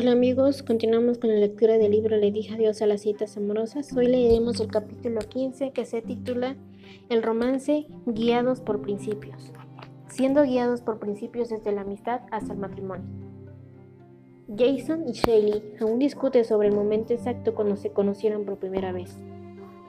Hola 0.00 0.12
amigos, 0.12 0.62
continuamos 0.62 1.18
con 1.18 1.28
la 1.28 1.36
lectura 1.36 1.76
del 1.76 1.90
libro 1.90 2.16
Le 2.16 2.32
dije 2.32 2.54
adiós 2.54 2.80
a 2.80 2.86
las 2.86 3.02
citas 3.02 3.36
amorosas. 3.36 3.94
Hoy 3.94 4.06
leeremos 4.06 4.58
el 4.58 4.68
capítulo 4.68 5.20
15 5.20 5.72
que 5.72 5.84
se 5.84 6.00
titula 6.00 6.56
El 7.10 7.22
romance 7.22 7.86
guiados 8.06 8.62
por 8.62 8.80
principios, 8.80 9.52
siendo 10.08 10.42
guiados 10.44 10.80
por 10.80 11.00
principios 11.00 11.50
desde 11.50 11.72
la 11.72 11.82
amistad 11.82 12.22
hasta 12.30 12.54
el 12.54 12.58
matrimonio. 12.58 13.04
Jason 14.56 15.06
y 15.06 15.12
Shaylee 15.12 15.74
aún 15.82 15.98
discuten 15.98 16.46
sobre 16.46 16.68
el 16.68 16.74
momento 16.74 17.12
exacto 17.12 17.54
cuando 17.54 17.76
se 17.76 17.90
conocieron 17.90 18.46
por 18.46 18.56
primera 18.56 18.92
vez. 18.92 19.18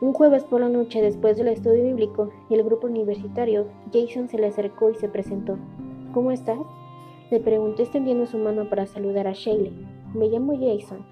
Un 0.01 0.11
jueves 0.11 0.43
por 0.43 0.59
la 0.59 0.67
noche 0.67 1.01
después 1.01 1.37
del 1.37 1.47
estudio 1.47 1.85
bíblico 1.85 2.33
y 2.49 2.55
el 2.55 2.63
grupo 2.63 2.87
universitario, 2.87 3.67
Jason 3.93 4.27
se 4.27 4.39
le 4.39 4.47
acercó 4.47 4.91
y 4.91 4.95
se 4.95 5.07
presentó. 5.07 5.57
¿Cómo 6.13 6.31
estás? 6.31 6.59
Le 7.29 7.39
pregunté 7.39 7.83
extendiendo 7.83 8.25
su 8.25 8.37
mano 8.37 8.67
para 8.67 8.85
saludar 8.85 9.25
a 9.29 9.31
Shaylee. 9.31 9.90
Me 10.13 10.27
llamo 10.27 10.53
Jason. 10.53 11.05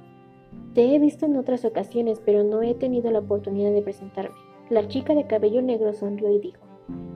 Te 0.74 0.94
he 0.94 1.00
visto 1.00 1.26
en 1.26 1.38
otras 1.38 1.64
ocasiones, 1.66 2.22
pero 2.24 2.44
no 2.44 2.62
he 2.62 2.74
tenido 2.74 3.12
la 3.12 3.20
oportunidad 3.20 3.72
de 3.72 3.82
presentarme. 3.82 4.36
La 4.70 4.88
chica 4.88 5.16
de 5.16 5.26
cabello 5.26 5.62
negro 5.62 5.94
sonrió 5.94 6.32
y 6.32 6.40
dijo, 6.40 6.60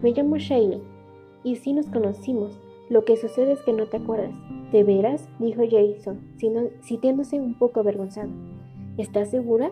Me 0.02 0.12
llamo 0.12 0.38
Shaylee. 0.38 0.82
Y 1.44 1.58
sí 1.58 1.74
nos 1.74 1.88
conocimos. 1.88 2.60
Lo 2.90 3.06
que 3.06 3.18
sucede 3.18 3.54
es 3.54 3.62
que 3.62 3.74
no 3.74 3.88
te 3.88 3.98
acuerdas. 3.98 4.32
¿De 4.72 4.84
veras? 4.84 5.28
dijo 5.40 5.62
Jason, 5.70 6.20
sintiéndose 6.82 7.40
un 7.40 7.58
poco 7.58 7.80
avergonzado. 7.80 8.30
¿Estás 8.98 9.30
segura? 9.30 9.72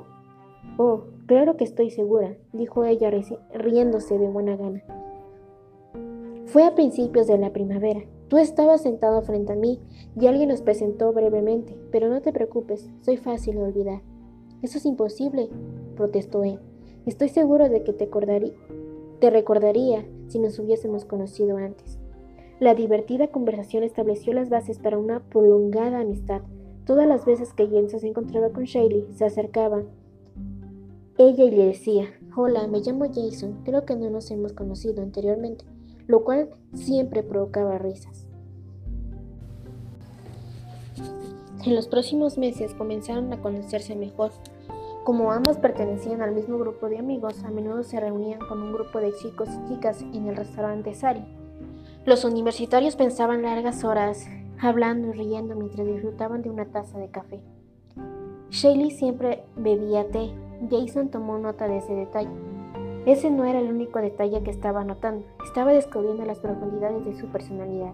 Oh, 0.77 1.03
claro 1.25 1.57
que 1.57 1.63
estoy 1.63 1.89
segura, 1.89 2.35
dijo 2.53 2.85
ella 2.85 3.12
riéndose 3.53 4.17
de 4.17 4.27
buena 4.27 4.55
gana. 4.55 4.84
Fue 6.45 6.63
a 6.65 6.75
principios 6.75 7.27
de 7.27 7.37
la 7.37 7.51
primavera. 7.51 8.01
Tú 8.32 8.37
estabas 8.37 8.82
sentado 8.82 9.21
frente 9.24 9.51
a 9.51 9.57
mí 9.57 9.77
y 10.18 10.27
alguien 10.27 10.48
nos 10.48 10.62
presentó 10.62 11.12
brevemente, 11.12 11.76
pero 11.91 12.07
no 12.07 12.21
te 12.21 12.32
preocupes, 12.32 12.90
soy 13.01 13.18
fácil 13.18 13.55
de 13.55 13.63
olvidar. 13.63 14.01
Eso 14.62 14.77
es 14.77 14.85
imposible, 14.85 15.49
protestó 15.98 16.46
él. 16.46 16.57
Estoy 17.05 17.27
seguro 17.27 17.68
de 17.68 17.84
que 17.84 17.91
te, 17.91 18.09
te 19.20 19.29
recordaría 19.29 20.05
si 20.29 20.40
nos 20.40 20.57
hubiésemos 20.59 21.04
conocido 21.04 21.57
antes. 21.57 21.99
La 22.62 22.74
divertida 22.74 23.27
conversación 23.27 23.84
estableció 23.84 24.32
las 24.32 24.49
bases 24.49 24.79
para 24.79 24.98
una 24.98 25.20
prolongada 25.27 25.99
amistad. 25.99 26.41
Todas 26.85 27.09
las 27.09 27.26
veces 27.26 27.52
que 27.52 27.68
James 27.68 27.91
se 27.91 28.07
encontraba 28.07 28.52
con 28.52 28.63
Shaylee, 28.63 29.12
se 29.12 29.26
acercaba 29.26 29.84
ella 31.18 31.43
y 31.43 31.52
le 31.52 31.65
decía, 31.65 32.05
Hola, 32.37 32.65
me 32.68 32.79
llamo 32.79 33.07
Jason, 33.13 33.59
creo 33.65 33.84
que 33.84 33.98
no 33.98 34.09
nos 34.09 34.32
hemos 34.32 34.54
conocido 34.54 35.04
anteriormente 35.04 35.65
lo 36.12 36.26
cual 36.26 36.49
siempre 36.73 37.23
provocaba 37.23 37.77
risas. 37.77 38.27
En 41.63 41.73
los 41.73 41.87
próximos 41.87 42.37
meses 42.37 42.73
comenzaron 42.73 43.31
a 43.31 43.41
conocerse 43.41 43.95
mejor. 43.95 44.31
Como 45.05 45.31
ambos 45.31 45.55
pertenecían 45.55 46.21
al 46.21 46.35
mismo 46.35 46.57
grupo 46.57 46.90
de 46.90 46.98
amigos, 46.98 47.41
a 47.45 47.49
menudo 47.49 47.84
se 47.84 47.98
reunían 47.98 48.40
con 48.40 48.62
un 48.62 48.73
grupo 48.73 48.99
de 48.99 49.13
chicos 49.13 49.48
y 49.48 49.70
chicas 49.70 50.01
en 50.01 50.27
el 50.27 50.35
restaurante 50.35 50.93
Sari. 50.93 51.23
Los 52.05 52.25
universitarios 52.25 52.98
pensaban 52.98 53.43
largas 53.43 53.85
horas, 53.85 54.27
hablando 54.59 55.07
y 55.07 55.12
riendo 55.13 55.55
mientras 55.55 55.87
disfrutaban 55.87 56.41
de 56.41 56.49
una 56.49 56.65
taza 56.65 56.99
de 56.99 57.09
café. 57.09 57.40
Shaylee 58.49 58.91
siempre 58.91 59.46
bebía 59.55 60.09
té. 60.09 60.29
Jason 60.70 61.07
tomó 61.07 61.37
nota 61.37 61.70
de 61.70 61.77
ese 61.77 61.93
detalle. 61.93 62.51
Ese 63.05 63.32
no 63.32 63.46
era 63.46 63.60
el 63.60 63.70
único 63.70 63.99
detalle 63.99 64.44
que 64.44 64.52
estaba 64.52 64.84
notando, 64.84 65.25
estaba 65.44 65.74
descubriendo 65.74 66.24
las 66.25 66.40
profundidades 66.40 67.03
de 67.06 67.13
su 67.13 67.28
personalidad. 67.28 67.94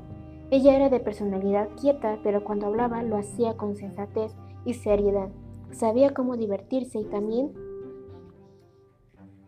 Ella 0.52 0.76
era 0.76 0.90
de 0.90 1.00
personalidad 1.00 1.70
quieta, 1.80 2.20
pero 2.24 2.44
cuando 2.44 2.68
hablaba 2.68 3.04
lo 3.04 3.18
hacía 3.18 3.56
con 3.56 3.76
sensatez 3.76 4.36
y 4.66 4.74
seriedad. 4.74 5.30
Sabía 5.72 6.14
cómo 6.14 6.38
divertirse 6.38 7.00
y 7.00 7.04
también 7.06 7.52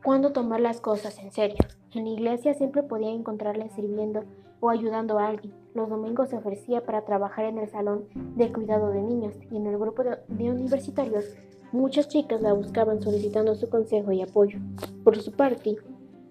cuándo 0.04 0.32
tomar 0.32 0.62
las 0.62 0.82
cosas 0.82 1.18
en 1.20 1.32
serio. 1.32 1.58
En 1.94 2.06
la 2.06 2.12
iglesia 2.12 2.54
siempre 2.54 2.84
podía 2.84 3.12
encontrarla 3.12 3.70
sirviendo 3.70 4.24
o 4.60 4.70
ayudando 4.70 5.20
a 5.20 5.28
alguien. 5.28 5.54
Los 5.74 5.90
domingos 5.90 6.30
se 6.30 6.38
ofrecía 6.38 6.86
para 6.86 7.06
trabajar 7.06 7.46
en 7.46 7.58
el 7.58 7.70
salón 7.70 8.06
de 8.36 8.52
cuidado 8.52 8.90
de 8.90 9.02
niños 9.02 9.36
y 9.52 9.58
en 9.58 9.68
el 9.68 9.78
grupo 9.78 10.04
de, 10.04 10.52
universitarios 10.52 11.26
Muchas 11.72 12.08
chicas 12.08 12.42
la 12.42 12.54
buscaban 12.54 13.00
solicitando 13.00 13.54
su 13.54 13.70
consejo 13.70 14.12
y 14.12 14.22
apoyo. 14.22 14.58
Por 15.04 15.18
su 15.18 15.32
parte, 15.32 15.76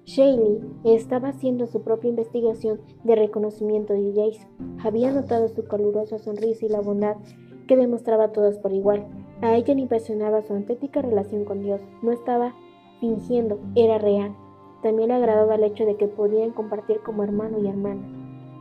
Shaylee 0.04 0.60
estaba 0.84 1.28
haciendo 1.28 1.66
su 1.66 1.82
propia 1.82 2.10
investigación 2.10 2.81
de 3.04 3.15
reconocimiento 3.15 3.93
de 3.93 4.12
Jason. 4.15 4.78
Había 4.82 5.12
notado 5.12 5.49
su 5.49 5.65
calurosa 5.65 6.19
sonrisa 6.19 6.66
y 6.66 6.71
la 6.71 6.81
bondad 6.81 7.16
que 7.69 7.76
demostraba 7.76 8.25
a 8.25 8.32
todas 8.32 8.59
por 8.59 8.72
igual. 8.72 9.06
A 9.41 9.54
ella 9.54 9.75
le 9.75 9.82
impresionaba 9.82 10.43
su 10.43 10.54
auténtica 10.54 11.03
relación 11.03 11.44
con 11.44 11.62
Dios. 11.62 11.81
No 12.03 12.10
estaba 12.10 12.55
fingiendo, 12.99 13.60
era 13.76 13.99
real. 13.99 14.34
También 14.82 15.10
le 15.10 15.15
agradaba 15.15 15.55
el 15.55 15.65
hecho 15.65 15.84
de 15.84 15.97
que 15.97 16.09
podían 16.09 16.50
compartir 16.50 17.00
como 17.05 17.22
hermano 17.22 17.59
y 17.62 17.69
hermana. 17.69 18.03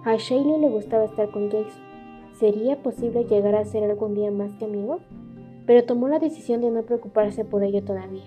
A 0.06 0.16
Shaylee 0.16 0.60
le 0.60 0.70
gustaba 0.70 1.06
estar 1.06 1.32
con 1.32 1.50
Jason. 1.50 1.82
¿Sería 2.34 2.84
posible 2.84 3.24
llegar 3.24 3.56
a 3.56 3.66
ser 3.66 3.84
algún 3.84 4.14
día 4.14 4.30
más 4.30 4.54
que 4.60 4.66
amigos? 4.66 5.02
Pero 5.68 5.84
tomó 5.84 6.08
la 6.08 6.18
decisión 6.18 6.62
de 6.62 6.72
no 6.72 6.82
preocuparse 6.84 7.46
por 7.46 7.64
ello 7.64 7.84
todavía. 7.84 8.24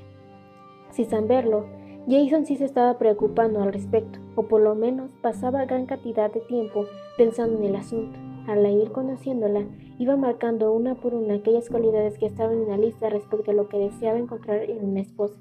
Sin 0.93 1.09
saberlo, 1.09 1.65
Jason 2.07 2.47
sí 2.47 2.57
se 2.57 2.67
estaba 2.67 2.99
preocupando 2.99 3.63
al 3.63 3.73
respecto, 3.73 4.21
o 4.37 4.43
por 4.45 4.61
lo 4.61 4.75
menos 4.75 5.11
pasaba 5.23 5.65
gran 5.65 5.87
cantidad 5.87 6.31
de 6.33 6.41
tiempo 6.41 6.85
pensando 7.17 7.59
en 7.59 7.65
el 7.65 7.77
asunto. 7.77 8.19
Al 8.47 8.67
ir 8.67 8.91
conociéndola, 8.93 9.65
iba 9.99 10.17
marcando 10.17 10.73
una 10.73 10.95
por 10.95 11.15
una 11.15 11.35
aquellas 11.35 11.69
cualidades 11.69 12.19
que 12.19 12.27
estaban 12.27 12.63
en 12.63 12.69
la 12.69 12.77
lista 12.77 13.09
respecto 13.09 13.51
a 13.51 13.55
lo 13.55 13.69
que 13.69 13.79
deseaba 13.79 14.19
encontrar 14.19 14.63
en 14.63 14.85
una 14.85 15.01
esposa. 15.01 15.39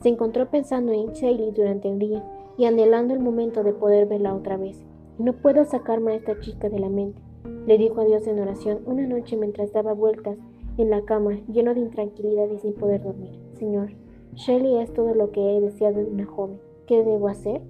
Se 0.00 0.08
encontró 0.08 0.50
pensando 0.50 0.92
en 0.92 1.12
Shaylee 1.12 1.52
durante 1.52 1.88
el 1.88 1.98
día 1.98 2.24
y 2.56 2.64
anhelando 2.64 3.14
el 3.14 3.20
momento 3.20 3.62
de 3.62 3.72
poder 3.72 4.06
verla 4.06 4.34
otra 4.34 4.56
vez. 4.56 4.84
No 5.18 5.32
puedo 5.32 5.64
sacarme 5.64 6.12
a 6.12 6.16
esta 6.16 6.38
chica 6.40 6.68
de 6.68 6.78
la 6.78 6.88
mente, 6.88 7.20
le 7.66 7.78
dijo 7.78 8.00
a 8.00 8.04
Dios 8.04 8.26
en 8.26 8.38
oración 8.38 8.80
una 8.86 9.06
noche 9.06 9.36
mientras 9.36 9.72
daba 9.72 9.92
vueltas 9.92 10.38
en 10.78 10.90
la 10.90 11.02
cama, 11.02 11.40
lleno 11.50 11.74
de 11.74 11.80
intranquilidad 11.80 12.48
y 12.50 12.58
sin 12.58 12.74
poder 12.74 13.02
dormir. 13.02 13.38
Señor, 13.58 13.92
Shelley 14.34 14.78
es 14.78 14.92
todo 14.92 15.14
lo 15.14 15.30
que 15.30 15.56
he 15.56 15.60
deseado 15.60 15.96
de 15.96 16.10
una 16.10 16.26
joven. 16.26 16.60
¿Qué 16.86 17.02
debo 17.02 17.28
hacer? 17.28 17.62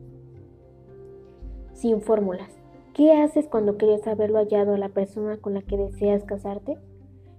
Sin 1.72 2.00
fórmulas. 2.00 2.50
¿Qué 2.92 3.12
haces 3.12 3.46
cuando 3.46 3.76
quieres 3.76 4.06
haberlo 4.06 4.38
hallado 4.38 4.74
a 4.74 4.78
la 4.78 4.88
persona 4.88 5.36
con 5.36 5.54
la 5.54 5.62
que 5.62 5.76
deseas 5.76 6.24
casarte? 6.24 6.78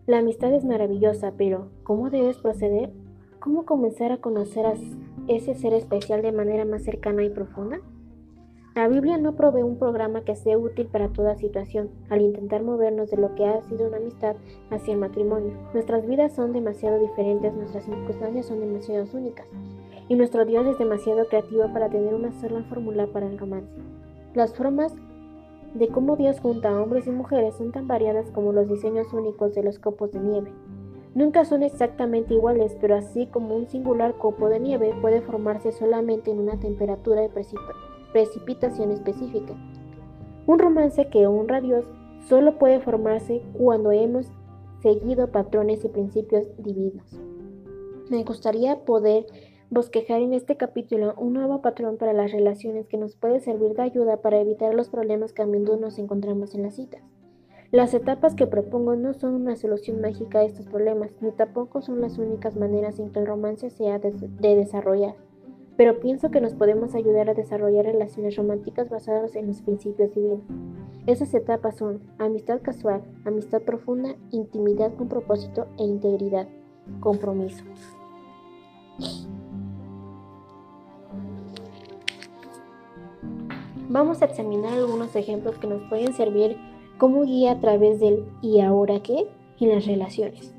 La 0.06 0.20
amistad 0.20 0.54
es 0.54 0.64
maravillosa, 0.64 1.34
pero 1.36 1.70
¿cómo 1.84 2.10
debes 2.10 2.38
proceder? 2.38 2.94
¿Cómo 3.40 3.66
comenzar 3.66 4.12
a 4.12 4.22
conocer 4.22 4.66
a 4.66 4.76
ese 5.28 5.56
ser 5.56 5.74
especial 5.74 6.22
de 6.22 6.32
manera 6.32 6.64
más 6.64 6.84
cercana 6.84 7.24
y 7.24 7.30
profunda? 7.30 7.82
La 8.78 8.88
Biblia 8.88 9.18
no 9.18 9.34
provee 9.36 9.64
un 9.64 9.80
programa 9.80 10.22
que 10.22 10.36
sea 10.36 10.56
útil 10.56 10.86
para 10.86 11.10
toda 11.10 11.36
situación 11.36 11.90
al 12.12 12.22
intentar 12.22 12.62
movernos 12.62 13.10
de 13.10 13.18
lo 13.18 13.34
que 13.34 13.44
ha 13.44 13.60
sido 13.64 13.88
una 13.88 13.98
amistad 13.98 14.36
hacia 14.70 14.94
el 14.94 15.00
matrimonio. 15.00 15.52
Nuestras 15.74 16.06
vidas 16.06 16.36
son 16.36 16.54
demasiado 16.54 17.00
diferentes, 17.00 17.56
nuestras 17.56 17.86
circunstancias 17.86 18.46
son 18.46 18.60
demasiado 18.60 19.08
únicas 19.18 19.48
y 20.08 20.14
nuestro 20.14 20.46
Dios 20.46 20.68
es 20.68 20.78
demasiado 20.78 21.28
creativo 21.28 21.74
para 21.74 21.90
tener 21.90 22.14
una 22.14 22.32
sola 22.34 22.62
fórmula 22.70 23.08
para 23.08 23.26
el 23.26 23.40
romance. 23.40 23.74
Las 24.36 24.54
formas 24.54 24.94
de 25.74 25.88
cómo 25.88 26.16
Dios 26.16 26.40
junta 26.40 26.70
a 26.70 26.80
hombres 26.80 27.08
y 27.08 27.10
mujeres 27.10 27.56
son 27.56 27.72
tan 27.72 27.88
variadas 27.88 28.30
como 28.30 28.54
los 28.54 28.70
diseños 28.70 29.12
únicos 29.12 29.56
de 29.56 29.64
los 29.64 29.80
copos 29.80 30.12
de 30.12 30.20
nieve. 30.20 30.52
Nunca 31.16 31.46
son 31.46 31.64
exactamente 31.64 32.36
iguales, 32.36 32.78
pero 32.80 32.96
así 32.96 33.26
como 33.26 33.56
un 33.56 33.68
singular 33.68 34.20
copo 34.20 34.50
de 34.50 34.60
nieve 34.60 34.94
puede 35.02 35.22
formarse 35.22 35.72
solamente 35.72 36.30
en 36.30 36.38
una 36.38 36.60
temperatura 36.60 37.22
de 37.22 37.30
precipitación 37.30 37.97
precipitación 38.12 38.92
específica. 38.92 39.54
Un 40.46 40.60
romance 40.60 41.08
que 41.10 41.28
honra 41.28 41.58
a 41.58 41.62
Dios 41.62 41.86
solo 42.28 42.58
puede 42.58 42.80
formarse 42.80 43.42
cuando 43.54 43.92
hemos 43.92 44.32
seguido 44.82 45.32
patrones 45.32 45.84
y 45.84 45.90
principios 45.90 46.48
divinos. 46.58 47.20
Me 48.10 48.24
gustaría 48.24 48.86
poder 48.86 49.26
bosquejar 49.70 50.22
en 50.22 50.34
este 50.34 50.56
capítulo 50.56 51.14
un 51.18 51.34
nuevo 51.34 51.62
patrón 51.62 51.98
para 51.98 52.14
las 52.14 52.32
relaciones 52.32 52.88
que 52.88 52.98
nos 52.98 53.16
puede 53.16 53.42
servir 53.42 53.74
de 53.74 53.84
ayuda 53.84 54.18
para 54.22 54.40
evitar 54.40 54.74
los 54.74 54.90
problemas 54.90 55.34
que 55.34 55.42
a 55.42 55.46
menudo 55.46 55.78
nos 55.78 56.00
encontramos 56.00 56.56
en 56.56 56.64
las 56.64 56.76
citas. 56.76 57.02
Las 57.72 57.94
etapas 57.94 58.34
que 58.34 58.48
propongo 58.48 58.96
no 58.96 59.14
son 59.14 59.34
una 59.34 59.58
solución 59.58 60.00
mágica 60.00 60.40
a 60.40 60.46
estos 60.46 60.68
problemas, 60.68 61.12
ni 61.20 61.32
tampoco 61.32 61.82
son 61.82 62.00
las 62.00 62.18
únicas 62.18 62.56
maneras 62.56 62.98
en 63.00 63.12
que 63.12 63.20
el 63.20 63.28
romance 63.28 63.70
se 63.70 63.90
ha 63.90 64.00
de 64.00 64.56
desarrollar 64.56 65.16
pero 65.78 66.00
pienso 66.00 66.32
que 66.32 66.42
nos 66.42 66.56
podemos 66.56 66.96
ayudar 66.96 67.30
a 67.30 67.36
desarrollar 67.36 67.86
relaciones 67.86 68.36
románticas 68.36 68.90
basadas 68.90 69.36
en 69.36 69.48
los 69.48 69.62
principios 69.62 70.14
divinos. 70.14 70.42
Esas 71.06 71.34
etapas 71.36 71.78
son 71.78 72.02
amistad 72.18 72.62
casual, 72.62 73.04
amistad 73.26 73.62
profunda, 73.62 74.16
intimidad 74.32 74.94
con 74.96 75.08
propósito 75.08 75.68
e 75.78 75.84
integridad, 75.84 76.48
compromiso. 77.00 77.64
Vamos 83.90 84.22
a 84.22 84.26
examinar 84.26 84.74
algunos 84.74 85.16
ejemplos 85.16 85.58
que 85.60 85.68
nos 85.68 85.82
pueden 85.88 86.14
servir 86.14 86.58
como 86.98 87.24
guía 87.24 87.52
a 87.54 87.60
través 87.62 88.00
del 88.00 88.26
¿y 88.42 88.60
ahora 88.60 89.02
qué? 89.02 89.28
en 89.60 89.70
las 89.70 89.86
relaciones. 89.86 90.57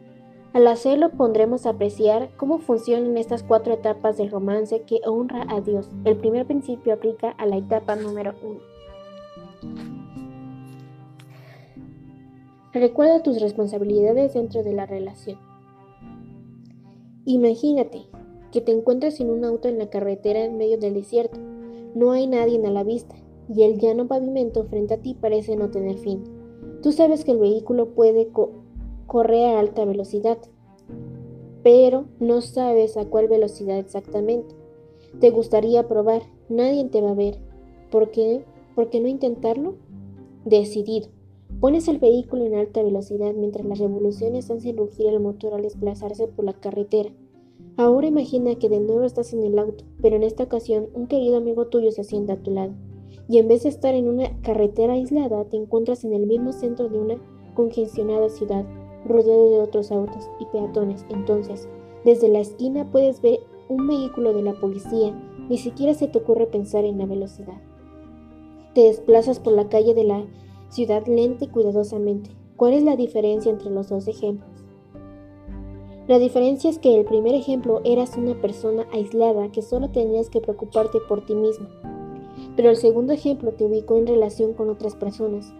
Al 0.54 0.66
hacerlo 0.66 1.10
pondremos 1.10 1.66
a 1.66 1.70
apreciar 1.70 2.30
cómo 2.36 2.58
funcionan 2.58 3.18
estas 3.18 3.42
cuatro 3.42 3.74
etapas 3.74 4.16
del 4.16 4.30
romance 4.30 4.82
que 4.82 5.00
honra 5.04 5.44
a 5.48 5.60
Dios. 5.60 5.90
El 6.04 6.16
primer 6.16 6.46
principio 6.46 6.94
aplica 6.94 7.30
a 7.30 7.46
la 7.46 7.58
etapa 7.58 7.96
número 7.96 8.34
uno. 8.42 8.60
Recuerda 12.72 13.22
tus 13.22 13.40
responsabilidades 13.40 14.34
dentro 14.34 14.62
de 14.62 14.72
la 14.72 14.86
relación. 14.86 15.38
Imagínate 17.24 18.06
que 18.50 18.62
te 18.62 18.72
encuentras 18.72 19.20
en 19.20 19.30
un 19.30 19.44
auto 19.44 19.68
en 19.68 19.78
la 19.78 19.90
carretera 19.90 20.44
en 20.44 20.56
medio 20.56 20.78
del 20.78 20.94
desierto. 20.94 21.38
No 21.94 22.12
hay 22.12 22.26
nadie 22.26 22.64
a 22.64 22.70
la 22.70 22.84
vista 22.84 23.16
y 23.54 23.64
el 23.64 23.78
llano 23.78 24.06
pavimento 24.06 24.64
frente 24.64 24.94
a 24.94 24.98
ti 24.98 25.14
parece 25.14 25.56
no 25.56 25.70
tener 25.70 25.98
fin. 25.98 26.24
Tú 26.82 26.92
sabes 26.92 27.24
que 27.24 27.32
el 27.32 27.38
vehículo 27.38 27.94
puede 27.94 28.28
corre 29.08 29.46
a 29.46 29.58
alta 29.58 29.86
velocidad, 29.86 30.38
pero 31.64 32.04
no 32.20 32.42
sabes 32.42 32.96
a 32.96 33.06
cuál 33.06 33.26
velocidad 33.26 33.78
exactamente. 33.78 34.54
Te 35.18 35.30
gustaría 35.30 35.88
probar, 35.88 36.22
nadie 36.48 36.84
te 36.84 37.00
va 37.00 37.10
a 37.10 37.14
ver. 37.14 37.38
¿Por 37.90 38.10
qué? 38.10 38.44
¿Por 38.76 38.90
qué 38.90 39.00
no 39.00 39.08
intentarlo? 39.08 39.76
Decidido. 40.44 41.08
Pones 41.58 41.88
el 41.88 41.98
vehículo 41.98 42.44
en 42.44 42.54
alta 42.54 42.82
velocidad 42.82 43.32
mientras 43.32 43.64
las 43.64 43.78
revoluciones 43.78 44.50
hacen 44.50 44.76
rugir 44.76 45.06
el 45.06 45.20
motor 45.20 45.54
al 45.54 45.62
desplazarse 45.62 46.28
por 46.28 46.44
la 46.44 46.52
carretera. 46.52 47.10
Ahora 47.78 48.06
imagina 48.06 48.56
que 48.56 48.68
de 48.68 48.80
nuevo 48.80 49.04
estás 49.04 49.32
en 49.32 49.42
el 49.42 49.58
auto, 49.58 49.84
pero 50.02 50.16
en 50.16 50.22
esta 50.22 50.44
ocasión 50.44 50.88
un 50.94 51.06
querido 51.06 51.38
amigo 51.38 51.68
tuyo 51.68 51.90
se 51.92 52.04
sienta 52.04 52.34
a 52.34 52.42
tu 52.42 52.50
lado. 52.50 52.74
Y 53.26 53.38
en 53.38 53.48
vez 53.48 53.62
de 53.62 53.70
estar 53.70 53.94
en 53.94 54.06
una 54.06 54.38
carretera 54.42 54.92
aislada, 54.92 55.46
te 55.46 55.56
encuentras 55.56 56.04
en 56.04 56.12
el 56.12 56.26
mismo 56.26 56.52
centro 56.52 56.90
de 56.90 56.98
una 56.98 57.16
congestionada 57.54 58.28
ciudad 58.28 58.66
rodeado 59.06 59.50
de 59.50 59.60
otros 59.60 59.92
autos 59.92 60.28
y 60.40 60.46
peatones. 60.46 61.04
Entonces, 61.10 61.68
desde 62.04 62.28
la 62.28 62.40
esquina 62.40 62.90
puedes 62.90 63.20
ver 63.20 63.40
un 63.68 63.86
vehículo 63.86 64.32
de 64.32 64.42
la 64.42 64.54
policía, 64.54 65.12
ni 65.48 65.58
siquiera 65.58 65.94
se 65.94 66.08
te 66.08 66.18
ocurre 66.18 66.46
pensar 66.46 66.84
en 66.84 66.98
la 66.98 67.06
velocidad. 67.06 67.60
Te 68.74 68.82
desplazas 68.82 69.40
por 69.40 69.54
la 69.54 69.68
calle 69.68 69.94
de 69.94 70.04
la 70.04 70.24
ciudad 70.68 71.06
lenta 71.06 71.44
y 71.44 71.48
cuidadosamente. 71.48 72.30
¿Cuál 72.56 72.74
es 72.74 72.82
la 72.82 72.96
diferencia 72.96 73.50
entre 73.50 73.70
los 73.70 73.88
dos 73.88 74.08
ejemplos? 74.08 74.50
La 76.06 76.18
diferencia 76.18 76.70
es 76.70 76.78
que 76.78 76.98
el 76.98 77.04
primer 77.04 77.34
ejemplo 77.34 77.82
eras 77.84 78.16
una 78.16 78.40
persona 78.40 78.86
aislada 78.92 79.52
que 79.52 79.62
solo 79.62 79.90
tenías 79.90 80.30
que 80.30 80.40
preocuparte 80.40 80.98
por 81.06 81.24
ti 81.26 81.34
mismo 81.34 81.68
pero 82.58 82.70
el 82.70 82.76
segundo 82.76 83.12
ejemplo 83.12 83.52
te 83.52 83.64
ubicó 83.64 83.98
en 83.98 84.08
relación 84.08 84.52
con 84.52 84.68
otras 84.68 84.96
personas. 84.96 85.54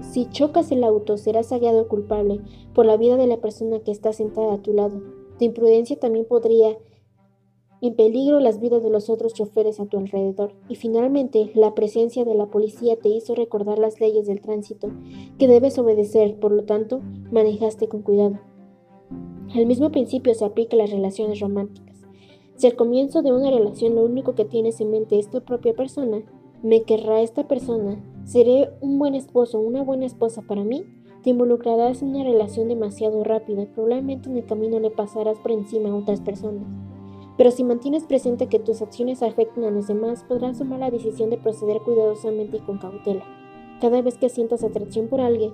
Si 0.00 0.24
chocas 0.30 0.72
el 0.72 0.82
auto, 0.82 1.18
serás 1.18 1.50
hallado 1.50 1.88
culpable 1.88 2.40
por 2.72 2.86
la 2.86 2.96
vida 2.96 3.18
de 3.18 3.26
la 3.26 3.36
persona 3.36 3.80
que 3.80 3.90
está 3.90 4.14
sentada 4.14 4.54
a 4.54 4.62
tu 4.62 4.72
lado. 4.72 5.02
Tu 5.38 5.44
imprudencia 5.44 6.00
también 6.00 6.24
podría 6.24 6.78
en 7.82 7.94
peligro 7.96 8.40
las 8.40 8.60
vidas 8.60 8.82
de 8.82 8.88
los 8.88 9.10
otros 9.10 9.34
choferes 9.34 9.78
a 9.78 9.84
tu 9.84 9.98
alrededor. 9.98 10.54
Y 10.70 10.76
finalmente, 10.76 11.52
la 11.54 11.74
presencia 11.74 12.24
de 12.24 12.34
la 12.34 12.46
policía 12.46 12.96
te 12.96 13.10
hizo 13.10 13.34
recordar 13.34 13.78
las 13.78 14.00
leyes 14.00 14.26
del 14.26 14.40
tránsito 14.40 14.88
que 15.38 15.48
debes 15.48 15.78
obedecer, 15.78 16.40
por 16.40 16.52
lo 16.52 16.64
tanto, 16.64 17.02
manejaste 17.30 17.88
con 17.88 18.00
cuidado. 18.00 18.38
El 19.54 19.66
mismo 19.66 19.90
principio 19.90 20.32
se 20.32 20.46
aplica 20.46 20.76
a 20.76 20.78
las 20.78 20.90
relaciones 20.90 21.40
románticas. 21.40 21.88
Si 22.56 22.66
al 22.66 22.74
comienzo 22.74 23.22
de 23.22 23.32
una 23.32 23.50
relación 23.50 23.94
lo 23.94 24.02
único 24.02 24.34
que 24.34 24.44
tienes 24.44 24.80
en 24.80 24.90
mente 24.90 25.18
es 25.18 25.30
tu 25.30 25.42
propia 25.42 25.74
persona, 25.74 26.24
¿Me 26.62 26.82
querrá 26.82 27.20
esta 27.20 27.46
persona? 27.46 28.02
¿Seré 28.24 28.70
un 28.80 28.98
buen 28.98 29.14
esposo, 29.14 29.60
una 29.60 29.84
buena 29.84 30.06
esposa 30.06 30.42
para 30.42 30.64
mí? 30.64 30.84
Te 31.22 31.30
involucrarás 31.30 32.02
en 32.02 32.08
una 32.08 32.24
relación 32.24 32.66
demasiado 32.66 33.22
rápida 33.22 33.62
y 33.62 33.66
probablemente 33.66 34.28
en 34.28 34.38
el 34.38 34.44
camino 34.44 34.80
le 34.80 34.90
pasarás 34.90 35.38
por 35.38 35.52
encima 35.52 35.90
a 35.90 35.94
otras 35.94 36.20
personas. 36.20 36.66
Pero 37.36 37.52
si 37.52 37.62
mantienes 37.62 38.06
presente 38.06 38.48
que 38.48 38.58
tus 38.58 38.82
acciones 38.82 39.22
afectan 39.22 39.62
a 39.62 39.70
los 39.70 39.86
demás, 39.86 40.24
podrás 40.24 40.58
tomar 40.58 40.80
la 40.80 40.90
decisión 40.90 41.30
de 41.30 41.38
proceder 41.38 41.78
cuidadosamente 41.78 42.56
y 42.56 42.60
con 42.60 42.78
cautela. 42.78 43.22
Cada 43.80 44.02
vez 44.02 44.18
que 44.18 44.28
sientas 44.28 44.64
atracción 44.64 45.06
por 45.06 45.20
alguien, 45.20 45.52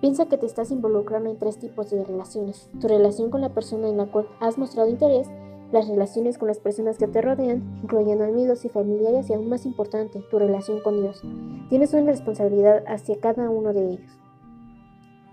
piensa 0.00 0.30
que 0.30 0.38
te 0.38 0.46
estás 0.46 0.70
involucrando 0.70 1.28
en 1.28 1.36
tres 1.36 1.58
tipos 1.58 1.90
de 1.90 2.02
relaciones. 2.02 2.70
Tu 2.80 2.88
relación 2.88 3.28
con 3.28 3.42
la 3.42 3.52
persona 3.52 3.90
en 3.90 3.98
la 3.98 4.06
cual 4.06 4.26
has 4.40 4.56
mostrado 4.56 4.88
interés, 4.88 5.28
las 5.72 5.88
relaciones 5.88 6.38
con 6.38 6.48
las 6.48 6.58
personas 6.58 6.98
que 6.98 7.08
te 7.08 7.20
rodean, 7.20 7.80
incluyendo 7.82 8.24
amigos 8.24 8.64
y 8.64 8.68
familiares 8.68 9.28
y 9.28 9.34
aún 9.34 9.48
más 9.48 9.66
importante, 9.66 10.22
tu 10.30 10.38
relación 10.38 10.80
con 10.80 11.00
Dios. 11.00 11.22
Tienes 11.68 11.92
una 11.92 12.10
responsabilidad 12.10 12.84
hacia 12.86 13.20
cada 13.20 13.50
uno 13.50 13.72
de 13.72 13.92
ellos. 13.92 14.18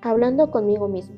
Hablando 0.01 0.51
conmigo 0.51 0.87
mismo. 0.87 1.15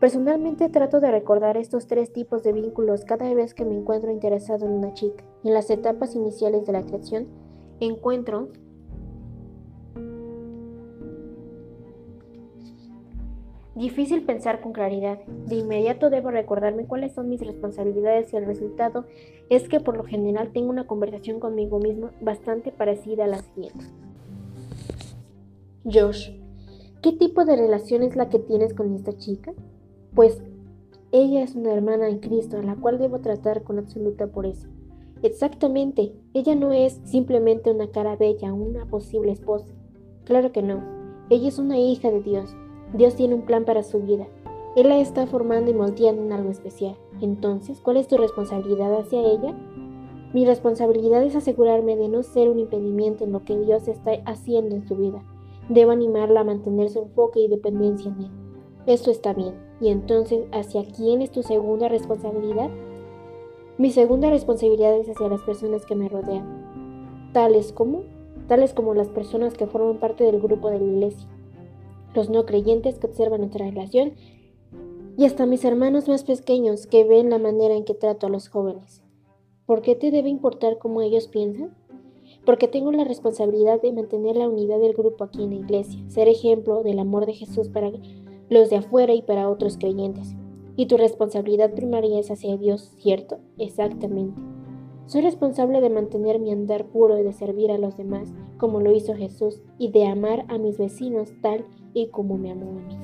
Personalmente 0.00 0.68
trato 0.68 1.00
de 1.00 1.10
recordar 1.10 1.56
estos 1.56 1.86
tres 1.86 2.12
tipos 2.12 2.42
de 2.42 2.52
vínculos 2.52 3.04
cada 3.04 3.32
vez 3.32 3.54
que 3.54 3.64
me 3.64 3.76
encuentro 3.76 4.10
interesado 4.10 4.66
en 4.66 4.72
una 4.72 4.92
chica. 4.92 5.24
En 5.42 5.54
las 5.54 5.70
etapas 5.70 6.14
iniciales 6.14 6.66
de 6.66 6.72
la 6.72 6.80
atracción, 6.80 7.26
encuentro 7.80 8.48
Difícil 13.76 14.22
pensar 14.22 14.62
con 14.62 14.72
claridad. 14.72 15.18
De 15.26 15.56
inmediato 15.56 16.08
debo 16.08 16.30
recordarme 16.30 16.86
cuáles 16.86 17.12
son 17.12 17.28
mis 17.28 17.46
responsabilidades 17.46 18.32
y 18.32 18.36
el 18.38 18.46
resultado 18.46 19.04
es 19.50 19.68
que 19.68 19.80
por 19.80 19.98
lo 19.98 20.02
general 20.02 20.50
tengo 20.50 20.70
una 20.70 20.86
conversación 20.86 21.40
conmigo 21.40 21.78
mismo 21.78 22.08
bastante 22.22 22.72
parecida 22.72 23.24
a 23.24 23.28
la 23.28 23.40
siguiente. 23.40 23.84
Josh, 25.84 26.30
¿qué 27.02 27.12
tipo 27.12 27.44
de 27.44 27.54
relación 27.54 28.02
es 28.02 28.16
la 28.16 28.30
que 28.30 28.38
tienes 28.38 28.72
con 28.72 28.94
esta 28.94 29.14
chica? 29.18 29.52
Pues 30.14 30.42
ella 31.12 31.42
es 31.42 31.54
una 31.54 31.74
hermana 31.74 32.08
en 32.08 32.20
Cristo 32.20 32.56
a 32.56 32.62
la 32.62 32.76
cual 32.76 32.98
debo 32.98 33.18
tratar 33.18 33.62
con 33.62 33.78
absoluta 33.78 34.26
pureza. 34.26 34.68
Exactamente, 35.22 36.14
ella 36.32 36.54
no 36.54 36.72
es 36.72 36.98
simplemente 37.04 37.70
una 37.70 37.90
cara 37.90 38.16
bella, 38.16 38.54
una 38.54 38.86
posible 38.86 39.32
esposa. 39.32 39.74
Claro 40.24 40.50
que 40.50 40.62
no, 40.62 40.82
ella 41.28 41.48
es 41.48 41.58
una 41.58 41.78
hija 41.78 42.10
de 42.10 42.22
Dios 42.22 42.56
Dios 42.92 43.16
tiene 43.16 43.34
un 43.34 43.42
plan 43.42 43.64
para 43.64 43.82
su 43.82 44.00
vida. 44.00 44.26
Él 44.76 44.88
la 44.88 44.98
está 44.98 45.26
formando 45.26 45.70
y 45.70 45.74
moldeando 45.74 46.22
en 46.22 46.32
algo 46.32 46.50
especial. 46.50 46.96
Entonces, 47.20 47.80
¿cuál 47.80 47.96
es 47.96 48.08
tu 48.08 48.16
responsabilidad 48.16 48.94
hacia 48.94 49.20
ella? 49.20 49.54
Mi 50.32 50.44
responsabilidad 50.44 51.22
es 51.24 51.34
asegurarme 51.34 51.96
de 51.96 52.08
no 52.08 52.22
ser 52.22 52.48
un 52.48 52.58
impedimento 52.58 53.24
en 53.24 53.32
lo 53.32 53.44
que 53.44 53.58
Dios 53.58 53.88
está 53.88 54.12
haciendo 54.24 54.76
en 54.76 54.86
su 54.86 54.94
vida. 54.94 55.22
Debo 55.68 55.90
animarla 55.90 56.40
a 56.40 56.44
mantener 56.44 56.90
su 56.90 57.00
enfoque 57.00 57.40
y 57.40 57.48
dependencia 57.48 58.10
en 58.10 58.24
Él. 58.24 58.30
Esto 58.86 59.10
está 59.10 59.32
bien. 59.32 59.54
¿Y 59.80 59.88
entonces 59.88 60.44
hacia 60.52 60.84
quién 60.84 61.22
es 61.22 61.30
tu 61.30 61.42
segunda 61.42 61.88
responsabilidad? 61.88 62.70
Mi 63.78 63.90
segunda 63.90 64.30
responsabilidad 64.30 64.96
es 64.96 65.08
hacia 65.08 65.28
las 65.28 65.42
personas 65.42 65.84
que 65.84 65.96
me 65.96 66.08
rodean, 66.08 67.30
tales 67.32 67.72
como, 67.72 68.04
tales 68.46 68.72
como 68.72 68.94
las 68.94 69.08
personas 69.08 69.54
que 69.54 69.66
forman 69.66 69.98
parte 69.98 70.24
del 70.24 70.40
grupo 70.40 70.70
de 70.70 70.78
la 70.78 70.84
iglesia 70.84 71.28
los 72.16 72.30
no 72.30 72.46
creyentes 72.46 72.98
que 72.98 73.06
observan 73.06 73.40
nuestra 73.40 73.66
relación 73.66 74.14
y 75.16 75.24
hasta 75.24 75.46
mis 75.46 75.64
hermanos 75.64 76.08
más 76.08 76.24
pequeños 76.24 76.86
que 76.86 77.04
ven 77.04 77.30
la 77.30 77.38
manera 77.38 77.74
en 77.74 77.84
que 77.84 77.94
trato 77.94 78.26
a 78.26 78.30
los 78.30 78.48
jóvenes. 78.48 79.02
¿Por 79.66 79.82
qué 79.82 79.94
te 79.94 80.10
debe 80.10 80.28
importar 80.28 80.78
cómo 80.78 81.02
ellos 81.02 81.28
piensan? 81.28 81.74
Porque 82.44 82.68
tengo 82.68 82.92
la 82.92 83.04
responsabilidad 83.04 83.80
de 83.80 83.92
mantener 83.92 84.36
la 84.36 84.48
unidad 84.48 84.78
del 84.78 84.94
grupo 84.94 85.24
aquí 85.24 85.42
en 85.42 85.50
la 85.50 85.56
iglesia, 85.56 85.98
ser 86.08 86.28
ejemplo 86.28 86.82
del 86.82 86.98
amor 86.98 87.26
de 87.26 87.34
Jesús 87.34 87.68
para 87.68 87.90
los 88.48 88.70
de 88.70 88.76
afuera 88.76 89.14
y 89.14 89.22
para 89.22 89.48
otros 89.48 89.76
creyentes. 89.76 90.34
Y 90.76 90.86
tu 90.86 90.96
responsabilidad 90.96 91.74
primaria 91.74 92.18
es 92.18 92.30
hacia 92.30 92.56
Dios, 92.56 92.92
¿cierto? 92.98 93.38
Exactamente. 93.58 94.40
Soy 95.06 95.22
responsable 95.22 95.80
de 95.80 95.90
mantener 95.90 96.38
mi 96.38 96.52
andar 96.52 96.86
puro 96.86 97.18
y 97.18 97.22
de 97.22 97.32
servir 97.32 97.70
a 97.70 97.78
los 97.78 97.96
demás, 97.96 98.32
como 98.58 98.80
lo 98.80 98.92
hizo 98.92 99.14
Jesús, 99.14 99.60
y 99.78 99.90
de 99.90 100.06
amar 100.06 100.44
a 100.48 100.58
mis 100.58 100.78
vecinos 100.78 101.32
tal 101.40 101.64
y 101.96 102.08
como 102.08 102.36
me 102.36 102.50
amó 102.50 102.70
a 102.70 102.74
mí. 102.74 102.94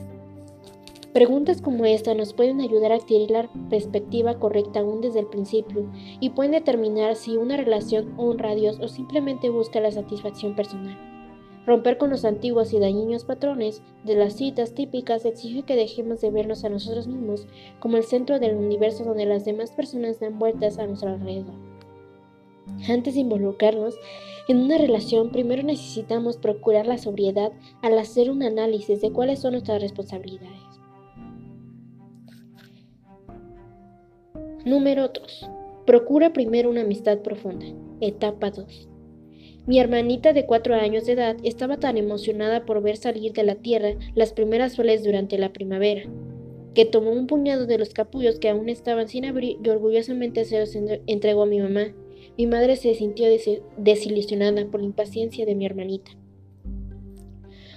Preguntas 1.12 1.60
como 1.60 1.84
esta 1.84 2.14
nos 2.14 2.32
pueden 2.32 2.60
ayudar 2.60 2.92
a 2.92 2.96
adquirir 2.96 3.30
la 3.30 3.50
perspectiva 3.68 4.38
correcta 4.38 4.80
aún 4.80 5.00
desde 5.00 5.20
el 5.20 5.26
principio 5.26 5.90
y 6.20 6.30
pueden 6.30 6.52
determinar 6.52 7.16
si 7.16 7.36
una 7.36 7.56
relación 7.56 8.14
honra 8.16 8.50
a 8.50 8.54
Dios 8.54 8.78
o 8.80 8.88
simplemente 8.88 9.50
busca 9.50 9.80
la 9.80 9.90
satisfacción 9.90 10.54
personal. 10.54 10.96
Romper 11.66 11.96
con 11.96 12.10
los 12.10 12.24
antiguos 12.24 12.72
y 12.72 12.80
dañinos 12.80 13.24
patrones 13.24 13.82
de 14.04 14.16
las 14.16 14.34
citas 14.34 14.74
típicas 14.74 15.24
exige 15.24 15.62
que 15.62 15.76
dejemos 15.76 16.20
de 16.20 16.30
vernos 16.30 16.64
a 16.64 16.68
nosotros 16.68 17.06
mismos 17.06 17.46
como 17.78 17.96
el 17.96 18.04
centro 18.04 18.40
del 18.40 18.56
universo 18.56 19.04
donde 19.04 19.26
las 19.26 19.44
demás 19.44 19.70
personas 19.70 20.18
dan 20.18 20.38
vueltas 20.38 20.78
a 20.78 20.86
nuestro 20.86 21.10
alrededor. 21.10 21.54
Antes 22.88 23.14
de 23.14 23.20
involucrarnos 23.20 23.94
en 24.48 24.58
una 24.58 24.78
relación, 24.78 25.30
primero 25.30 25.62
necesitamos 25.62 26.36
procurar 26.36 26.86
la 26.86 26.98
sobriedad 26.98 27.52
al 27.80 27.98
hacer 27.98 28.30
un 28.30 28.42
análisis 28.42 29.00
de 29.00 29.12
cuáles 29.12 29.40
son 29.40 29.52
nuestras 29.52 29.80
responsabilidades. 29.80 30.60
Número 34.64 35.08
2. 35.08 35.50
Procura 35.86 36.32
primero 36.32 36.70
una 36.70 36.82
amistad 36.82 37.18
profunda. 37.18 37.66
Etapa 38.00 38.50
2. 38.50 38.88
Mi 39.66 39.78
hermanita 39.78 40.32
de 40.32 40.46
cuatro 40.46 40.74
años 40.74 41.06
de 41.06 41.12
edad 41.12 41.36
estaba 41.44 41.76
tan 41.76 41.96
emocionada 41.96 42.64
por 42.64 42.82
ver 42.82 42.96
salir 42.96 43.32
de 43.32 43.44
la 43.44 43.54
tierra 43.56 43.94
las 44.14 44.32
primeras 44.32 44.76
flores 44.76 45.04
durante 45.04 45.38
la 45.38 45.52
primavera. 45.52 46.02
que 46.74 46.86
tomó 46.86 47.10
un 47.10 47.26
puñado 47.26 47.66
de 47.66 47.76
los 47.76 47.92
capullos 47.92 48.38
que 48.38 48.48
aún 48.48 48.70
estaban 48.70 49.06
sin 49.06 49.26
abrir 49.26 49.58
y 49.62 49.68
orgullosamente 49.68 50.46
se 50.46 50.58
los 50.58 50.74
entregó 51.06 51.42
a 51.42 51.46
mi 51.46 51.60
mamá. 51.60 51.92
Mi 52.38 52.46
madre 52.46 52.76
se 52.76 52.94
sintió 52.94 53.26
desilusionada 53.76 54.64
por 54.70 54.80
la 54.80 54.86
impaciencia 54.86 55.44
de 55.44 55.54
mi 55.54 55.66
hermanita. 55.66 56.12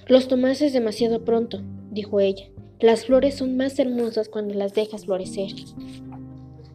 Los 0.08 0.28
tomases 0.28 0.72
demasiado 0.72 1.26
pronto, 1.26 1.62
dijo 1.92 2.20
ella. 2.20 2.46
Las 2.80 3.06
flores 3.06 3.36
son 3.36 3.58
más 3.58 3.80
hermosas 3.80 4.30
cuando 4.30 4.54
las 4.54 4.74
dejas 4.74 5.06
florecer. 5.06 5.50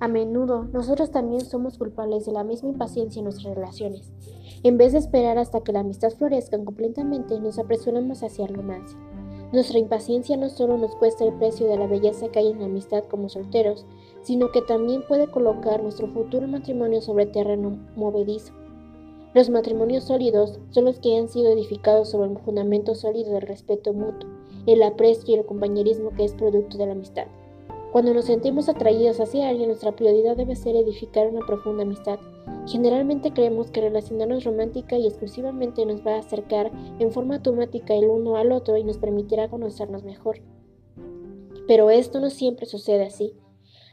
A 0.01 0.09
menudo 0.09 0.65
nosotros 0.73 1.11
también 1.11 1.43
somos 1.43 1.77
culpables 1.77 2.25
de 2.25 2.33
la 2.33 2.43
misma 2.43 2.71
impaciencia 2.71 3.21
en 3.21 3.25
nuestras 3.25 3.55
relaciones. 3.55 4.11
En 4.63 4.79
vez 4.79 4.93
de 4.93 4.99
esperar 4.99 5.39
hasta 5.39 5.61
que 5.61 5.73
la 5.73 5.81
amistad 5.81 6.11
florezca 6.11 6.59
completamente, 6.63 7.39
nos 7.39 7.59
apresuramos 7.59 8.23
hacia 8.23 8.47
el 8.47 8.55
romance. 8.55 8.97
Nuestra 9.53 9.79
impaciencia 9.79 10.37
no 10.37 10.49
solo 10.49 10.79
nos 10.79 10.95
cuesta 10.97 11.25
el 11.25 11.35
precio 11.35 11.67
de 11.67 11.77
la 11.77 11.87
belleza 11.87 12.29
que 12.29 12.39
hay 12.39 12.49
en 12.49 12.61
la 12.61 12.67
amistad 12.67 13.05
como 13.05 13.29
solteros, 13.29 13.85
sino 14.23 14.53
que 14.53 14.63
también 14.63 15.03
puede 15.07 15.29
colocar 15.29 15.83
nuestro 15.83 16.09
futuro 16.09 16.47
matrimonio 16.47 17.01
sobre 17.01 17.27
terreno 17.27 17.79
movedizo. 17.97 18.53
Los 19.33 19.49
matrimonios 19.49 20.05
sólidos 20.05 20.59
son 20.71 20.87
los 20.87 20.99
que 20.99 21.17
han 21.17 21.29
sido 21.29 21.53
edificados 21.53 22.11
sobre 22.11 22.31
un 22.31 22.39
fundamento 22.39 22.95
sólido 22.95 23.33
del 23.33 23.43
respeto 23.43 23.93
mutuo, 23.93 24.29
el 24.67 24.83
aprecio 24.83 25.35
y 25.35 25.39
el 25.39 25.47
compañerismo 25.47 26.11
que 26.17 26.25
es 26.25 26.35
producto 26.35 26.77
de 26.79 26.87
la 26.87 26.93
amistad. 26.93 27.27
Cuando 27.93 28.15
nos 28.15 28.27
sentimos 28.27 28.69
atraídos 28.69 29.19
hacia 29.19 29.49
alguien, 29.49 29.69
nuestra 29.69 29.93
prioridad 29.93 30.37
debe 30.37 30.55
ser 30.55 30.77
edificar 30.77 31.27
una 31.27 31.45
profunda 31.45 31.83
amistad. 31.83 32.21
Generalmente 32.67 33.33
creemos 33.33 33.71
que 33.73 33.81
relacionarnos 33.81 34.45
romántica 34.45 34.97
y 34.97 35.07
exclusivamente 35.07 35.85
nos 35.85 36.07
va 36.07 36.15
a 36.15 36.21
acercar 36.21 36.71
en 37.01 37.11
forma 37.11 37.37
automática 37.37 37.95
el 37.95 38.05
uno 38.05 38.37
al 38.37 38.53
otro 38.53 38.77
y 38.77 38.85
nos 38.85 38.99
permitirá 38.99 39.49
conocernos 39.49 40.05
mejor. 40.05 40.41
Pero 41.67 41.91
esto 41.91 42.21
no 42.21 42.31
siempre 42.31 42.67
sucede 42.67 43.05
así. 43.07 43.35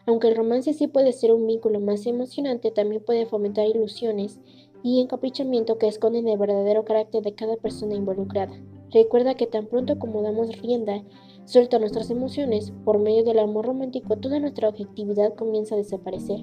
Aunque 0.07 0.29
el 0.29 0.37
romance 0.37 0.73
sí 0.73 0.87
puede 0.87 1.11
ser 1.11 1.33
un 1.33 1.45
vínculo 1.45 1.81
más 1.81 2.05
emocionante, 2.07 2.71
también 2.71 3.03
puede 3.03 3.25
fomentar 3.25 3.67
ilusiones 3.67 4.39
y 4.81 5.01
encaprichamiento 5.01 5.77
que 5.77 5.89
esconden 5.89 6.29
el 6.29 6.37
verdadero 6.37 6.85
carácter 6.85 7.23
de 7.23 7.35
cada 7.35 7.57
persona 7.57 7.93
involucrada. 7.93 8.53
Recuerda 8.89 9.35
que 9.35 9.47
tan 9.47 9.67
pronto 9.67 9.99
como 9.99 10.21
damos 10.21 10.61
rienda 10.61 11.03
suelta 11.43 11.77
nuestras 11.77 12.09
emociones, 12.09 12.71
por 12.85 12.99
medio 12.99 13.25
del 13.25 13.39
amor 13.39 13.65
romántico 13.65 14.15
toda 14.15 14.39
nuestra 14.39 14.69
objetividad 14.69 15.35
comienza 15.35 15.75
a 15.75 15.77
desaparecer. 15.77 16.39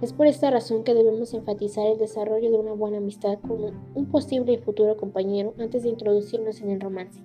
Es 0.00 0.12
por 0.12 0.28
esta 0.28 0.52
razón 0.52 0.84
que 0.84 0.94
debemos 0.94 1.34
enfatizar 1.34 1.88
el 1.88 1.98
desarrollo 1.98 2.48
de 2.52 2.58
una 2.58 2.74
buena 2.74 2.98
amistad 2.98 3.40
con 3.40 3.60
un 3.92 4.06
posible 4.06 4.52
y 4.52 4.58
futuro 4.58 4.96
compañero 4.96 5.52
antes 5.58 5.82
de 5.82 5.88
introducirnos 5.88 6.60
en 6.60 6.70
el 6.70 6.80
romance. 6.80 7.20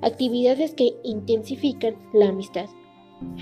Actividades 0.00 0.74
que 0.74 0.94
intensifican 1.02 1.96
la 2.12 2.28
amistad. 2.28 2.66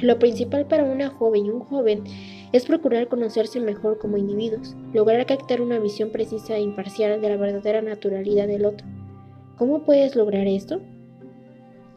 Lo 0.00 0.18
principal 0.18 0.66
para 0.66 0.84
una 0.84 1.10
joven 1.10 1.46
y 1.46 1.50
un 1.50 1.60
joven 1.60 2.04
es 2.52 2.64
procurar 2.64 3.08
conocerse 3.08 3.60
mejor 3.60 3.98
como 3.98 4.16
individuos, 4.16 4.74
lograr 4.92 5.26
captar 5.26 5.60
una 5.60 5.78
visión 5.78 6.10
precisa 6.10 6.56
e 6.56 6.62
imparcial 6.62 7.20
de 7.20 7.28
la 7.28 7.36
verdadera 7.36 7.82
naturalidad 7.82 8.46
del 8.46 8.64
otro. 8.64 8.86
¿Cómo 9.56 9.84
puedes 9.84 10.16
lograr 10.16 10.46
esto? 10.46 10.80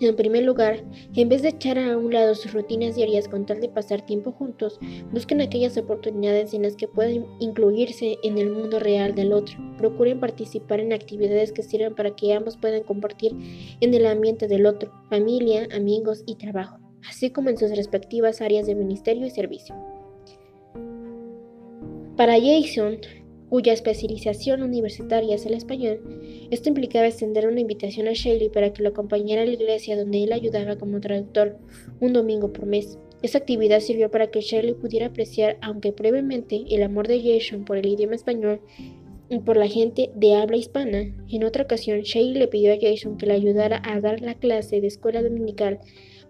En 0.01 0.15
primer 0.15 0.43
lugar, 0.43 0.81
en 1.13 1.27
vez 1.27 1.41
de 1.41 1.49
echar 1.49 1.77
a 1.77 1.97
un 1.97 2.13
lado 2.13 2.33
sus 2.33 2.53
rutinas 2.53 2.95
diarias 2.95 3.27
con 3.27 3.45
tal 3.45 3.59
de 3.59 3.67
pasar 3.67 4.05
tiempo 4.05 4.31
juntos, 4.31 4.79
busquen 5.11 5.41
aquellas 5.41 5.77
oportunidades 5.77 6.53
en 6.53 6.61
las 6.61 6.77
que 6.77 6.87
pueden 6.87 7.25
incluirse 7.39 8.17
en 8.23 8.37
el 8.37 8.49
mundo 8.49 8.79
real 8.79 9.13
del 9.13 9.33
otro. 9.33 9.57
Procuren 9.77 10.21
participar 10.21 10.79
en 10.79 10.93
actividades 10.93 11.51
que 11.51 11.63
sirvan 11.63 11.95
para 11.95 12.15
que 12.15 12.33
ambos 12.33 12.55
puedan 12.55 12.83
compartir 12.83 13.35
en 13.81 13.93
el 13.93 14.05
ambiente 14.05 14.47
del 14.47 14.67
otro, 14.67 14.89
familia, 15.09 15.67
amigos 15.75 16.23
y 16.25 16.35
trabajo, 16.35 16.79
así 17.07 17.29
como 17.29 17.49
en 17.49 17.57
sus 17.57 17.75
respectivas 17.75 18.41
áreas 18.41 18.67
de 18.67 18.75
ministerio 18.75 19.25
y 19.25 19.29
servicio. 19.29 19.75
Para 22.15 22.39
Jason, 22.39 22.97
cuya 23.49 23.73
especialización 23.73 24.61
universitaria 24.61 25.35
es 25.35 25.45
el 25.45 25.53
español, 25.53 26.01
esto 26.51 26.69
implicaba 26.69 27.07
extender 27.07 27.47
una 27.47 27.61
invitación 27.61 28.07
a 28.07 28.13
Shelley 28.13 28.49
para 28.49 28.73
que 28.73 28.83
lo 28.83 28.89
acompañara 28.89 29.41
a 29.41 29.45
la 29.45 29.53
iglesia 29.53 29.97
donde 29.97 30.23
él 30.23 30.33
ayudaba 30.33 30.77
como 30.77 30.99
traductor 30.99 31.57
un 31.99 32.13
domingo 32.13 32.51
por 32.51 32.65
mes. 32.65 32.99
Esta 33.21 33.37
actividad 33.37 33.81
sirvió 33.81 34.09
para 34.09 34.27
que 34.31 34.41
Shelley 34.41 34.75
pudiera 34.75 35.07
apreciar, 35.07 35.57
aunque 35.61 35.91
brevemente, 35.91 36.63
el 36.69 36.83
amor 36.83 37.07
de 37.07 37.21
Jason 37.21 37.65
por 37.65 37.77
el 37.77 37.87
idioma 37.87 38.15
español 38.15 38.61
y 39.29 39.39
por 39.39 39.57
la 39.57 39.67
gente 39.67 40.09
de 40.15 40.35
habla 40.35 40.57
hispana. 40.57 41.13
En 41.29 41.43
otra 41.43 41.63
ocasión, 41.63 42.01
Shelley 42.01 42.33
le 42.33 42.47
pidió 42.47 42.73
a 42.73 42.77
Jason 42.79 43.17
que 43.17 43.25
le 43.25 43.33
ayudara 43.33 43.81
a 43.83 43.99
dar 43.99 44.21
la 44.21 44.35
clase 44.35 44.79
de 44.79 44.87
escuela 44.87 45.21
dominical 45.21 45.79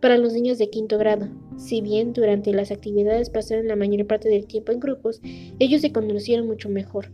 para 0.02 0.18
los 0.18 0.34
niños 0.34 0.58
de 0.58 0.70
quinto 0.70 0.98
grado. 0.98 1.28
Si 1.58 1.82
bien 1.82 2.14
durante 2.14 2.54
las 2.54 2.72
actividades 2.72 3.30
pasaron 3.30 3.68
la 3.68 3.76
mayor 3.76 4.08
parte 4.08 4.30
del 4.30 4.48
tiempo 4.48 4.72
en 4.72 4.80
grupos, 4.80 5.22
ellos 5.60 5.82
se 5.82 5.92
conocieron 5.92 6.48
mucho 6.48 6.70
mejor 6.70 7.12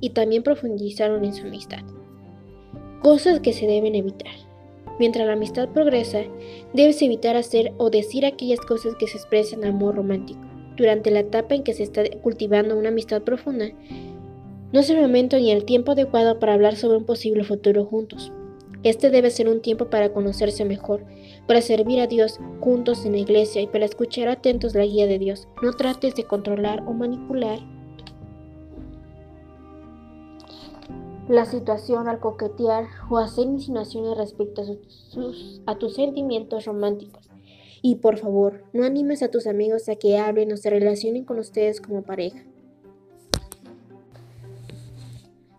y 0.00 0.10
también 0.10 0.42
profundizaron 0.42 1.24
en 1.24 1.34
su 1.34 1.46
amistad. 1.46 1.80
Cosas 3.02 3.40
que 3.40 3.52
se 3.52 3.66
deben 3.66 3.94
evitar. 3.94 4.34
Mientras 4.98 5.26
la 5.26 5.34
amistad 5.34 5.68
progresa, 5.68 6.22
debes 6.72 7.02
evitar 7.02 7.36
hacer 7.36 7.72
o 7.76 7.90
decir 7.90 8.24
aquellas 8.24 8.60
cosas 8.60 8.94
que 8.96 9.06
se 9.06 9.18
expresan 9.18 9.64
amor 9.64 9.96
romántico. 9.96 10.40
Durante 10.76 11.10
la 11.10 11.20
etapa 11.20 11.54
en 11.54 11.62
que 11.62 11.74
se 11.74 11.82
está 11.82 12.02
cultivando 12.22 12.78
una 12.78 12.88
amistad 12.88 13.22
profunda, 13.22 13.66
no 14.72 14.80
es 14.80 14.90
el 14.90 15.00
momento 15.00 15.36
ni 15.38 15.52
el 15.52 15.64
tiempo 15.64 15.92
adecuado 15.92 16.38
para 16.38 16.54
hablar 16.54 16.76
sobre 16.76 16.98
un 16.98 17.04
posible 17.04 17.44
futuro 17.44 17.84
juntos. 17.84 18.32
Este 18.82 19.10
debe 19.10 19.30
ser 19.30 19.48
un 19.48 19.60
tiempo 19.60 19.86
para 19.90 20.12
conocerse 20.12 20.64
mejor, 20.64 21.04
para 21.46 21.60
servir 21.60 22.00
a 22.00 22.06
Dios 22.06 22.40
juntos 22.60 23.04
en 23.04 23.12
la 23.12 23.18
iglesia 23.18 23.62
y 23.62 23.66
para 23.66 23.84
escuchar 23.84 24.28
atentos 24.28 24.74
la 24.74 24.84
guía 24.84 25.06
de 25.06 25.18
Dios. 25.18 25.48
No 25.62 25.72
trates 25.72 26.14
de 26.14 26.24
controlar 26.24 26.82
o 26.86 26.92
manipular 26.92 27.60
la 31.28 31.44
situación 31.44 32.08
al 32.08 32.20
coquetear 32.20 32.86
o 33.10 33.18
hacer 33.18 33.46
insinuaciones 33.46 34.16
respecto 34.16 34.62
a, 35.66 35.78
tus 35.78 35.94
sentimientos 35.94 36.64
románticos. 36.64 37.28
Y 37.82 37.96
por 37.96 38.18
favor, 38.18 38.64
no 38.72 38.84
animes 38.84 39.22
a 39.22 39.30
tus 39.30 39.46
amigos 39.46 39.88
a 39.88 39.96
que 39.96 40.18
hablen 40.18 40.52
o 40.52 40.56
se 40.56 40.70
relacionen 40.70 41.24
con 41.24 41.38
ustedes 41.38 41.80
como 41.80 42.02
pareja. 42.02 42.44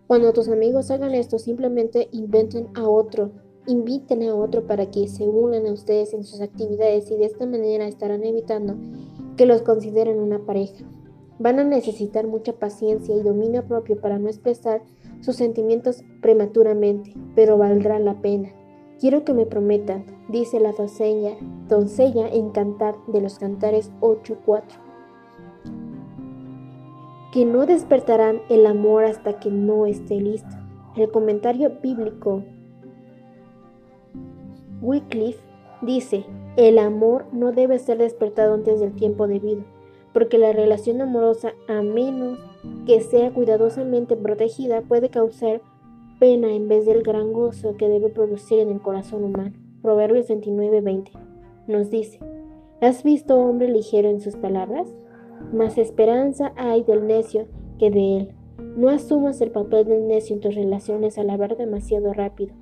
Cuando 0.07 0.31
tus 0.31 0.47
amigos 0.47 0.89
hagan 0.89 1.13
esto, 1.13 1.37
simplemente 1.37 2.07
inventen 2.13 2.69
a 2.75 2.87
otro 2.87 3.31
inviten 3.67 4.23
a 4.23 4.33
otro 4.33 4.65
para 4.65 4.89
que 4.89 5.07
se 5.07 5.27
unan 5.27 5.67
a 5.67 5.73
ustedes 5.73 6.13
en 6.13 6.23
sus 6.23 6.41
actividades 6.41 7.11
y 7.11 7.17
de 7.17 7.25
esta 7.25 7.45
manera 7.45 7.87
estarán 7.87 8.23
evitando 8.23 8.75
que 9.35 9.45
los 9.45 9.61
consideren 9.61 10.19
una 10.19 10.39
pareja. 10.39 10.85
Van 11.39 11.59
a 11.59 11.63
necesitar 11.63 12.25
mucha 12.25 12.53
paciencia 12.53 13.15
y 13.15 13.21
dominio 13.21 13.65
propio 13.67 13.99
para 14.01 14.17
no 14.17 14.27
expresar 14.27 14.81
sus 15.21 15.35
sentimientos 15.35 16.03
prematuramente, 16.21 17.13
pero 17.35 17.57
valdrá 17.57 17.99
la 17.99 18.21
pena. 18.21 18.49
Quiero 18.99 19.23
que 19.23 19.33
me 19.33 19.45
prometan, 19.45 20.05
dice 20.29 20.59
la 20.59 20.71
doncella, 20.71 21.35
doncella 21.67 22.27
en 22.29 22.49
Cantar 22.49 22.95
de 23.07 23.21
los 23.21 23.37
Cantares 23.37 23.91
8.4, 24.01 24.63
que 27.31 27.45
no 27.45 27.67
despertarán 27.67 28.41
el 28.49 28.65
amor 28.65 29.03
hasta 29.05 29.39
que 29.39 29.51
no 29.51 29.85
esté 29.85 30.15
listo. 30.15 30.49
El 30.95 31.11
comentario 31.11 31.73
bíblico 31.83 32.41
Wycliffe 34.81 35.39
dice, 35.81 36.25
el 36.55 36.77
amor 36.77 37.25
no 37.31 37.51
debe 37.51 37.79
ser 37.79 37.97
despertado 37.97 38.53
antes 38.53 38.79
del 38.79 38.93
tiempo 38.93 39.27
debido, 39.27 39.63
porque 40.13 40.37
la 40.37 40.53
relación 40.53 41.01
amorosa, 41.01 41.53
a 41.67 41.81
menos 41.81 42.39
que 42.85 43.01
sea 43.01 43.31
cuidadosamente 43.31 44.15
protegida, 44.15 44.81
puede 44.81 45.09
causar 45.09 45.61
pena 46.19 46.51
en 46.53 46.67
vez 46.67 46.85
del 46.85 47.01
gran 47.01 47.33
gozo 47.33 47.75
que 47.75 47.89
debe 47.89 48.09
producir 48.09 48.59
en 48.59 48.71
el 48.71 48.81
corazón 48.81 49.23
humano. 49.23 49.53
Proverbios 49.81 50.29
29:20 50.29 51.11
nos 51.67 51.89
dice, 51.89 52.19
¿has 52.81 53.03
visto 53.03 53.37
hombre 53.37 53.69
ligero 53.69 54.09
en 54.09 54.21
sus 54.21 54.35
palabras? 54.35 54.87
Más 55.53 55.77
esperanza 55.77 56.53
hay 56.55 56.83
del 56.83 57.05
necio 57.05 57.47
que 57.79 57.91
de 57.91 58.17
él. 58.17 58.31
No 58.75 58.89
asumas 58.89 59.41
el 59.41 59.51
papel 59.51 59.85
del 59.85 60.07
necio 60.07 60.35
en 60.35 60.41
tus 60.41 60.55
relaciones 60.55 61.17
al 61.17 61.29
hablar 61.29 61.57
demasiado 61.57 62.13
rápido 62.13 62.53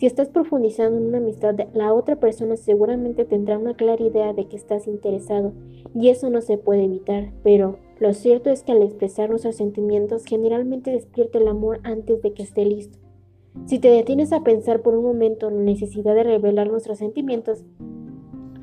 si 0.00 0.06
estás 0.06 0.30
profundizando 0.30 0.96
en 0.96 1.08
una 1.08 1.18
amistad, 1.18 1.54
la 1.74 1.92
otra 1.92 2.16
persona 2.16 2.56
seguramente 2.56 3.26
tendrá 3.26 3.58
una 3.58 3.74
clara 3.74 4.02
idea 4.02 4.32
de 4.32 4.46
que 4.46 4.56
estás 4.56 4.86
interesado 4.86 5.52
y 5.94 6.08
eso 6.08 6.30
no 6.30 6.40
se 6.40 6.56
puede 6.56 6.84
evitar, 6.84 7.32
pero 7.42 7.76
lo 7.98 8.14
cierto 8.14 8.48
es 8.48 8.62
que 8.62 8.72
al 8.72 8.80
expresar 8.80 9.28
nuestros 9.28 9.56
sentimientos 9.56 10.24
generalmente 10.24 10.90
despierta 10.90 11.36
el 11.36 11.48
amor 11.48 11.80
antes 11.82 12.22
de 12.22 12.32
que 12.32 12.42
esté 12.42 12.64
listo. 12.64 12.98
Si 13.66 13.78
te 13.78 13.90
detienes 13.90 14.32
a 14.32 14.42
pensar 14.42 14.80
por 14.80 14.96
un 14.96 15.04
momento 15.04 15.48
en 15.48 15.58
la 15.58 15.64
necesidad 15.64 16.14
de 16.14 16.22
revelar 16.22 16.70
nuestros 16.70 16.96
sentimientos, 16.96 17.66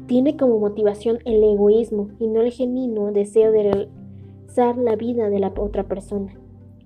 tiene 0.07 0.37
como 0.37 0.57
motivación 0.57 1.19
el 1.23 1.43
egoísmo 1.43 2.09
y 2.17 2.25
no 2.25 2.41
el 2.41 2.51
genuino 2.51 3.11
deseo 3.11 3.51
de 3.51 3.61
realizar 3.61 4.75
la 4.75 4.95
vida 4.95 5.29
de 5.29 5.37
la 5.37 5.53
otra 5.55 5.83
persona. 5.83 6.33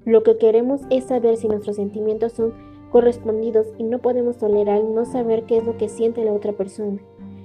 Lo 0.04 0.24
que 0.24 0.38
queremos 0.38 0.82
es 0.90 1.06
saber 1.06 1.38
si 1.38 1.48
nuestros 1.48 1.78
sentimientos 1.78 2.34
son 2.34 2.71
correspondidos 2.92 3.68
y 3.78 3.84
no 3.84 4.00
podemos 4.00 4.38
tolerar 4.38 4.84
no 4.84 5.06
saber 5.06 5.44
qué 5.44 5.58
es 5.58 5.66
lo 5.66 5.78
que 5.78 5.90
siente 5.90 6.24
la 6.24 6.34
otra 6.34 6.54
persona. 6.54 7.00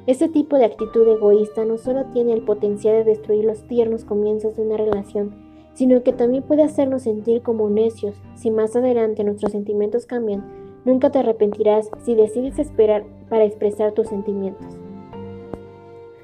Este 0.06 0.28
tipo 0.28 0.56
de 0.56 0.66
actitud 0.66 1.08
egoísta 1.08 1.64
no 1.64 1.78
solo 1.78 2.04
tiene 2.12 2.32
el 2.32 2.42
potencial 2.42 2.96
de 2.96 3.04
destruir 3.04 3.44
los 3.44 3.66
tiernos 3.66 4.04
comienzos 4.04 4.56
de 4.56 4.62
una 4.62 4.76
relación, 4.76 5.34
sino 5.74 6.02
que 6.02 6.12
también 6.12 6.42
puede 6.42 6.62
hacernos 6.62 7.02
sentir 7.02 7.42
como 7.42 7.68
necios. 7.68 8.16
Si 8.34 8.50
más 8.50 8.76
adelante 8.76 9.24
nuestros 9.24 9.52
sentimientos 9.52 10.06
cambian, 10.06 10.44
nunca 10.84 11.10
te 11.10 11.18
arrepentirás 11.18 11.90
si 12.04 12.14
decides 12.14 12.58
esperar 12.58 13.04
para 13.28 13.44
expresar 13.44 13.92
tus 13.92 14.08
sentimientos. 14.08 14.66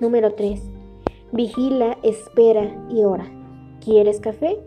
Número 0.01 0.33
3. 0.33 0.63
Vigila, 1.33 1.99
espera 2.03 2.87
y 2.89 3.05
ora. 3.05 3.27
¿Quieres 3.81 4.21
café? 4.21 4.59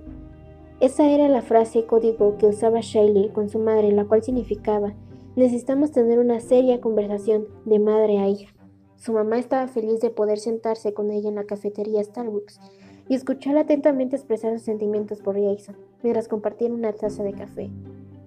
Esa 0.82 1.10
era 1.10 1.29
la 1.29 1.41
frase 1.41 1.86
código 1.86 2.38
que 2.38 2.48
usaba 2.48 2.82
Shiley 2.82 3.29
con 3.29 3.48
su 3.48 3.60
madre, 3.60 3.94
la 3.94 4.05
cual 4.05 4.24
significaba 4.24 4.94
necesitamos 5.38 5.91
tener 5.91 6.20
una 6.20 6.41
seria 6.41 6.82
conversación 6.82 7.48
de 7.65 7.79
madre 7.79 8.20
a 8.20 8.27
hija. 8.27 8.53
Su 8.98 9.13
mamá 9.13 9.38
estaba 9.38 9.67
feliz 9.67 10.01
de 10.01 10.10
poder 10.10 10.38
sentarse 10.38 10.94
con 10.94 11.12
ella 11.12 11.29
en 11.29 11.36
la 11.36 11.46
cafetería 11.46 12.03
Starbucks 12.03 12.60
y 13.08 13.15
escuchar 13.15 13.58
atentamente 13.58 14.15
expresar 14.15 14.53
sus 14.53 14.63
sentimientos 14.63 15.22
por 15.22 15.36
Jason, 15.39 15.77
mientras 16.03 16.27
compartían 16.27 16.74
una 16.74 16.91
taza 16.91 17.24
de 17.24 17.34
café. 17.34 17.70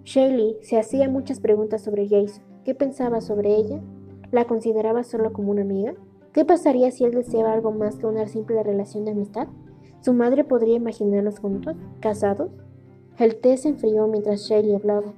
Shaylee 0.05 0.57
se 0.63 0.79
hacía 0.79 1.09
muchas 1.09 1.41
preguntas 1.41 1.83
sobre 1.83 2.09
Jason. 2.09 2.43
¿Qué 2.65 2.75
pensaba 2.75 3.21
sobre 3.21 3.57
ella? 3.57 3.81
¿La 4.31 4.47
consideraba 4.47 5.05
solo 5.05 5.33
como 5.35 5.51
una 5.51 5.63
amiga? 5.63 5.95
¿Qué 6.33 6.45
pasaría 6.47 6.91
si 6.93 7.05
él 7.05 7.13
deseaba 7.13 7.53
algo 7.53 7.73
más 7.73 7.97
que 7.97 8.07
una 8.07 8.27
simple 8.27 8.63
relación 8.63 9.05
de 9.05 9.11
amistad? 9.11 9.49
¿Su 10.01 10.13
madre 10.13 10.45
podría 10.45 10.77
imaginarlos 10.77 11.41
juntos, 11.41 11.77
casados? 12.01 12.51
El 13.19 13.37
té 13.37 13.57
se 13.57 13.71
enfrió 13.71 14.07
mientras 14.07 14.43
Shaylee 14.43 14.77
hablaba. 14.77 15.13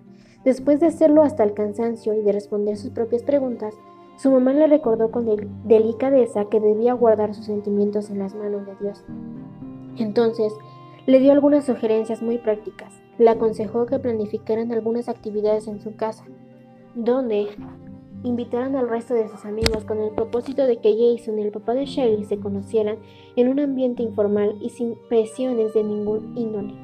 Después 0.45 0.81
de 0.81 0.87
hacerlo 0.87 1.23
hasta 1.23 1.45
el 1.45 1.53
cansancio 1.53 2.15
y 2.15 2.23
de 2.23 2.33
responder 2.33 2.77
sus 2.77 2.91
propias 2.91 3.23
preguntas, 3.23 3.75
su 4.17 4.31
mamá 4.31 4.53
le 4.53 4.67
recordó 4.67 5.11
con 5.11 5.27
delicadeza 5.65 6.47
que 6.47 6.61
debía 6.61 6.95
guardar 6.95 7.35
sus 7.35 7.47
sentimientos 7.47 8.11
en 8.11 8.19
las 8.19 8.35
manos 8.35 8.67
de 8.67 8.77
Dios. 8.81 9.05
Entonces, 9.97 10.53
le 11.07 11.21
dio 11.21 11.33
algunas 11.33 11.65
sugerencias 11.65 12.23
muy 12.23 12.39
prácticas. 12.39 12.93
Le 13.19 13.31
aconsejó 13.31 13.87
que 13.87 13.99
planificaran 13.99 14.73
algunas 14.73 15.09
actividades 15.09 15.67
en 15.69 15.81
su 15.81 15.97
casa, 15.97 16.25
donde 16.95 17.49
invitaran 18.23 18.77
al 18.77 18.89
resto 18.89 19.15
de 19.15 19.29
sus 19.29 19.45
amigos 19.45 19.85
con 19.85 20.01
el 20.01 20.11
propósito 20.11 20.67
de 20.67 20.79
que 20.79 20.93
Jason 20.93 21.39
y 21.39 21.43
el 21.43 21.53
papá 21.53 21.75
de 21.75 21.87
Shelly 21.87 22.25
se 22.25 22.39
conocieran 22.39 22.99
en 23.37 23.49
un 23.49 23.61
ambiente 23.61 24.03
informal 24.03 24.57
y 24.61 24.71
sin 24.71 24.95
presiones 25.09 25.73
de 25.75 25.85
ningún 25.85 26.37
índole. 26.37 26.75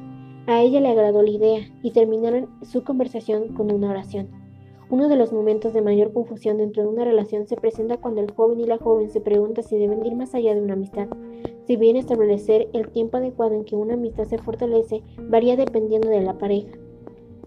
A 0.47 0.62
ella 0.62 0.81
le 0.81 0.88
agradó 0.88 1.23
la 1.23 1.31
idea 1.31 1.61
y 1.83 1.90
terminaron 1.90 2.49
su 2.62 2.85
conversación 2.85 3.55
con 3.55 3.73
una 3.73 3.90
oración. 3.90 4.28
Uno 4.88 5.09
de 5.09 5.16
los 5.16 5.33
momentos 5.33 5.73
de 5.73 5.83
mayor 5.83 6.12
confusión 6.12 6.59
dentro 6.59 6.85
de 6.85 6.88
una 6.88 7.05
relación 7.05 7.49
se 7.49 7.57
presenta 7.57 7.97
cuando 7.97 8.21
el 8.21 8.31
joven 8.31 8.61
y 8.61 8.66
la 8.66 8.78
joven 8.78 9.11
se 9.11 9.21
preguntan 9.21 9.64
si 9.64 9.76
deben 9.76 10.07
ir 10.07 10.14
más 10.14 10.35
allá 10.35 10.55
de 10.55 10.62
una 10.62 10.75
amistad. 10.75 11.09
Si 11.66 11.75
bien 11.75 11.97
establecer 11.97 12.69
el 12.73 12.88
tiempo 12.90 13.16
adecuado 13.16 13.55
en 13.55 13.64
que 13.64 13.75
una 13.75 13.95
amistad 13.95 14.25
se 14.25 14.38
fortalece 14.38 15.02
varía 15.19 15.57
dependiendo 15.57 16.09
de 16.09 16.21
la 16.21 16.38
pareja. 16.38 16.71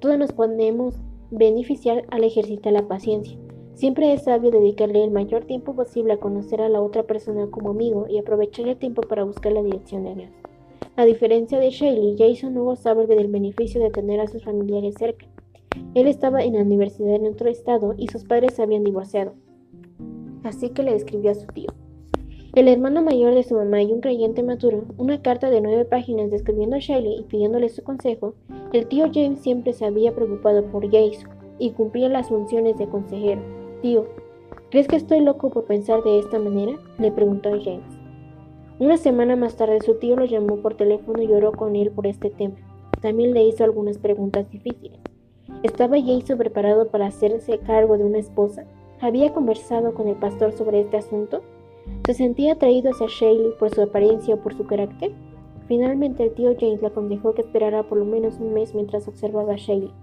Todos 0.01 0.17
nos 0.17 0.33
podemos 0.33 0.99
beneficiar 1.31 2.03
al 2.09 2.25
ejercitar 2.25 2.73
la 2.73 2.89
paciencia. 2.89 3.37
Siempre 3.79 4.11
es 4.11 4.23
sabio 4.23 4.51
dedicarle 4.51 5.05
el 5.05 5.09
mayor 5.09 5.45
tiempo 5.45 5.73
posible 5.73 6.11
a 6.11 6.19
conocer 6.19 6.59
a 6.59 6.67
la 6.67 6.81
otra 6.81 7.03
persona 7.03 7.47
como 7.49 7.69
amigo 7.69 8.07
y 8.09 8.17
aprovechar 8.17 8.67
el 8.67 8.75
tiempo 8.75 9.01
para 9.03 9.23
buscar 9.23 9.53
la 9.53 9.63
dirección 9.63 10.03
de 10.03 10.15
Dios. 10.15 10.31
A 10.97 11.05
diferencia 11.05 11.59
de 11.59 11.69
Shaylee, 11.69 12.17
Jason 12.17 12.55
no 12.55 12.65
gozaba 12.65 13.05
del 13.05 13.29
beneficio 13.29 13.81
de 13.81 13.89
tener 13.89 14.19
a 14.19 14.27
sus 14.27 14.43
familiares 14.43 14.95
cerca. 14.99 15.25
Él 15.93 16.07
estaba 16.07 16.43
en 16.43 16.55
la 16.55 16.63
universidad 16.63 17.15
en 17.15 17.27
otro 17.27 17.47
estado 17.47 17.93
y 17.95 18.09
sus 18.09 18.25
padres 18.25 18.55
se 18.55 18.63
habían 18.63 18.83
divorciado. 18.83 19.31
Así 20.43 20.71
que 20.71 20.83
le 20.83 20.93
escribió 20.93 21.31
a 21.31 21.35
su 21.35 21.47
tío. 21.47 21.69
El 22.55 22.67
hermano 22.67 23.01
mayor 23.01 23.33
de 23.33 23.43
su 23.43 23.55
mamá 23.55 23.81
y 23.81 23.93
un 23.93 24.01
creyente 24.01 24.43
maduro, 24.43 24.83
una 24.97 25.21
carta 25.21 25.49
de 25.49 25.61
nueve 25.61 25.85
páginas 25.85 26.31
describiendo 26.31 26.75
a 26.75 26.79
Shiley 26.79 27.19
y 27.19 27.23
pidiéndole 27.23 27.69
su 27.69 27.81
consejo, 27.81 28.33
el 28.73 28.87
tío 28.87 29.05
James 29.13 29.39
siempre 29.39 29.71
se 29.71 29.85
había 29.85 30.13
preocupado 30.13 30.65
por 30.65 30.83
Jason 30.91 31.29
y 31.59 31.71
cumplía 31.71 32.09
las 32.09 32.27
funciones 32.27 32.77
de 32.77 32.89
consejero. 32.89 33.58
Tío, 33.81 34.07
¿crees 34.71 34.89
que 34.89 34.97
estoy 34.97 35.21
loco 35.21 35.49
por 35.51 35.63
pensar 35.63 36.03
de 36.03 36.19
esta 36.19 36.37
manera? 36.37 36.73
le 36.97 37.13
preguntó 37.13 37.51
James. 37.51 37.97
Una 38.77 38.97
semana 38.97 39.37
más 39.37 39.55
tarde 39.55 39.79
su 39.79 39.95
tío 39.95 40.17
lo 40.17 40.25
llamó 40.25 40.57
por 40.57 40.75
teléfono 40.75 41.21
y 41.21 41.31
oró 41.31 41.53
con 41.53 41.77
él 41.77 41.89
por 41.89 42.05
este 42.05 42.29
tema. 42.29 42.55
También 43.01 43.33
le 43.33 43.43
hizo 43.43 43.63
algunas 43.63 43.97
preguntas 43.97 44.49
difíciles. 44.49 44.99
¿Estaba 45.63 45.95
Jason 45.97 46.37
preparado 46.37 46.89
para 46.89 47.07
hacerse 47.07 47.59
cargo 47.59 47.97
de 47.97 48.03
una 48.03 48.17
esposa? 48.17 48.65
¿Había 48.99 49.33
conversado 49.33 49.93
con 49.93 50.09
el 50.09 50.17
pastor 50.17 50.51
sobre 50.51 50.81
este 50.81 50.97
asunto? 50.97 51.41
¿Se 52.05 52.13
sentía 52.13 52.53
atraído 52.53 52.91
hacia 52.91 53.07
Shaylee 53.07 53.53
por 53.59 53.69
su 53.69 53.81
apariencia 53.81 54.35
o 54.35 54.39
por 54.39 54.55
su 54.55 54.65
carácter? 54.65 55.13
Finalmente 55.69 56.23
el 56.23 56.33
tío 56.33 56.53
James 56.59 56.81
le 56.81 56.87
aconsejó 56.87 57.33
que 57.33 57.43
esperara 57.43 57.83
por 57.83 57.97
lo 57.97 58.05
menos 58.05 58.39
un 58.39 58.53
mes 58.53 58.75
mientras 58.75 59.07
observaba 59.07 59.53
a 59.53 59.57
Shaylee. 59.57 59.93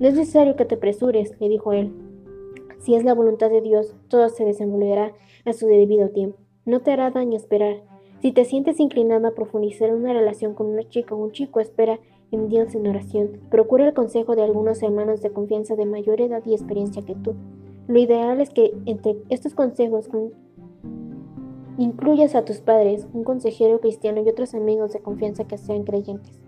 No 0.00 0.08
es 0.08 0.14
necesario 0.14 0.56
que 0.56 0.64
te 0.64 0.76
apresures, 0.76 1.38
le 1.38 1.50
dijo 1.50 1.74
él. 1.74 2.03
Si 2.80 2.94
es 2.94 3.04
la 3.04 3.14
voluntad 3.14 3.50
de 3.50 3.60
Dios, 3.60 3.94
todo 4.08 4.28
se 4.28 4.44
desenvolverá 4.44 5.12
a 5.44 5.52
su 5.52 5.66
debido 5.66 6.10
tiempo. 6.10 6.38
No 6.64 6.80
te 6.80 6.92
hará 6.92 7.10
daño 7.10 7.36
esperar. 7.36 7.82
Si 8.20 8.32
te 8.32 8.44
sientes 8.44 8.80
inclinado 8.80 9.26
a 9.26 9.34
profundizar 9.34 9.90
en 9.90 9.96
una 9.96 10.12
relación 10.12 10.54
con 10.54 10.68
una 10.68 10.88
chica 10.88 11.14
o 11.14 11.18
un 11.18 11.32
chico, 11.32 11.60
espera 11.60 12.00
en 12.30 12.48
Dios 12.48 12.74
en 12.74 12.86
oración. 12.86 13.40
Procura 13.50 13.86
el 13.86 13.94
consejo 13.94 14.34
de 14.34 14.42
algunos 14.42 14.82
hermanos 14.82 15.20
de 15.20 15.30
confianza 15.30 15.76
de 15.76 15.86
mayor 15.86 16.20
edad 16.20 16.42
y 16.46 16.54
experiencia 16.54 17.02
que 17.02 17.14
tú. 17.14 17.34
Lo 17.86 17.98
ideal 17.98 18.40
es 18.40 18.50
que 18.50 18.72
entre 18.86 19.16
estos 19.28 19.54
consejos 19.54 20.08
incluyas 21.76 22.34
a 22.34 22.44
tus 22.44 22.60
padres, 22.60 23.06
un 23.12 23.24
consejero 23.24 23.80
cristiano 23.80 24.22
y 24.22 24.28
otros 24.28 24.54
amigos 24.54 24.92
de 24.92 25.00
confianza 25.00 25.44
que 25.44 25.58
sean 25.58 25.84
creyentes. 25.84 26.38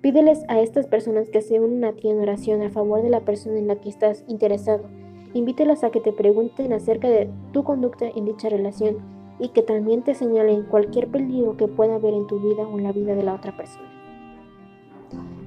Pídeles 0.00 0.44
a 0.48 0.60
estas 0.60 0.86
personas 0.86 1.28
que 1.28 1.42
se 1.42 1.60
unan 1.60 1.84
a 1.84 1.92
ti 1.92 2.08
en 2.08 2.20
oración 2.20 2.62
a 2.62 2.70
favor 2.70 3.02
de 3.02 3.10
la 3.10 3.20
persona 3.20 3.58
en 3.58 3.66
la 3.66 3.76
que 3.76 3.88
estás 3.88 4.24
interesado. 4.28 4.84
Invítelos 5.34 5.84
a 5.84 5.90
que 5.90 6.00
te 6.00 6.12
pregunten 6.12 6.72
acerca 6.72 7.08
de 7.08 7.30
tu 7.52 7.64
conducta 7.64 8.06
en 8.06 8.24
dicha 8.24 8.48
relación 8.48 8.96
y 9.38 9.50
que 9.50 9.62
también 9.62 10.02
te 10.02 10.14
señalen 10.14 10.64
cualquier 10.64 11.08
peligro 11.08 11.56
que 11.56 11.68
pueda 11.68 11.96
haber 11.96 12.14
en 12.14 12.26
tu 12.26 12.40
vida 12.40 12.66
o 12.66 12.78
en 12.78 12.84
la 12.84 12.92
vida 12.92 13.14
de 13.14 13.22
la 13.22 13.34
otra 13.34 13.56
persona. 13.56 13.88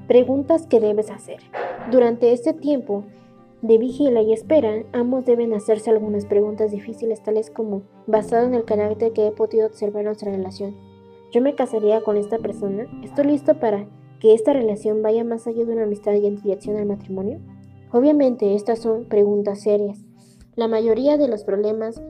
Preguntas 0.07 0.67
que 0.67 0.79
debes 0.79 1.09
hacer. 1.09 1.39
Durante 1.89 2.31
este 2.31 2.53
tiempo 2.53 3.03
de 3.61 3.77
vigila 3.77 4.21
y 4.21 4.33
espera, 4.33 4.83
ambos 4.91 5.25
deben 5.25 5.53
hacerse 5.53 5.89
algunas 5.89 6.25
preguntas 6.25 6.71
difíciles 6.71 7.21
tales 7.21 7.49
como, 7.51 7.83
basado 8.07 8.47
en 8.47 8.55
el 8.55 8.65
carácter 8.65 9.13
que 9.13 9.27
he 9.27 9.31
podido 9.31 9.67
observar 9.67 10.01
en 10.01 10.05
nuestra 10.07 10.31
relación, 10.31 10.75
¿yo 11.31 11.41
me 11.41 11.55
casaría 11.55 12.01
con 12.01 12.17
esta 12.17 12.39
persona? 12.39 12.87
¿Estoy 13.03 13.25
listo 13.25 13.59
para 13.59 13.85
que 14.19 14.33
esta 14.33 14.53
relación 14.53 15.01
vaya 15.01 15.23
más 15.23 15.47
allá 15.47 15.65
de 15.65 15.73
una 15.73 15.83
amistad 15.83 16.13
y 16.13 16.25
en 16.25 16.41
dirección 16.41 16.77
al 16.77 16.87
matrimonio? 16.87 17.39
Obviamente 17.93 18.55
estas 18.55 18.79
son 18.79 19.05
preguntas 19.05 19.61
serias. 19.61 19.99
La 20.55 20.69
mayoría 20.69 21.17
de 21.17 21.27
los 21.27 21.43
problemas 21.43 22.01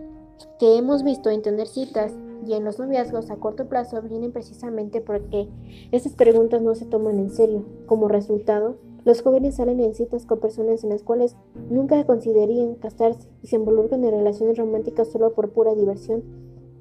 que 0.59 0.77
hemos 0.77 1.03
visto 1.03 1.29
en 1.31 1.41
tener 1.41 1.67
citas 1.67 2.13
y 2.45 2.53
en 2.53 2.63
los 2.63 2.77
noviazgos 2.77 3.31
a 3.31 3.37
corto 3.37 3.67
plazo 3.67 4.01
vienen 4.01 4.31
precisamente 4.31 5.01
porque 5.01 5.47
estas 5.91 6.13
preguntas 6.13 6.61
no 6.61 6.75
se 6.75 6.85
toman 6.85 7.17
en 7.17 7.31
serio. 7.31 7.65
Como 7.87 8.07
resultado, 8.07 8.75
los 9.05 9.23
jóvenes 9.23 9.55
salen 9.55 9.79
en 9.79 9.95
citas 9.95 10.27
con 10.27 10.39
personas 10.39 10.83
en 10.83 10.91
las 10.91 11.01
cuales 11.01 11.35
nunca 11.71 12.03
considerarían 12.05 12.75
casarse 12.75 13.27
y 13.41 13.47
se 13.47 13.55
involucran 13.55 14.03
en 14.03 14.11
relaciones 14.11 14.57
románticas 14.57 15.07
solo 15.07 15.33
por 15.33 15.49
pura 15.49 15.73
diversión, 15.73 16.23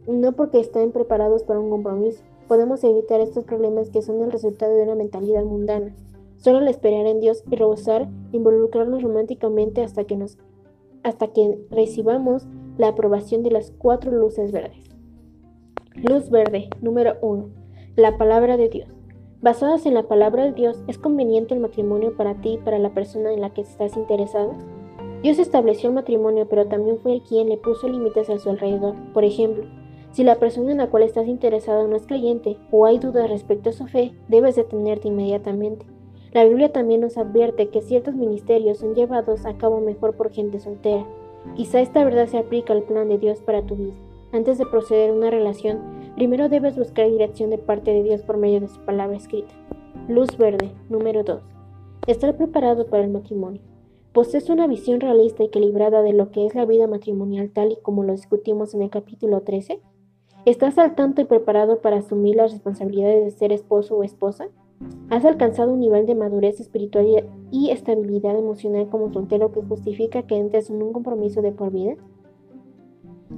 no 0.06 0.32
porque 0.32 0.60
estén 0.60 0.92
preparados 0.92 1.42
para 1.44 1.60
un 1.60 1.70
compromiso. 1.70 2.22
Podemos 2.48 2.84
evitar 2.84 3.20
estos 3.20 3.44
problemas 3.44 3.88
que 3.88 4.02
son 4.02 4.20
el 4.22 4.30
resultado 4.32 4.74
de 4.74 4.82
una 4.82 4.94
mentalidad 4.94 5.44
mundana. 5.44 5.94
Solo 6.40 6.58
al 6.58 6.68
esperar 6.68 7.06
en 7.06 7.20
Dios 7.20 7.44
y 7.50 7.56
rehusar 7.56 8.08
involucrarnos 8.32 9.02
románticamente 9.02 9.82
hasta 9.82 10.04
que 10.04 10.16
nos 10.16 10.38
hasta 11.02 11.28
que 11.28 11.58
recibamos 11.70 12.46
la 12.78 12.88
aprobación 12.88 13.42
de 13.42 13.50
las 13.50 13.72
cuatro 13.72 14.10
luces 14.10 14.50
verdes. 14.50 14.88
Luz 15.94 16.30
verde, 16.30 16.70
número 16.80 17.16
1. 17.20 17.48
La 17.96 18.16
palabra 18.16 18.56
de 18.56 18.70
Dios. 18.70 18.88
Basadas 19.42 19.84
en 19.84 19.92
la 19.92 20.04
palabra 20.04 20.44
de 20.44 20.52
Dios, 20.52 20.82
¿es 20.88 20.96
conveniente 20.96 21.52
el 21.52 21.60
matrimonio 21.60 22.16
para 22.16 22.40
ti 22.40 22.54
y 22.54 22.58
para 22.58 22.78
la 22.78 22.94
persona 22.94 23.32
en 23.32 23.42
la 23.42 23.50
que 23.50 23.60
estás 23.60 23.96
interesado? 23.98 24.54
Dios 25.22 25.38
estableció 25.38 25.90
el 25.90 25.94
matrimonio, 25.94 26.46
pero 26.48 26.66
también 26.68 26.98
fue 26.98 27.12
el 27.12 27.22
quien 27.22 27.50
le 27.50 27.58
puso 27.58 27.86
límites 27.86 28.30
a 28.30 28.38
su 28.38 28.48
alrededor. 28.48 28.94
Por 29.12 29.24
ejemplo, 29.24 29.64
si 30.12 30.24
la 30.24 30.36
persona 30.36 30.72
en 30.72 30.78
la 30.78 30.88
cual 30.88 31.02
estás 31.02 31.28
interesado 31.28 31.86
no 31.86 31.96
es 31.96 32.06
creyente 32.06 32.56
o 32.70 32.86
hay 32.86 32.98
dudas 32.98 33.28
respecto 33.28 33.68
a 33.68 33.74
su 33.74 33.86
fe, 33.86 34.12
debes 34.28 34.56
detenerte 34.56 35.08
inmediatamente. 35.08 35.84
La 36.32 36.44
Biblia 36.44 36.70
también 36.70 37.00
nos 37.00 37.18
advierte 37.18 37.70
que 37.70 37.82
ciertos 37.82 38.14
ministerios 38.14 38.78
son 38.78 38.94
llevados 38.94 39.46
a 39.46 39.56
cabo 39.56 39.80
mejor 39.80 40.14
por 40.16 40.30
gente 40.30 40.60
soltera. 40.60 41.04
Quizá 41.56 41.80
esta 41.80 42.04
verdad 42.04 42.28
se 42.28 42.38
aplica 42.38 42.72
al 42.72 42.84
plan 42.84 43.08
de 43.08 43.18
Dios 43.18 43.40
para 43.40 43.62
tu 43.62 43.74
vida. 43.74 43.94
Antes 44.32 44.56
de 44.58 44.66
proceder 44.66 45.10
a 45.10 45.14
una 45.14 45.30
relación, 45.30 45.80
primero 46.14 46.48
debes 46.48 46.78
buscar 46.78 47.10
dirección 47.10 47.50
de 47.50 47.58
parte 47.58 47.92
de 47.92 48.04
Dios 48.04 48.22
por 48.22 48.36
medio 48.36 48.60
de 48.60 48.68
su 48.68 48.78
palabra 48.82 49.16
escrita. 49.16 49.52
Luz 50.06 50.38
verde, 50.38 50.70
número 50.88 51.24
2. 51.24 51.42
Estar 52.06 52.36
preparado 52.36 52.86
para 52.86 53.02
el 53.02 53.10
matrimonio. 53.10 53.60
¿Posees 54.12 54.50
una 54.50 54.68
visión 54.68 55.00
realista 55.00 55.42
y 55.42 55.46
equilibrada 55.46 56.02
de 56.02 56.12
lo 56.12 56.30
que 56.30 56.46
es 56.46 56.54
la 56.54 56.64
vida 56.64 56.86
matrimonial 56.86 57.50
tal 57.50 57.72
y 57.72 57.76
como 57.76 58.04
lo 58.04 58.12
discutimos 58.12 58.72
en 58.74 58.82
el 58.82 58.90
capítulo 58.90 59.40
13? 59.40 59.80
¿Estás 60.44 60.78
al 60.78 60.94
tanto 60.94 61.22
y 61.22 61.24
preparado 61.24 61.80
para 61.80 61.96
asumir 61.96 62.36
las 62.36 62.52
responsabilidades 62.52 63.24
de 63.24 63.30
ser 63.32 63.52
esposo 63.52 63.96
o 63.96 64.04
esposa? 64.04 64.48
¿Has 65.10 65.24
alcanzado 65.24 65.72
un 65.72 65.80
nivel 65.80 66.06
de 66.06 66.14
madurez 66.14 66.60
espiritual 66.60 67.06
y 67.50 67.70
estabilidad 67.70 68.38
emocional 68.38 68.88
como 68.88 69.12
soltero 69.12 69.52
que 69.52 69.60
justifica 69.60 70.22
que 70.22 70.36
entres 70.36 70.70
en 70.70 70.82
un 70.82 70.92
compromiso 70.92 71.42
de 71.42 71.52
por 71.52 71.72
vida? 71.72 71.96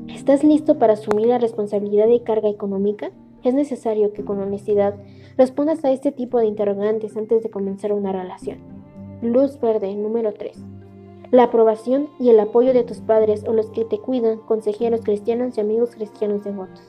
¿Estás 0.09 0.45
listo 0.45 0.79
para 0.79 0.93
asumir 0.93 1.27
la 1.27 1.39
responsabilidad 1.39 2.07
de 2.07 2.23
carga 2.23 2.49
económica? 2.49 3.11
Es 3.43 3.55
necesario 3.55 4.13
que 4.13 4.25
con 4.25 4.39
honestidad 4.39 4.95
respondas 5.37 5.85
a 5.85 5.91
este 5.91 6.13
tipo 6.13 6.39
de 6.39 6.47
interrogantes 6.47 7.17
antes 7.17 7.43
de 7.43 7.51
comenzar 7.51 7.93
una 7.93 8.13
relación. 8.13 8.59
Luz 9.23 9.59
verde 9.61 9.95
número 9.95 10.35
3. 10.35 10.63
La 11.31 11.45
aprobación 11.45 12.09
y 12.21 12.29
el 12.29 12.39
apoyo 12.39 12.75
de 12.75 12.85
tus 12.85 13.01
padres 13.01 13.45
o 13.49 13.53
los 13.53 13.71
que 13.71 13.85
te 13.87 13.99
cuidan, 13.99 14.39
consejeros 14.41 15.01
cristianos 15.01 15.57
y 15.57 15.63
amigos 15.63 15.95
cristianos 15.95 16.45
devotos. 16.45 16.83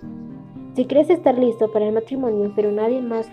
Si 0.75 0.85
crees 0.85 1.09
estar 1.09 1.37
listo 1.37 1.71
para 1.71 1.87
el 1.87 1.93
matrimonio, 1.93 2.51
pero 2.55 2.71
nadie 2.71 3.01
más 3.01 3.29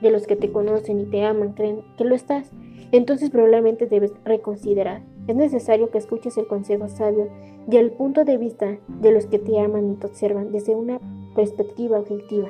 de 0.00 0.10
los 0.10 0.26
que 0.26 0.36
te 0.36 0.50
conocen 0.50 1.00
y 1.00 1.04
te 1.06 1.24
aman 1.24 1.52
creen 1.52 1.82
que 1.96 2.04
lo 2.04 2.14
estás, 2.14 2.50
entonces 2.92 3.30
probablemente 3.30 3.86
debes 3.86 4.12
reconsiderar. 4.24 5.02
Es 5.26 5.36
necesario 5.36 5.90
que 5.90 5.98
escuches 5.98 6.36
el 6.36 6.46
consejo 6.46 6.88
sabio 6.88 7.28
y 7.70 7.76
el 7.76 7.90
punto 7.92 8.24
de 8.24 8.36
vista 8.36 8.78
de 9.00 9.12
los 9.12 9.26
que 9.26 9.38
te 9.38 9.58
aman 9.58 9.92
y 9.92 9.96
te 9.96 10.06
observan 10.06 10.52
desde 10.52 10.74
una 10.74 11.00
perspectiva 11.34 11.98
objetiva. 11.98 12.48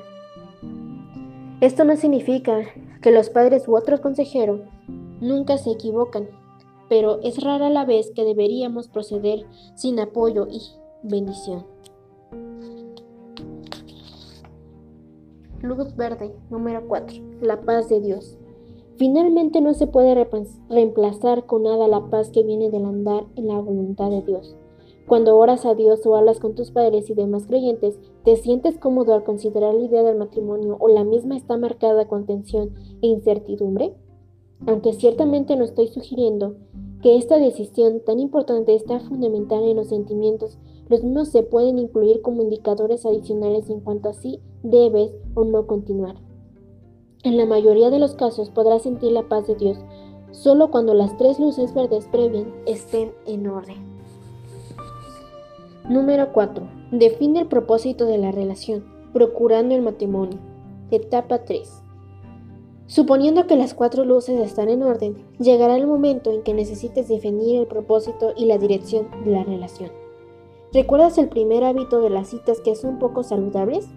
Esto 1.60 1.84
no 1.84 1.96
significa 1.96 2.62
que 3.00 3.10
los 3.10 3.30
padres 3.30 3.68
u 3.68 3.76
otros 3.76 4.00
consejeros 4.00 4.60
nunca 5.20 5.56
se 5.56 5.70
equivocan, 5.70 6.28
pero 6.88 7.20
es 7.22 7.42
rara 7.42 7.70
la 7.70 7.84
vez 7.84 8.10
que 8.14 8.24
deberíamos 8.24 8.88
proceder 8.88 9.46
sin 9.74 9.98
apoyo 10.00 10.46
y 10.50 10.60
bendición. 11.02 11.73
Luz 15.64 15.96
verde 15.96 16.30
número 16.50 16.86
4. 16.86 17.22
La 17.40 17.62
paz 17.62 17.88
de 17.88 17.98
Dios. 17.98 18.36
Finalmente 18.96 19.62
no 19.62 19.72
se 19.72 19.86
puede 19.86 20.14
reemplazar 20.68 21.46
con 21.46 21.62
nada 21.62 21.88
la 21.88 22.10
paz 22.10 22.30
que 22.30 22.42
viene 22.42 22.68
del 22.68 22.84
andar 22.84 23.24
en 23.34 23.48
la 23.48 23.58
voluntad 23.60 24.10
de 24.10 24.20
Dios. 24.20 24.58
Cuando 25.08 25.38
oras 25.38 25.64
a 25.64 25.74
Dios 25.74 26.04
o 26.04 26.16
hablas 26.16 26.38
con 26.38 26.54
tus 26.54 26.70
padres 26.70 27.08
y 27.08 27.14
demás 27.14 27.46
creyentes, 27.46 27.98
¿te 28.24 28.36
sientes 28.36 28.76
cómodo 28.76 29.14
al 29.14 29.24
considerar 29.24 29.74
la 29.74 29.84
idea 29.84 30.02
del 30.02 30.18
matrimonio 30.18 30.76
o 30.80 30.88
la 30.88 31.02
misma 31.02 31.34
está 31.34 31.56
marcada 31.56 32.08
con 32.08 32.26
tensión 32.26 32.74
e 33.00 33.06
incertidumbre? 33.06 33.94
Aunque 34.66 34.92
ciertamente 34.92 35.56
no 35.56 35.64
estoy 35.64 35.88
sugiriendo 35.88 36.56
que 37.00 37.16
esta 37.16 37.38
decisión 37.38 38.02
tan 38.04 38.20
importante 38.20 38.74
está 38.74 39.00
fundamentada 39.00 39.66
en 39.66 39.76
los 39.76 39.88
sentimientos, 39.88 40.58
los 40.88 41.02
mismos 41.02 41.28
se 41.28 41.42
pueden 41.42 41.78
incluir 41.78 42.20
como 42.22 42.42
indicadores 42.42 43.06
adicionales 43.06 43.70
en 43.70 43.80
cuanto 43.80 44.10
a 44.10 44.14
si 44.14 44.40
debes 44.62 45.12
o 45.34 45.44
no 45.44 45.66
continuar. 45.66 46.16
En 47.22 47.36
la 47.36 47.46
mayoría 47.46 47.90
de 47.90 47.98
los 47.98 48.14
casos 48.14 48.50
podrás 48.50 48.82
sentir 48.82 49.12
la 49.12 49.28
paz 49.28 49.46
de 49.46 49.54
Dios 49.54 49.78
solo 50.30 50.70
cuando 50.70 50.94
las 50.94 51.16
tres 51.16 51.38
luces 51.38 51.72
verdes 51.72 52.06
previas 52.06 52.46
estén 52.66 53.12
en 53.26 53.46
orden. 53.46 53.94
Número 55.88 56.32
4. 56.32 56.66
Define 56.92 57.40
el 57.40 57.46
propósito 57.46 58.04
de 58.06 58.18
la 58.18 58.32
relación, 58.32 58.84
procurando 59.12 59.74
el 59.74 59.82
matrimonio. 59.82 60.38
Etapa 60.90 61.44
3. 61.44 61.82
Suponiendo 62.86 63.46
que 63.46 63.56
las 63.56 63.72
cuatro 63.72 64.04
luces 64.04 64.38
están 64.40 64.68
en 64.68 64.82
orden, 64.82 65.24
llegará 65.38 65.76
el 65.76 65.86
momento 65.86 66.30
en 66.32 66.42
que 66.42 66.52
necesites 66.52 67.08
definir 67.08 67.60
el 67.60 67.66
propósito 67.66 68.32
y 68.36 68.44
la 68.44 68.58
dirección 68.58 69.08
de 69.24 69.30
la 69.30 69.44
relación. 69.44 70.03
¿Recuerdas 70.74 71.16
el 71.16 71.30
primer 71.30 71.64
hábito 71.64 72.02
de 72.02 72.10
las 72.10 72.28
citas 72.28 72.60
que 72.60 72.74
son 72.74 72.98
poco 72.98 73.22
saludables? 73.22 73.88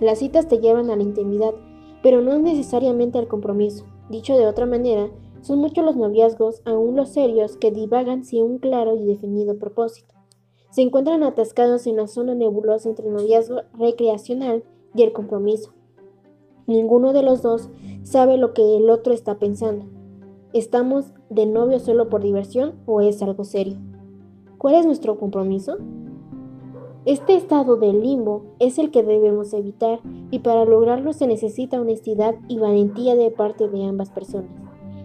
Las 0.00 0.18
citas 0.18 0.48
te 0.48 0.58
llevan 0.58 0.90
a 0.90 0.96
la 0.96 1.04
intimidad, 1.04 1.54
pero 2.02 2.20
no 2.20 2.36
necesariamente 2.38 3.18
al 3.18 3.28
compromiso. 3.28 3.84
Dicho 4.08 4.36
de 4.36 4.46
otra 4.46 4.66
manera, 4.66 5.10
son 5.42 5.60
muchos 5.60 5.84
los 5.84 5.96
noviazgos, 5.96 6.62
aún 6.64 6.96
los 6.96 7.10
serios, 7.10 7.56
que 7.56 7.70
divagan 7.70 8.24
sin 8.24 8.42
un 8.42 8.58
claro 8.58 8.96
y 8.96 9.04
definido 9.04 9.56
propósito 9.56 10.18
se 10.70 10.82
encuentran 10.82 11.22
atascados 11.22 11.86
en 11.86 11.96
la 11.96 12.06
zona 12.06 12.34
nebulosa 12.34 12.88
entre 12.88 13.06
el 13.06 13.14
noviazgo 13.14 13.62
recreacional 13.78 14.64
y 14.94 15.02
el 15.02 15.12
compromiso. 15.12 15.72
Ninguno 16.66 17.12
de 17.12 17.22
los 17.22 17.42
dos 17.42 17.70
sabe 18.02 18.36
lo 18.36 18.52
que 18.52 18.76
el 18.76 18.90
otro 18.90 19.14
está 19.14 19.38
pensando. 19.38 19.86
¿Estamos 20.52 21.12
de 21.30 21.46
novio 21.46 21.78
solo 21.78 22.08
por 22.08 22.22
diversión 22.22 22.74
o 22.86 23.00
es 23.00 23.22
algo 23.22 23.44
serio? 23.44 23.78
¿Cuál 24.58 24.74
es 24.74 24.86
nuestro 24.86 25.16
compromiso? 25.16 25.76
Este 27.04 27.36
estado 27.36 27.76
de 27.76 27.92
limbo 27.92 28.42
es 28.58 28.80
el 28.80 28.90
que 28.90 29.04
debemos 29.04 29.54
evitar 29.54 30.00
y 30.32 30.40
para 30.40 30.64
lograrlo 30.64 31.12
se 31.12 31.28
necesita 31.28 31.80
honestidad 31.80 32.34
y 32.48 32.58
valentía 32.58 33.14
de 33.14 33.30
parte 33.30 33.68
de 33.68 33.84
ambas 33.84 34.10
personas. 34.10 34.50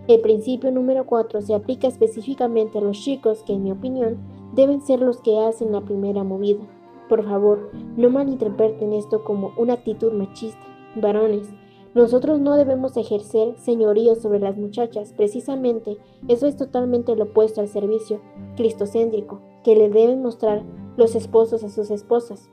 El 0.08 0.22
principio 0.22 0.72
número 0.72 1.06
4 1.06 1.44
se 1.44 1.54
aplica 1.54 1.88
específicamente 1.88 2.80
a 2.80 2.82
los 2.82 3.00
chicos 3.00 3.44
que, 3.44 3.54
en 3.54 3.64
mi 3.64 3.72
opinión, 3.72 4.18
deben 4.56 4.82
ser 4.82 5.02
los 5.02 5.22
que 5.22 5.38
hacen 5.38 5.72
la 5.72 5.82
primera 5.82 6.24
movida. 6.24 6.64
Por 7.08 7.24
favor, 7.24 7.70
no 7.96 8.10
malinterpreten 8.10 8.92
esto 8.92 9.24
como 9.24 9.52
una 9.56 9.74
actitud 9.74 10.12
machista. 10.14 10.66
Varones, 10.96 11.48
nosotros 11.96 12.40
no 12.40 12.56
debemos 12.56 12.98
ejercer 12.98 13.56
señorío 13.58 14.16
sobre 14.16 14.40
las 14.40 14.58
muchachas, 14.58 15.14
precisamente 15.14 15.98
eso 16.28 16.48
es 16.48 16.58
totalmente 16.58 17.16
lo 17.16 17.26
opuesto 17.26 17.62
al 17.62 17.68
servicio 17.68 18.20
cristocéntrico 18.56 19.42
que 19.64 19.76
le 19.76 19.90
deben 19.90 20.24
mostrar 20.24 20.64
los 20.98 21.16
esposos 21.16 21.64
a 21.64 21.70
sus 21.70 21.92
esposas. 21.92 22.50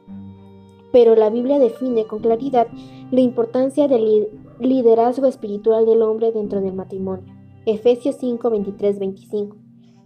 Pero 0.92 1.14
la 1.14 1.30
Biblia 1.30 1.58
define 1.58 2.06
con 2.06 2.20
claridad 2.20 2.66
la 3.10 3.20
importancia 3.20 3.88
del 3.88 4.28
liderazgo 4.58 5.26
espiritual 5.26 5.86
del 5.86 6.02
hombre 6.02 6.32
dentro 6.32 6.60
del 6.60 6.74
matrimonio. 6.74 7.32
Efesios 7.64 8.16
5, 8.16 8.50
23, 8.50 8.98
25. 8.98 9.56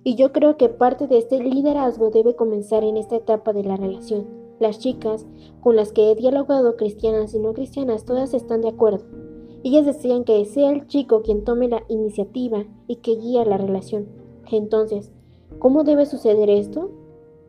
Y 0.05 0.17
yo 0.17 0.33
creo 0.33 0.57
que 0.57 0.69
parte 0.69 1.07
de 1.07 1.19
este 1.19 1.43
liderazgo 1.43 2.11
debe 2.11 2.37
comenzar 2.37 2.85
en 2.85 2.99
esta 2.99 3.17
etapa 3.17 3.53
de 3.53 3.65
la 3.65 3.77
relación. 3.77 4.27
Las 4.61 4.79
chicas 4.79 5.27
con 5.61 5.75
las 5.75 5.93
que 5.93 6.11
he 6.11 6.15
dialogado, 6.15 6.77
cristianas 6.77 7.35
y 7.35 7.39
no 7.39 7.55
cristianas, 7.55 8.05
todas 8.05 8.35
están 8.35 8.61
de 8.61 8.69
acuerdo. 8.69 9.24
Ellas 9.65 9.87
desean 9.87 10.25
que 10.25 10.45
sea 10.45 10.71
el 10.71 10.87
chico 10.87 11.23
quien 11.23 11.43
tome 11.43 11.69
la 11.69 11.85
iniciativa 11.89 12.67
y 12.87 12.97
que 12.97 13.17
guíe 13.17 13.47
la 13.47 13.57
relación. 13.57 14.07
Entonces, 14.53 15.11
¿cómo 15.59 15.85
debe 15.85 16.05
suceder 16.05 16.51
esto? 16.51 16.91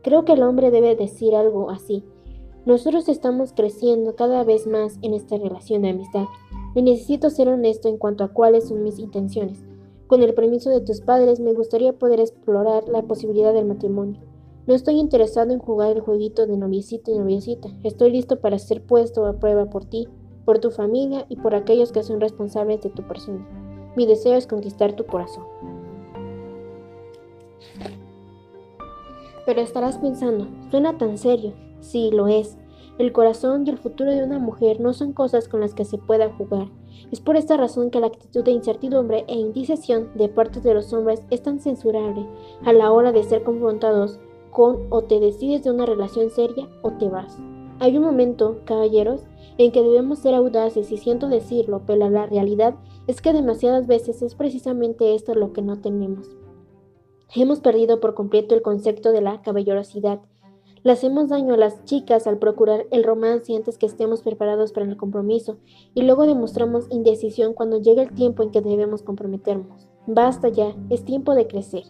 Creo 0.02 0.24
que 0.24 0.32
el 0.32 0.44
hombre 0.44 0.72
debe 0.72 0.96
decir 0.96 1.36
algo 1.36 1.70
así. 1.70 2.06
Nosotros 2.66 3.10
estamos 3.10 3.52
creciendo 3.52 4.16
cada 4.16 4.46
vez 4.46 4.66
más 4.66 4.98
en 5.02 5.14
esta 5.14 5.38
relación 5.38 5.82
de 5.82 5.90
amistad 5.90 6.24
y 6.74 6.84
necesito 6.84 7.30
ser 7.30 7.50
honesto 7.50 7.90
en 7.90 7.98
cuanto 7.98 8.24
a 8.24 8.30
cuáles 8.30 8.70
son 8.70 8.82
mis 8.82 8.98
intenciones. 8.98 9.66
Con 10.08 10.24
el 10.24 10.34
permiso 10.34 10.70
de 10.70 10.80
tus 10.80 11.02
padres, 11.02 11.42
me 11.42 11.52
gustaría 11.52 11.92
poder 11.92 12.22
explorar 12.22 12.88
la 12.88 13.02
posibilidad 13.02 13.54
del 13.54 13.66
matrimonio. 13.66 14.22
No 14.68 14.74
estoy 14.74 15.00
interesado 15.00 15.52
en 15.52 15.60
jugar 15.60 15.92
el 15.92 16.02
jueguito 16.02 16.48
de 16.48 16.56
noviecito 16.56 17.12
y 17.12 17.18
noviecita. 17.20 17.68
Estoy 17.84 18.12
listo 18.12 18.40
para 18.40 18.58
ser 18.58 18.82
puesto 18.82 19.26
a 19.26 19.34
prueba 19.34 19.66
por 19.66 19.84
ti, 19.84 20.08
por 20.46 20.60
tu 20.60 20.72
familia 20.72 21.26
y 21.28 21.36
por 21.36 21.56
aquellos 21.56 21.92
que 21.92 22.04
son 22.04 22.22
responsables 22.22 22.82
de 22.82 22.90
tu 22.90 23.04
persona. 23.04 23.46
Mi 23.96 24.06
deseo 24.06 24.36
es 24.36 24.48
conquistar 24.48 24.94
tu 24.94 25.06
corazón. 25.06 25.44
Pero 29.46 29.62
estarás 29.62 29.98
pensando, 29.98 30.48
suena 30.72 30.98
tan 30.98 31.18
serio. 31.18 31.54
Sí, 31.80 32.10
lo 32.12 32.28
es. 32.28 32.58
El 32.98 33.12
corazón 33.12 33.66
y 33.66 33.70
el 33.70 33.78
futuro 33.78 34.12
de 34.12 34.24
una 34.24 34.40
mujer 34.40 34.80
no 34.80 34.94
son 34.94 35.12
cosas 35.12 35.48
con 35.50 35.60
las 35.60 35.74
que 35.74 35.86
se 35.86 35.98
pueda 35.98 36.32
jugar. 36.34 36.70
Es 37.12 37.20
por 37.20 37.36
esta 37.36 37.58
razón 37.58 37.92
que 37.92 38.00
la 38.00 38.08
actitud 38.08 38.44
de 38.44 38.52
incertidumbre 38.52 39.26
e 39.28 39.36
indecisión 39.36 40.10
de 40.16 40.30
parte 40.30 40.62
de 40.62 40.74
los 40.74 40.94
hombres 40.94 41.22
es 41.30 41.44
tan 41.44 41.60
censurable 41.60 42.26
a 42.64 42.72
la 42.74 42.92
hora 42.92 43.12
de 43.12 43.24
ser 43.24 43.44
confrontados 43.44 44.20
con 44.50 44.88
o 44.90 45.04
te 45.04 45.20
decides 45.20 45.64
de 45.64 45.72
una 45.72 45.86
relación 45.86 46.30
seria 46.30 46.70
o 46.82 46.92
te 46.92 47.10
vas. 47.10 47.38
Hay 47.80 47.98
un 47.98 48.04
momento, 48.04 48.62
caballeros, 48.64 49.26
en 49.58 49.72
que 49.72 49.82
debemos 49.82 50.20
ser 50.20 50.36
audaces 50.36 50.92
y 50.92 50.98
siento 50.98 51.28
decirlo, 51.28 51.84
pero 51.86 52.10
la 52.10 52.26
realidad 52.26 52.76
es 53.08 53.22
que 53.22 53.34
demasiadas 53.34 53.88
veces 53.88 54.22
es 54.22 54.36
precisamente 54.36 55.16
esto 55.16 55.34
lo 55.36 55.54
que 55.54 55.62
no 55.62 55.80
tenemos. 55.82 56.30
Hemos 57.34 57.60
perdido 57.60 58.00
por 58.00 58.14
completo 58.14 58.56
el 58.56 58.62
concepto 58.62 59.12
de 59.12 59.22
la 59.22 59.42
caballerosidad 59.42 60.22
le 60.86 60.92
hacemos 60.92 61.30
daño 61.30 61.56
a 61.56 61.58
las 61.58 61.84
chicas 61.86 62.28
al 62.28 62.38
procurar 62.38 62.86
el 62.92 63.04
romance 63.04 63.56
antes 63.56 63.80
que 63.80 63.88
estemos 63.88 64.22
preparados 64.22 64.72
para 64.72 64.86
el 64.86 64.98
compromiso 64.98 65.58
y 65.96 66.04
luego 66.04 66.28
demostramos 66.28 66.86
indecisión 66.92 67.56
cuando 67.56 67.82
llega 67.82 68.04
el 68.04 68.14
tiempo 68.14 68.44
en 68.44 68.52
que 68.52 68.62
debemos 68.62 69.02
comprometernos. 69.02 69.88
Basta 70.06 70.48
ya, 70.48 70.76
es 70.92 71.04
tiempo 71.04 71.34
de 71.34 71.48
crecer. 71.48 71.86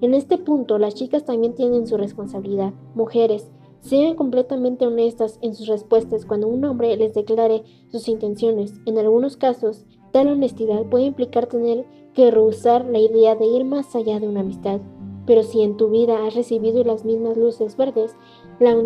En 0.00 0.14
este 0.14 0.38
punto, 0.38 0.76
las 0.78 0.96
chicas 0.96 1.24
también 1.24 1.54
tienen 1.54 1.86
su 1.86 1.96
responsabilidad. 1.96 2.72
Mujeres, 2.96 3.48
sean 3.80 4.14
completamente 4.14 4.86
honestas 4.86 5.38
en 5.42 5.54
sus 5.54 5.66
respuestas 5.66 6.26
cuando 6.26 6.48
un 6.48 6.64
hombre 6.64 6.96
les 6.96 7.14
declare 7.14 7.62
sus 7.90 8.08
intenciones. 8.08 8.74
En 8.86 8.98
algunos 8.98 9.36
casos, 9.36 9.84
tal 10.12 10.28
honestidad 10.28 10.84
puede 10.86 11.04
implicar 11.04 11.46
tener 11.46 11.86
que 12.14 12.30
rehusar 12.30 12.84
la 12.84 12.98
idea 12.98 13.34
de 13.36 13.46
ir 13.46 13.64
más 13.64 13.94
allá 13.94 14.20
de 14.20 14.28
una 14.28 14.40
amistad. 14.40 14.80
Pero 15.26 15.42
si 15.42 15.62
en 15.62 15.76
tu 15.76 15.90
vida 15.90 16.26
has 16.26 16.34
recibido 16.34 16.82
las 16.84 17.04
mismas 17.04 17.36
luces 17.36 17.76
verdes, 17.76 18.16
la 18.58 18.76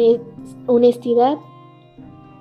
honestidad 0.67 1.39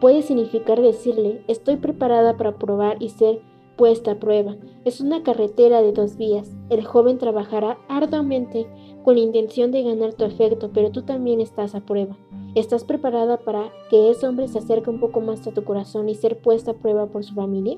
puede 0.02 0.22
significar 0.22 0.82
decirle, 0.82 1.44
estoy 1.48 1.78
preparada 1.78 2.36
para 2.36 2.58
probar 2.58 3.02
y 3.02 3.10
ser 3.10 3.42
puesta 3.78 4.12
a 4.12 4.20
prueba. 4.20 4.58
Es 4.86 5.02
una 5.02 5.24
carretera 5.24 5.82
de 5.82 5.94
dos 5.94 6.18
vías. 6.18 6.52
El 6.70 6.84
joven 6.84 7.18
trabajará 7.18 7.78
arduamente 7.88 8.68
con 9.04 9.16
la 9.16 9.22
intención 9.22 9.72
de 9.72 9.84
ganar 9.84 10.14
tu 10.14 10.26
afecto, 10.26 10.72
pero 10.74 10.92
tú 10.92 11.04
también 11.04 11.42
estás 11.42 11.76
a 11.76 11.82
prueba. 11.82 12.18
¿Estás 12.56 12.84
preparada 12.84 13.38
para 13.38 13.72
que 13.90 14.10
ese 14.10 14.28
hombre 14.28 14.48
se 14.48 14.60
acerque 14.60 14.90
un 14.90 15.00
poco 15.00 15.22
más 15.22 15.46
a 15.48 15.52
tu 15.52 15.64
corazón 15.64 16.10
y 16.10 16.16
ser 16.16 16.42
puesta 16.42 16.72
a 16.72 16.76
prueba 16.76 17.08
por 17.08 17.24
su 17.24 17.34
familia? 17.34 17.78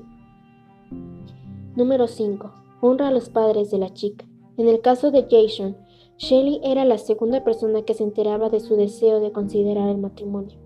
Número 1.74 2.06
5. 2.06 2.52
Honra 2.80 3.08
a 3.08 3.10
los 3.10 3.28
padres 3.28 3.70
de 3.70 3.78
la 3.78 3.92
chica. 3.92 4.24
En 4.56 4.68
el 4.68 4.80
caso 4.80 5.10
de 5.10 5.26
Jason, 5.30 5.76
Shelley 6.18 6.60
era 6.64 6.84
la 6.84 6.98
segunda 6.98 7.44
persona 7.44 7.82
que 7.82 7.94
se 7.94 8.04
enteraba 8.04 8.48
de 8.48 8.60
su 8.60 8.76
deseo 8.76 9.20
de 9.20 9.32
considerar 9.32 9.88
el 9.90 9.98
matrimonio. 9.98 10.58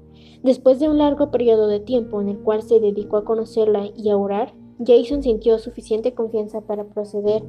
Después 0.42 0.80
de 0.80 0.88
un 0.88 0.98
largo 0.98 1.30
periodo 1.30 1.66
de 1.66 1.80
tiempo 1.80 2.20
en 2.20 2.28
el 2.28 2.38
cual 2.38 2.62
se 2.62 2.80
dedicó 2.80 3.16
a 3.16 3.24
conocerla 3.24 3.90
y 3.96 4.10
a 4.10 4.16
orar, 4.16 4.54
Jason 4.84 5.22
sintió 5.22 5.58
suficiente 5.58 6.14
confianza 6.14 6.62
para 6.62 6.84
proceder 6.84 7.42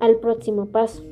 al 0.00 0.18
próximo 0.20 0.66
paso. 0.66 1.02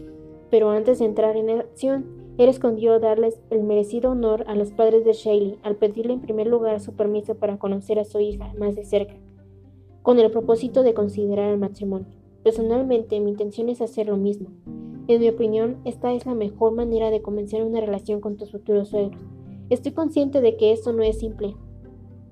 Pero 0.50 0.70
antes 0.70 0.98
de 0.98 1.06
entrar 1.06 1.36
en 1.36 1.50
acción, 1.50 2.04
él 2.36 2.48
escondió 2.48 2.98
darles 2.98 3.40
el 3.50 3.62
merecido 3.62 4.10
honor 4.10 4.44
a 4.48 4.54
los 4.54 4.72
padres 4.72 5.04
de 5.04 5.12
Shelley 5.12 5.58
al 5.62 5.76
pedirle 5.76 6.14
en 6.14 6.20
primer 6.20 6.46
lugar 6.46 6.80
su 6.80 6.94
permiso 6.94 7.36
para 7.36 7.58
conocer 7.58 7.98
a 7.98 8.04
su 8.04 8.18
hija 8.20 8.52
más 8.58 8.74
de 8.74 8.84
cerca, 8.84 9.14
con 10.02 10.18
el 10.18 10.30
propósito 10.30 10.82
de 10.82 10.94
considerar 10.94 11.50
el 11.50 11.58
matrimonio. 11.58 12.08
Personalmente, 12.42 13.20
mi 13.20 13.30
intención 13.30 13.68
es 13.68 13.80
hacer 13.80 14.08
lo 14.08 14.16
mismo. 14.16 14.48
En 15.06 15.20
mi 15.20 15.28
opinión, 15.28 15.76
esta 15.84 16.12
es 16.12 16.26
la 16.26 16.34
mejor 16.34 16.72
manera 16.72 17.10
de 17.10 17.22
comenzar 17.22 17.62
una 17.62 17.80
relación 17.80 18.20
con 18.20 18.36
tus 18.36 18.50
futuros 18.50 18.88
suegros. 18.88 19.22
Estoy 19.70 19.92
consciente 19.92 20.40
de 20.40 20.56
que 20.56 20.72
esto 20.72 20.92
no 20.92 21.02
es 21.02 21.18
simple, 21.18 21.54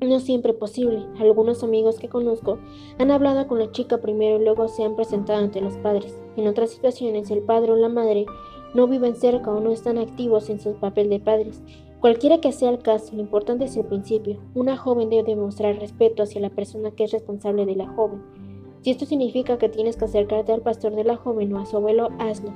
no 0.09 0.21
siempre 0.21 0.53
posible. 0.53 1.05
Algunos 1.19 1.62
amigos 1.62 1.99
que 1.99 2.09
conozco 2.09 2.59
han 2.99 3.11
hablado 3.11 3.47
con 3.47 3.59
la 3.59 3.71
chica 3.73 3.99
primero 3.99 4.41
y 4.41 4.45
luego 4.45 4.69
se 4.69 4.85
han 4.85 4.97
presentado 4.97 5.38
ante 5.38 5.61
los 5.61 5.75
padres. 5.79 6.19
En 6.37 6.47
otras 6.49 6.71
situaciones, 6.71 7.31
el 7.31 7.43
padre 7.43 7.73
o 7.73 7.77
la 7.77 7.88
madre 7.88 8.27
no 8.75 8.87
viven 8.87 9.17
cerca 9.17 9.51
o 9.51 9.61
no 9.61 9.71
están 9.71 9.99
activos 9.99 10.49
en 10.51 10.61
su 10.61 10.75
papel 10.75 11.11
de 11.11 11.21
padres. 11.21 11.62
Cualquiera 12.01 12.41
que 12.41 12.53
sea 12.53 12.71
el 12.71 12.81
caso, 12.81 13.15
lo 13.15 13.21
importante 13.21 13.67
es 13.67 13.77
el 13.77 13.85
principio. 13.85 14.41
Una 14.55 14.77
joven 14.77 15.09
debe 15.09 15.23
demostrar 15.23 15.79
respeto 15.79 16.25
hacia 16.25 16.41
la 16.41 16.51
persona 16.51 16.91
que 16.91 17.05
es 17.05 17.12
responsable 17.12 17.65
de 17.65 17.77
la 17.77 17.87
joven. 17.87 18.23
Si 18.81 18.91
esto 18.91 19.07
significa 19.07 19.59
que 19.59 19.69
tienes 19.69 19.97
que 19.97 20.07
acercarte 20.07 20.53
al 20.53 20.62
pastor 20.62 20.97
de 20.97 21.05
la 21.05 21.17
joven 21.17 21.55
o 21.55 21.61
a 21.61 21.67
su 21.67 21.77
abuelo, 21.77 22.09
hazlo. 22.19 22.53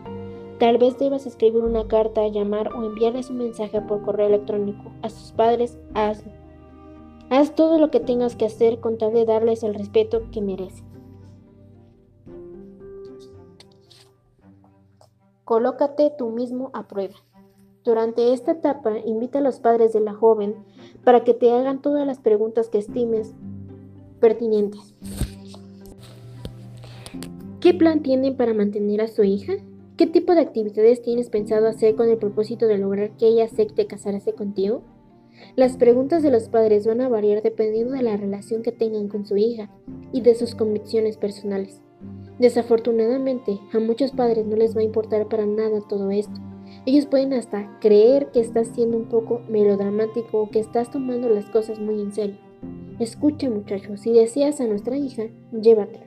Tal 0.59 0.79
vez 0.79 0.99
debas 0.99 1.27
escribir 1.27 1.63
una 1.63 1.87
carta, 1.87 2.27
llamar 2.27 2.73
o 2.73 2.83
enviarles 2.83 3.31
un 3.31 3.39
mensaje 3.39 3.81
por 3.83 4.03
correo 4.03 4.27
electrónico. 4.27 4.91
A 5.03 5.11
sus 5.11 5.31
padres, 5.31 5.79
hazlo. 5.95 6.33
Haz 7.29 7.55
todo 7.55 7.79
lo 7.79 7.91
que 7.91 7.99
tengas 7.99 8.37
que 8.37 8.47
hacer 8.47 8.79
con 8.79 8.99
tal 8.99 9.13
de 9.13 9.25
darles 9.25 9.65
el 9.65 9.75
respeto 9.75 10.31
que 10.31 10.41
merecen. 10.41 10.85
Colócate 15.45 16.13
tú 16.17 16.31
mismo 16.31 16.71
a 16.73 16.87
prueba. 16.87 17.15
Durante 17.85 18.33
esta 18.33 18.53
etapa, 18.53 18.99
invita 19.05 19.39
a 19.39 19.43
los 19.43 19.61
padres 19.61 19.93
de 19.93 20.01
la 20.01 20.13
joven 20.13 20.57
para 21.05 21.25
que 21.25 21.35
te 21.35 21.53
hagan 21.53 21.83
todas 21.83 22.07
las 22.07 22.19
preguntas 22.19 22.69
que 22.69 22.79
estimes 22.79 23.33
pertinentes. 24.21 24.95
¿Qué 27.61 27.75
plan 27.75 28.03
tienen 28.03 28.37
para 28.37 28.55
mantener 28.55 29.01
a 29.01 29.09
su 29.09 29.25
hija? 29.25 29.55
¿Qué 29.97 30.07
tipo 30.07 30.35
de 30.35 30.41
actividades 30.41 31.03
tienes 31.03 31.31
pensado 31.31 31.67
hacer 31.67 31.97
con 31.97 32.09
el 32.09 32.19
propósito 32.19 32.67
de 32.67 32.79
lograr 32.79 33.17
que 33.17 33.29
ella 33.29 33.45
acepte 33.45 33.87
casarse 33.87 34.33
contigo? 34.33 34.83
Las 35.55 35.77
preguntas 35.77 36.23
de 36.23 36.31
los 36.31 36.49
padres 36.49 36.87
van 36.87 37.01
a 37.01 37.09
variar 37.09 37.43
dependiendo 37.43 37.95
de 37.95 38.03
la 38.03 38.17
relación 38.17 38.63
que 38.63 38.73
tengan 38.73 39.09
con 39.09 39.27
su 39.27 39.37
hija 39.37 39.71
y 40.13 40.21
de 40.21 40.35
sus 40.35 40.55
convicciones 40.55 41.17
personales. 41.17 41.81
Desafortunadamente, 42.39 43.59
a 43.73 43.79
muchos 43.79 44.13
padres 44.13 44.47
no 44.47 44.57
les 44.57 44.77
va 44.77 44.81
a 44.81 44.85
importar 44.85 45.29
para 45.29 45.47
nada 45.47 45.81
todo 45.89 46.11
esto. 46.11 46.39
Ellos 46.85 47.07
pueden 47.07 47.33
hasta 47.33 47.79
creer 47.81 48.31
que 48.33 48.41
estás 48.41 48.69
siendo 48.69 48.97
un 48.97 49.09
poco 49.09 49.41
melodramático 49.49 50.43
o 50.43 50.51
que 50.51 50.61
estás 50.61 50.91
tomando 50.91 51.29
las 51.29 51.47
cosas 51.47 51.81
muy 51.81 52.01
en 52.01 52.13
serio. 52.13 52.37
Escucha 52.99 53.51
muchachos, 53.51 54.01
si 54.01 54.13
deseas 54.13 54.61
a 54.61 54.67
nuestra 54.67 54.97
hija, 54.97 55.25
llévatela. 55.53 56.06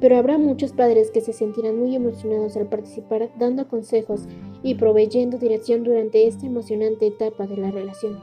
Pero 0.00 0.16
habrá 0.16 0.38
muchos 0.38 0.72
padres 0.72 1.10
que 1.10 1.20
se 1.20 1.32
sentirán 1.32 1.78
muy 1.78 1.94
emocionados 1.94 2.56
al 2.56 2.68
participar 2.68 3.30
dando 3.38 3.68
consejos 3.68 4.26
y 4.62 4.74
proveyendo 4.74 5.38
dirección 5.38 5.84
durante 5.84 6.26
esta 6.26 6.46
emocionante 6.46 7.06
etapa 7.06 7.46
de 7.46 7.56
la 7.56 7.70
relación. 7.70 8.20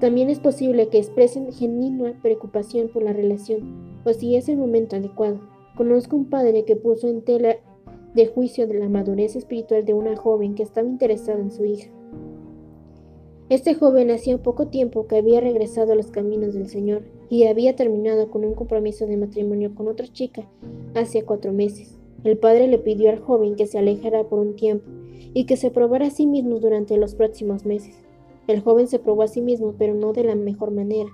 También 0.00 0.30
es 0.30 0.40
posible 0.40 0.88
que 0.88 0.98
expresen 0.98 1.52
genuina 1.52 2.18
preocupación 2.22 2.88
por 2.88 3.02
la 3.02 3.12
relación 3.12 4.00
o 4.04 4.12
si 4.12 4.36
es 4.36 4.48
el 4.48 4.58
momento 4.58 4.96
adecuado. 4.96 5.40
Conozco 5.74 6.16
un 6.16 6.30
padre 6.30 6.64
que 6.64 6.76
puso 6.76 7.08
en 7.08 7.22
tela 7.22 7.56
de 8.14 8.26
juicio 8.26 8.66
la 8.66 8.88
madurez 8.88 9.36
espiritual 9.36 9.84
de 9.84 9.94
una 9.94 10.16
joven 10.16 10.54
que 10.54 10.62
estaba 10.62 10.88
interesada 10.88 11.40
en 11.40 11.50
su 11.50 11.64
hija. 11.64 11.90
Este 13.48 13.74
joven 13.74 14.10
hacía 14.10 14.42
poco 14.42 14.68
tiempo 14.68 15.06
que 15.06 15.16
había 15.16 15.40
regresado 15.40 15.92
a 15.92 15.96
los 15.96 16.10
caminos 16.10 16.54
del 16.54 16.68
Señor 16.68 17.02
y 17.28 17.44
había 17.44 17.76
terminado 17.76 18.30
con 18.30 18.44
un 18.44 18.54
compromiso 18.54 19.06
de 19.06 19.16
matrimonio 19.16 19.74
con 19.74 19.86
otra 19.86 20.06
chica 20.08 20.48
hace 21.00 21.22
cuatro 21.22 21.52
meses. 21.52 21.98
El 22.24 22.38
padre 22.38 22.66
le 22.68 22.78
pidió 22.78 23.10
al 23.10 23.20
joven 23.20 23.56
que 23.56 23.66
se 23.66 23.78
alejara 23.78 24.24
por 24.24 24.38
un 24.38 24.56
tiempo 24.56 24.90
y 25.34 25.44
que 25.44 25.56
se 25.56 25.70
probara 25.70 26.06
a 26.06 26.10
sí 26.10 26.26
mismo 26.26 26.58
durante 26.58 26.96
los 26.96 27.14
próximos 27.14 27.64
meses. 27.64 27.94
El 28.48 28.60
joven 28.60 28.88
se 28.88 28.98
probó 28.98 29.22
a 29.22 29.28
sí 29.28 29.40
mismo, 29.40 29.74
pero 29.78 29.94
no 29.94 30.12
de 30.12 30.24
la 30.24 30.34
mejor 30.34 30.70
manera. 30.70 31.10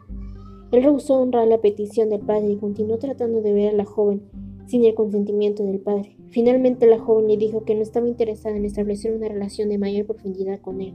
Él 0.70 0.82
rehusó 0.82 1.20
honrar 1.20 1.46
la 1.48 1.60
petición 1.60 2.08
del 2.08 2.20
padre 2.20 2.52
y 2.52 2.56
continuó 2.56 2.98
tratando 2.98 3.42
de 3.42 3.52
ver 3.52 3.70
a 3.70 3.76
la 3.76 3.84
joven 3.84 4.22
sin 4.66 4.84
el 4.84 4.94
consentimiento 4.94 5.64
del 5.64 5.80
padre. 5.80 6.16
Finalmente 6.30 6.86
la 6.86 6.98
joven 6.98 7.28
le 7.28 7.36
dijo 7.36 7.64
que 7.64 7.74
no 7.74 7.82
estaba 7.82 8.08
interesada 8.08 8.56
en 8.56 8.64
establecer 8.64 9.14
una 9.14 9.28
relación 9.28 9.68
de 9.68 9.78
mayor 9.78 10.06
profundidad 10.06 10.60
con 10.60 10.80
él. 10.80 10.94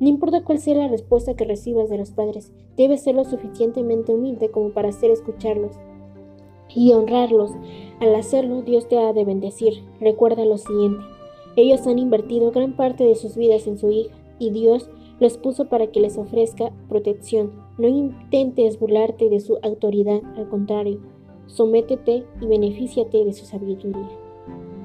No 0.00 0.08
importa 0.08 0.44
cuál 0.44 0.58
sea 0.58 0.74
la 0.74 0.88
respuesta 0.88 1.34
que 1.34 1.44
recibas 1.44 1.88
de 1.88 1.98
los 1.98 2.10
padres, 2.10 2.52
debes 2.76 3.02
ser 3.02 3.14
lo 3.14 3.24
suficientemente 3.24 4.12
humilde 4.12 4.50
como 4.50 4.70
para 4.70 4.88
hacer 4.90 5.10
escucharlos 5.10 5.76
y 6.74 6.92
honrarlos. 6.92 7.52
Al 8.00 8.14
hacerlo, 8.14 8.62
Dios 8.62 8.88
te 8.88 8.98
ha 8.98 9.12
de 9.12 9.24
bendecir. 9.24 9.82
Recuerda 10.00 10.44
lo 10.44 10.58
siguiente. 10.58 11.04
Ellos 11.56 11.86
han 11.86 11.98
invertido 11.98 12.52
gran 12.52 12.76
parte 12.76 13.04
de 13.04 13.14
sus 13.14 13.36
vidas 13.36 13.66
en 13.66 13.78
su 13.78 13.90
hija 13.90 14.14
y 14.38 14.50
Dios 14.50 14.88
los 15.20 15.36
puso 15.36 15.66
para 15.68 15.88
que 15.88 16.00
les 16.00 16.16
ofrezca 16.16 16.72
protección. 16.88 17.52
No 17.78 17.88
intentes 17.88 18.80
burlarte 18.80 19.28
de 19.28 19.40
su 19.40 19.58
autoridad, 19.62 20.22
al 20.36 20.48
contrario, 20.48 21.00
sométete 21.46 22.24
y 22.40 22.46
benefíciate 22.46 23.24
de 23.24 23.32
su 23.32 23.44
sabiduría. 23.44 24.08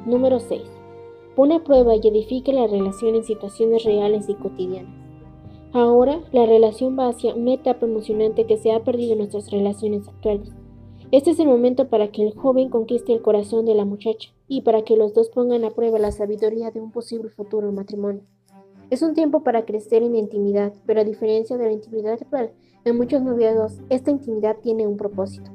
Número 0.05 0.39
6. 0.39 0.61
Pone 1.35 1.55
a 1.55 1.63
prueba 1.63 1.95
y 1.95 2.07
edifique 2.07 2.53
la 2.53 2.67
relación 2.67 3.15
en 3.15 3.23
situaciones 3.23 3.83
reales 3.83 4.29
y 4.29 4.35
cotidianas. 4.35 4.93
Ahora 5.73 6.21
la 6.31 6.45
relación 6.45 6.97
va 6.97 7.09
hacia 7.09 7.35
una 7.35 7.53
etapa 7.53 7.85
emocionante 7.85 8.45
que 8.45 8.57
se 8.57 8.71
ha 8.71 8.83
perdido 8.83 9.13
en 9.13 9.19
nuestras 9.19 9.51
relaciones 9.51 10.07
actuales. 10.07 10.53
Este 11.15 11.31
es 11.31 11.39
el 11.39 11.47
momento 11.47 11.87
para 11.87 12.11
que 12.11 12.23
el 12.23 12.33
joven 12.33 12.67
conquiste 12.67 13.13
el 13.13 13.21
corazón 13.21 13.65
de 13.65 13.73
la 13.73 13.85
muchacha 13.85 14.33
y 14.49 14.63
para 14.63 14.81
que 14.81 14.97
los 14.97 15.13
dos 15.13 15.29
pongan 15.29 15.63
a 15.63 15.69
prueba 15.69 15.97
la 15.97 16.11
sabiduría 16.11 16.71
de 16.71 16.81
un 16.81 16.91
posible 16.91 17.29
futuro 17.29 17.71
matrimonio. 17.71 18.23
Es 18.89 19.01
un 19.01 19.13
tiempo 19.13 19.41
para 19.41 19.63
crecer 19.63 20.03
en 20.03 20.17
intimidad, 20.17 20.73
pero 20.85 20.99
a 20.99 21.05
diferencia 21.05 21.55
de 21.55 21.67
la 21.67 21.71
intimidad 21.71 22.15
actual, 22.15 22.51
en 22.83 22.97
muchos 22.97 23.21
noviazgos 23.21 23.79
esta 23.89 24.11
intimidad 24.11 24.57
tiene 24.61 24.87
un 24.87 24.97
propósito. 24.97 25.49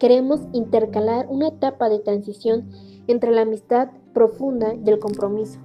Queremos 0.00 0.40
intercalar 0.52 1.28
una 1.28 1.46
etapa 1.46 1.88
de 1.88 2.00
transición 2.00 2.68
entre 3.06 3.30
la 3.30 3.42
amistad 3.42 3.90
profunda 4.12 4.74
y 4.74 4.90
el 4.90 4.98
compromiso. 4.98 5.60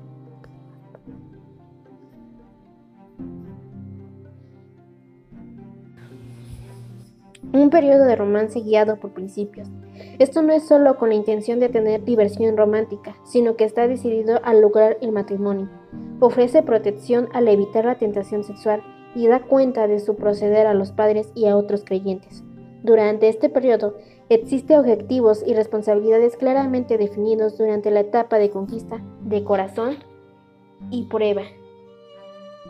Un 7.54 7.70
periodo 7.70 8.06
de 8.06 8.16
romance 8.16 8.62
guiado 8.62 8.98
por 8.98 9.12
principios. 9.12 9.68
Esto 10.20 10.42
no 10.42 10.54
es 10.54 10.66
solo 10.66 10.98
con 10.98 11.10
la 11.10 11.16
intención 11.16 11.60
de 11.60 11.68
tener 11.68 12.06
diversión 12.06 12.56
romántica, 12.56 13.18
sino 13.26 13.58
que 13.58 13.66
está 13.66 13.90
decidido 13.90 14.40
a 14.44 14.54
lograr 14.54 14.98
el 15.02 15.12
matrimonio. 15.12 15.70
Ofrece 16.22 16.64
protección 16.64 17.28
al 17.34 17.50
evitar 17.50 17.84
la 17.84 17.98
tentación 17.98 18.46
sexual 18.46 18.82
y 19.16 19.28
da 19.28 19.42
cuenta 19.42 19.88
de 19.88 20.00
su 20.00 20.16
proceder 20.16 20.66
a 20.66 20.74
los 20.74 20.94
padres 20.94 21.30
y 21.36 21.48
a 21.48 21.58
otros 21.58 21.84
creyentes. 21.84 22.42
Durante 22.84 23.28
este 23.28 23.50
periodo 23.50 23.98
existen 24.30 24.80
objetivos 24.80 25.44
y 25.46 25.54
responsabilidades 25.54 26.38
claramente 26.38 26.98
definidos 26.98 27.58
durante 27.58 27.92
la 27.92 28.00
etapa 28.00 28.40
de 28.40 28.50
conquista 28.50 29.04
de 29.26 29.44
corazón 29.44 29.98
y 30.90 31.04
prueba. 31.08 31.44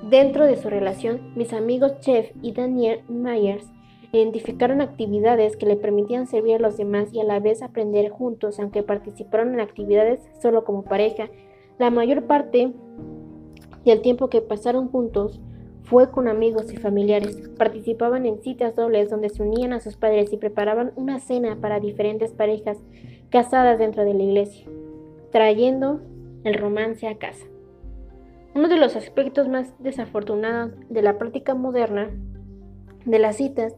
Dentro 0.10 0.46
de 0.46 0.58
su 0.58 0.70
relación, 0.72 1.34
mis 1.36 1.54
amigos 1.54 2.00
Chef 2.00 2.32
y 2.41 2.54
Daniel 2.54 3.04
Myers 3.08 3.67
Identificaron 4.13 4.82
actividades 4.82 5.56
que 5.56 5.65
le 5.65 5.78
permitían 5.78 6.28
servir 6.28 6.56
a 6.56 6.60
los 6.60 6.78
demás 6.78 7.13
y 7.13 7.21
a 7.21 7.24
la 7.24 7.39
vez 7.39 7.62
aprender 7.62 8.10
juntos, 8.10 8.60
aunque 8.60 8.84
participaron 8.84 9.54
en 9.54 9.62
actividades 9.62 10.19
solo 10.41 10.65
como 10.65 10.84
pareja. 10.84 11.30
La 11.80 11.89
mayor 11.91 12.26
parte 12.26 12.74
del 13.86 14.02
tiempo 14.02 14.30
que 14.30 14.41
pasaron 14.41 14.89
juntos 14.89 15.39
fue 15.84 16.12
con 16.12 16.28
amigos 16.28 16.71
y 16.74 16.78
familiares. 16.78 17.50
Participaban 17.58 18.26
en 18.26 18.41
citas 18.41 18.76
dobles 18.76 19.10
donde 19.10 19.30
se 19.30 19.43
unían 19.43 19.74
a 19.74 19.80
sus 19.80 19.95
padres 19.95 20.32
y 20.34 20.38
preparaban 20.38 20.91
una 20.95 21.19
cena 21.19 21.58
para 21.62 21.80
diferentes 21.80 22.32
parejas 22.32 22.78
casadas 23.30 23.80
dentro 23.80 24.04
de 24.04 24.13
la 24.13 24.24
iglesia, 24.24 24.67
trayendo 25.32 26.02
el 26.43 26.56
romance 26.56 27.08
a 27.08 27.17
casa. 27.17 27.45
Uno 28.54 28.67
de 28.67 28.78
los 28.78 28.97
aspectos 28.97 29.47
más 29.47 29.74
desafortunados 29.80 30.74
de 30.89 31.02
la 31.02 31.17
práctica 31.17 31.56
moderna 31.56 32.10
de 33.06 33.20
las 33.20 33.38
citas 33.38 33.76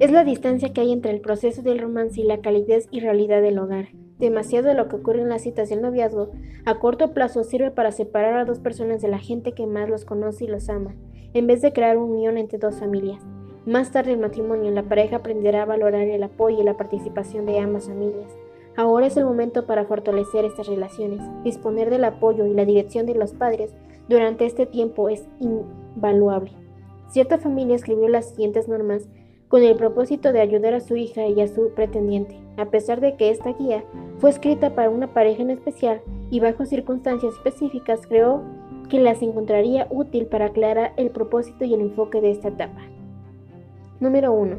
es 0.00 0.10
la 0.10 0.24
distancia 0.24 0.72
que 0.72 0.80
hay 0.80 0.92
entre 0.92 1.12
el 1.12 1.20
proceso 1.20 1.62
del 1.62 1.78
romance 1.78 2.20
y 2.20 2.24
la 2.24 2.40
calidez 2.40 2.88
y 2.90 3.00
realidad 3.00 3.42
del 3.42 3.58
hogar. 3.58 3.88
Demasiado 4.18 4.68
de 4.68 4.74
lo 4.74 4.88
que 4.88 4.96
ocurre 4.96 5.20
en 5.20 5.28
las 5.28 5.42
citas 5.42 5.68
del 5.68 5.82
noviazgo 5.82 6.30
a 6.64 6.78
corto 6.78 7.12
plazo 7.12 7.44
sirve 7.44 7.70
para 7.70 7.92
separar 7.92 8.38
a 8.38 8.44
dos 8.44 8.60
personas 8.60 9.02
de 9.02 9.08
la 9.08 9.18
gente 9.18 9.52
que 9.52 9.66
más 9.66 9.88
los 9.88 10.04
conoce 10.04 10.44
y 10.44 10.48
los 10.48 10.68
ama, 10.68 10.94
en 11.34 11.46
vez 11.46 11.60
de 11.60 11.72
crear 11.72 11.98
unión 11.98 12.38
entre 12.38 12.58
dos 12.58 12.76
familias. 12.76 13.22
Más 13.66 13.90
tarde 13.90 14.12
el 14.12 14.20
matrimonio, 14.20 14.70
la 14.70 14.84
pareja 14.84 15.16
aprenderá 15.16 15.62
a 15.62 15.66
valorar 15.66 16.02
el 16.02 16.22
apoyo 16.22 16.60
y 16.60 16.64
la 16.64 16.76
participación 16.76 17.46
de 17.46 17.58
ambas 17.58 17.86
familias. 17.86 18.32
Ahora 18.76 19.06
es 19.06 19.16
el 19.16 19.24
momento 19.24 19.66
para 19.66 19.86
fortalecer 19.86 20.44
estas 20.44 20.68
relaciones. 20.68 21.20
Disponer 21.42 21.90
del 21.90 22.04
apoyo 22.04 22.46
y 22.46 22.54
la 22.54 22.64
dirección 22.64 23.06
de 23.06 23.14
los 23.14 23.32
padres 23.32 23.74
durante 24.08 24.46
este 24.46 24.66
tiempo 24.66 25.08
es 25.08 25.26
invaluable. 25.40 26.65
Cierta 27.08 27.38
familia 27.38 27.76
escribió 27.76 28.08
las 28.08 28.30
siguientes 28.30 28.68
normas 28.68 29.08
con 29.48 29.62
el 29.62 29.76
propósito 29.76 30.32
de 30.32 30.40
ayudar 30.40 30.74
a 30.74 30.80
su 30.80 30.96
hija 30.96 31.26
y 31.28 31.40
a 31.40 31.48
su 31.48 31.70
pretendiente, 31.74 32.38
a 32.56 32.66
pesar 32.66 33.00
de 33.00 33.16
que 33.16 33.30
esta 33.30 33.52
guía 33.52 33.84
fue 34.18 34.30
escrita 34.30 34.74
para 34.74 34.90
una 34.90 35.12
pareja 35.12 35.42
en 35.42 35.50
especial 35.50 36.00
y 36.30 36.40
bajo 36.40 36.66
circunstancias 36.66 37.34
específicas, 37.34 38.06
creo 38.06 38.42
que 38.88 38.98
las 38.98 39.22
encontraría 39.22 39.86
útil 39.90 40.26
para 40.26 40.46
aclarar 40.46 40.92
el 40.96 41.10
propósito 41.10 41.64
y 41.64 41.74
el 41.74 41.80
enfoque 41.80 42.20
de 42.20 42.30
esta 42.30 42.48
etapa. 42.48 42.80
Número 44.00 44.32
1. 44.32 44.58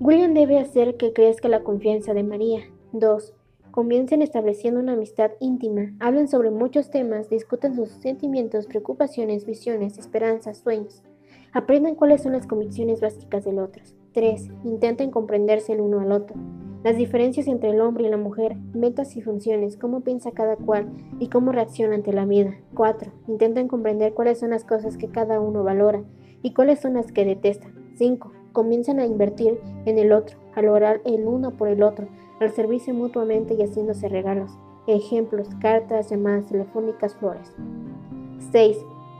William 0.00 0.34
debe 0.34 0.58
hacer 0.58 0.96
que 0.96 1.12
crezca 1.12 1.48
la 1.48 1.62
confianza 1.62 2.12
de 2.14 2.22
María. 2.22 2.60
2. 2.92 3.32
Comiencen 3.70 4.22
estableciendo 4.22 4.80
una 4.80 4.92
amistad 4.92 5.32
íntima, 5.40 5.92
hablen 6.00 6.28
sobre 6.28 6.50
muchos 6.50 6.90
temas, 6.90 7.28
discutan 7.28 7.74
sus 7.74 7.90
sentimientos, 7.90 8.66
preocupaciones, 8.66 9.44
visiones, 9.44 9.98
esperanzas, 9.98 10.58
sueños. 10.58 11.02
Aprendan 11.56 11.94
cuáles 11.94 12.22
son 12.22 12.32
las 12.32 12.46
convicciones 12.46 13.00
básicas 13.00 13.46
del 13.46 13.60
otro. 13.60 13.82
3. 14.12 14.50
Intenten 14.64 15.10
comprenderse 15.10 15.72
el 15.72 15.80
uno 15.80 16.00
al 16.00 16.12
otro. 16.12 16.36
Las 16.84 16.98
diferencias 16.98 17.48
entre 17.48 17.70
el 17.70 17.80
hombre 17.80 18.06
y 18.06 18.10
la 18.10 18.18
mujer, 18.18 18.56
metas 18.74 19.16
y 19.16 19.22
funciones, 19.22 19.78
cómo 19.78 20.02
piensa 20.02 20.32
cada 20.32 20.56
cual 20.56 20.92
y 21.18 21.30
cómo 21.30 21.52
reacciona 21.52 21.94
ante 21.94 22.12
la 22.12 22.26
vida. 22.26 22.54
4. 22.74 23.10
Intenten 23.26 23.68
comprender 23.68 24.12
cuáles 24.12 24.38
son 24.38 24.50
las 24.50 24.64
cosas 24.64 24.98
que 24.98 25.08
cada 25.08 25.40
uno 25.40 25.64
valora 25.64 26.04
y 26.42 26.52
cuáles 26.52 26.80
son 26.80 26.92
las 26.92 27.10
que 27.10 27.24
detesta. 27.24 27.68
5. 27.94 28.32
Comiencen 28.52 29.00
a 29.00 29.06
invertir 29.06 29.58
en 29.86 29.96
el 29.96 30.12
otro, 30.12 30.36
a 30.54 30.60
lograr 30.60 31.00
el 31.06 31.26
uno 31.26 31.56
por 31.56 31.68
el 31.68 31.82
otro, 31.82 32.06
al 32.38 32.50
servirse 32.50 32.92
mutuamente 32.92 33.54
y 33.54 33.62
haciéndose 33.62 34.10
regalos. 34.10 34.50
Ejemplos, 34.86 35.48
cartas, 35.62 36.10
llamadas 36.10 36.48
telefónicas, 36.48 37.14
flores. 37.16 37.50
6. 38.52 38.76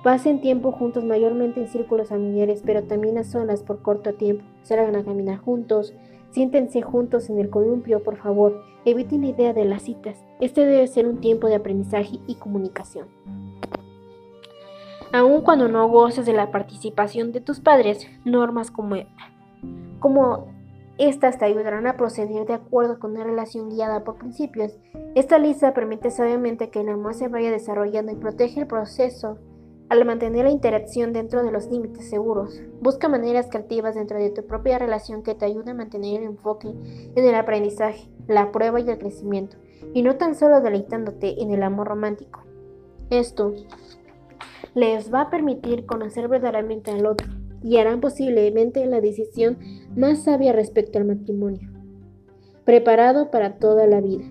Pasen 0.06 0.40
tiempo 0.40 0.70
juntos 0.70 1.02
mayormente 1.02 1.58
en 1.58 1.66
círculos 1.66 2.10
familiares, 2.10 2.62
pero 2.64 2.84
también 2.84 3.18
a 3.18 3.24
solas 3.24 3.64
por 3.64 3.82
corto 3.82 4.14
tiempo. 4.14 4.44
Salgan 4.62 4.94
a 4.94 5.04
caminar 5.04 5.38
juntos, 5.38 5.94
siéntense 6.30 6.80
juntos 6.80 7.28
en 7.28 7.40
el 7.40 7.50
columpio, 7.50 8.04
por 8.04 8.16
favor. 8.16 8.62
Eviten 8.84 9.22
la 9.22 9.30
idea 9.30 9.52
de 9.52 9.64
las 9.64 9.82
citas. 9.82 10.24
Este 10.38 10.64
debe 10.64 10.86
ser 10.86 11.08
un 11.08 11.20
tiempo 11.20 11.48
de 11.48 11.56
aprendizaje 11.56 12.20
y 12.28 12.36
comunicación. 12.36 13.08
Aun 15.12 15.40
cuando 15.40 15.66
no 15.66 15.88
goces 15.88 16.24
de 16.24 16.34
la 16.34 16.52
participación 16.52 17.32
de 17.32 17.40
tus 17.40 17.58
padres, 17.58 18.06
normas 18.24 18.70
como, 18.70 18.94
como 19.98 20.46
estas 20.98 21.36
te 21.36 21.46
ayudarán 21.46 21.88
a 21.88 21.96
proceder 21.96 22.46
de 22.46 22.54
acuerdo 22.54 23.00
con 23.00 23.10
una 23.10 23.24
relación 23.24 23.70
guiada 23.70 24.04
por 24.04 24.18
principios. 24.18 24.78
Esta 25.16 25.40
lista 25.40 25.74
permite 25.74 26.12
sabiamente 26.12 26.70
que 26.70 26.82
el 26.82 26.90
amor 26.90 27.14
se 27.14 27.26
vaya 27.26 27.50
desarrollando 27.50 28.12
y 28.12 28.14
protege 28.14 28.60
el 28.60 28.68
proceso 28.68 29.38
al 29.88 30.04
mantener 30.04 30.44
la 30.44 30.50
interacción 30.50 31.12
dentro 31.12 31.44
de 31.44 31.52
los 31.52 31.70
límites 31.70 32.08
seguros, 32.10 32.60
busca 32.80 33.08
maneras 33.08 33.46
creativas 33.48 33.94
dentro 33.94 34.18
de 34.18 34.30
tu 34.30 34.44
propia 34.44 34.78
relación 34.78 35.22
que 35.22 35.34
te 35.34 35.44
ayuden 35.44 35.70
a 35.70 35.74
mantener 35.74 36.20
el 36.20 36.26
enfoque 36.26 36.68
en 36.68 37.24
el 37.24 37.34
aprendizaje, 37.34 38.08
la 38.26 38.50
prueba 38.50 38.80
y 38.80 38.88
el 38.88 38.98
crecimiento, 38.98 39.56
y 39.94 40.02
no 40.02 40.16
tan 40.16 40.34
solo 40.34 40.60
deleitándote 40.60 41.40
en 41.40 41.52
el 41.52 41.62
amor 41.62 41.86
romántico. 41.86 42.42
Esto 43.10 43.54
les 44.74 45.12
va 45.14 45.22
a 45.22 45.30
permitir 45.30 45.86
conocer 45.86 46.28
verdaderamente 46.28 46.90
al 46.90 47.06
otro 47.06 47.28
y 47.62 47.78
harán 47.78 48.00
posiblemente 48.00 48.84
la 48.86 49.00
decisión 49.00 49.58
más 49.96 50.24
sabia 50.24 50.52
respecto 50.52 50.98
al 50.98 51.04
matrimonio, 51.04 51.70
preparado 52.64 53.30
para 53.30 53.58
toda 53.58 53.86
la 53.86 54.00
vida. 54.00 54.24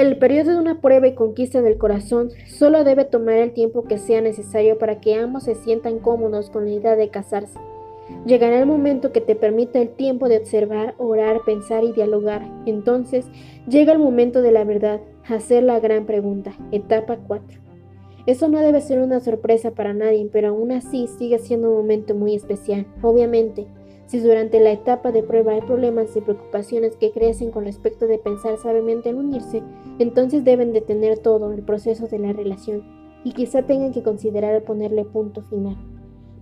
El 0.00 0.16
periodo 0.16 0.52
de 0.52 0.58
una 0.58 0.80
prueba 0.80 1.08
y 1.08 1.14
conquista 1.14 1.60
del 1.60 1.76
corazón 1.76 2.30
solo 2.46 2.84
debe 2.84 3.04
tomar 3.04 3.34
el 3.34 3.52
tiempo 3.52 3.84
que 3.84 3.98
sea 3.98 4.22
necesario 4.22 4.78
para 4.78 4.98
que 4.98 5.16
ambos 5.16 5.42
se 5.42 5.54
sientan 5.54 5.98
cómodos 5.98 6.48
con 6.48 6.64
la 6.64 6.70
idea 6.70 6.96
de 6.96 7.10
casarse. 7.10 7.58
Llegará 8.24 8.58
el 8.58 8.64
momento 8.64 9.12
que 9.12 9.20
te 9.20 9.36
permita 9.36 9.78
el 9.78 9.90
tiempo 9.90 10.30
de 10.30 10.38
observar, 10.38 10.94
orar, 10.96 11.42
pensar 11.44 11.84
y 11.84 11.92
dialogar. 11.92 12.48
Entonces 12.64 13.26
llega 13.68 13.92
el 13.92 13.98
momento 13.98 14.40
de 14.40 14.52
la 14.52 14.64
verdad, 14.64 15.02
hacer 15.28 15.64
la 15.64 15.78
gran 15.80 16.06
pregunta. 16.06 16.54
Etapa 16.72 17.18
4. 17.18 17.60
Eso 18.24 18.48
no 18.48 18.58
debe 18.60 18.80
ser 18.80 19.00
una 19.00 19.20
sorpresa 19.20 19.72
para 19.72 19.92
nadie, 19.92 20.30
pero 20.32 20.48
aún 20.48 20.72
así 20.72 21.08
sigue 21.18 21.38
siendo 21.38 21.68
un 21.68 21.76
momento 21.76 22.14
muy 22.14 22.34
especial. 22.34 22.86
Obviamente, 23.02 23.66
si 24.10 24.18
durante 24.18 24.58
la 24.58 24.72
etapa 24.72 25.12
de 25.12 25.22
prueba 25.22 25.52
hay 25.52 25.60
problemas 25.60 26.16
y 26.16 26.20
preocupaciones 26.20 26.96
que 26.96 27.12
crecen 27.12 27.52
con 27.52 27.64
respecto 27.64 28.08
de 28.08 28.18
pensar 28.18 28.58
sabiamente 28.58 29.08
en 29.08 29.18
unirse, 29.18 29.62
entonces 30.00 30.42
deben 30.42 30.72
detener 30.72 31.20
todo 31.20 31.52
el 31.52 31.62
proceso 31.62 32.08
de 32.08 32.18
la 32.18 32.32
relación 32.32 32.82
y 33.22 33.34
quizá 33.34 33.62
tengan 33.62 33.92
que 33.92 34.02
considerar 34.02 34.64
ponerle 34.64 35.04
punto 35.04 35.42
final. 35.42 35.76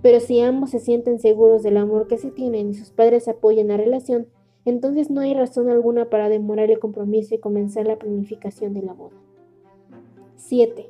Pero 0.01 0.19
si 0.19 0.41
ambos 0.41 0.71
se 0.71 0.79
sienten 0.79 1.21
seguros 1.21 1.63
del 1.63 1.77
amor 1.77 2.09
que 2.09 2.17
se 2.17 2.31
tienen 2.31 2.71
y 2.71 2.75
sus 2.75 2.89
padres 2.89 3.29
apoyan 3.29 3.69
la 3.69 3.77
relación, 3.77 4.29
entonces 4.65 5.11
no 5.11 5.21
hay 5.21 5.35
razón 5.35 5.69
alguna 5.69 6.09
para 6.09 6.31
demorar 6.31 6.71
el 6.71 6.79
compromiso 6.79 7.35
y 7.35 7.39
comenzar 7.39 7.87
la 7.87 7.99
planificación 7.99 8.73
de 8.73 8.81
la 8.81 8.95
boda. 8.95 9.17
7. 10.37 10.89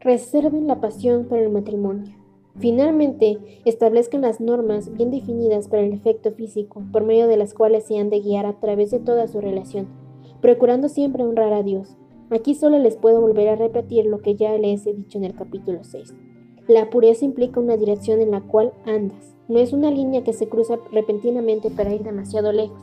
Reserven 0.00 0.66
la 0.68 0.80
pasión 0.80 1.26
para 1.26 1.42
el 1.42 1.50
matrimonio. 1.50 2.17
Finalmente, 2.60 3.38
establezcan 3.64 4.22
las 4.22 4.40
normas 4.40 4.92
bien 4.92 5.10
definidas 5.10 5.68
para 5.68 5.82
el 5.82 5.92
efecto 5.92 6.32
físico, 6.32 6.82
por 6.92 7.04
medio 7.04 7.28
de 7.28 7.36
las 7.36 7.54
cuales 7.54 7.84
se 7.84 7.98
han 7.98 8.10
de 8.10 8.20
guiar 8.20 8.46
a 8.46 8.58
través 8.58 8.90
de 8.90 8.98
toda 8.98 9.28
su 9.28 9.40
relación, 9.40 9.86
procurando 10.40 10.88
siempre 10.88 11.22
honrar 11.22 11.52
a 11.52 11.62
Dios. 11.62 11.96
Aquí 12.30 12.54
solo 12.54 12.78
les 12.78 12.96
puedo 12.96 13.20
volver 13.20 13.48
a 13.48 13.56
repetir 13.56 14.06
lo 14.06 14.18
que 14.18 14.34
ya 14.34 14.56
les 14.58 14.86
he 14.86 14.92
dicho 14.92 15.18
en 15.18 15.24
el 15.24 15.34
capítulo 15.34 15.84
6. 15.84 16.14
La 16.66 16.90
pureza 16.90 17.24
implica 17.24 17.60
una 17.60 17.76
dirección 17.76 18.20
en 18.20 18.32
la 18.32 18.40
cual 18.40 18.72
andas, 18.84 19.34
no 19.48 19.58
es 19.58 19.72
una 19.72 19.90
línea 19.90 20.24
que 20.24 20.34
se 20.34 20.48
cruza 20.48 20.78
repentinamente 20.92 21.70
para 21.70 21.94
ir 21.94 22.02
demasiado 22.02 22.52
lejos. 22.52 22.82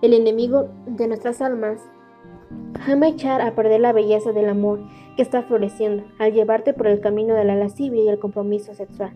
El 0.00 0.14
enemigo 0.14 0.68
de 0.86 1.08
nuestras 1.08 1.42
almas 1.42 1.80
ama 2.86 3.08
echar 3.08 3.42
a 3.42 3.54
perder 3.54 3.80
la 3.80 3.92
belleza 3.92 4.32
del 4.32 4.48
amor 4.48 4.80
que 5.18 5.22
está 5.22 5.42
floreciendo 5.42 6.04
al 6.20 6.32
llevarte 6.32 6.72
por 6.72 6.86
el 6.86 7.00
camino 7.00 7.34
de 7.34 7.42
la 7.42 7.56
lascivia 7.56 8.04
y 8.04 8.08
el 8.08 8.20
compromiso 8.20 8.72
sexual. 8.72 9.10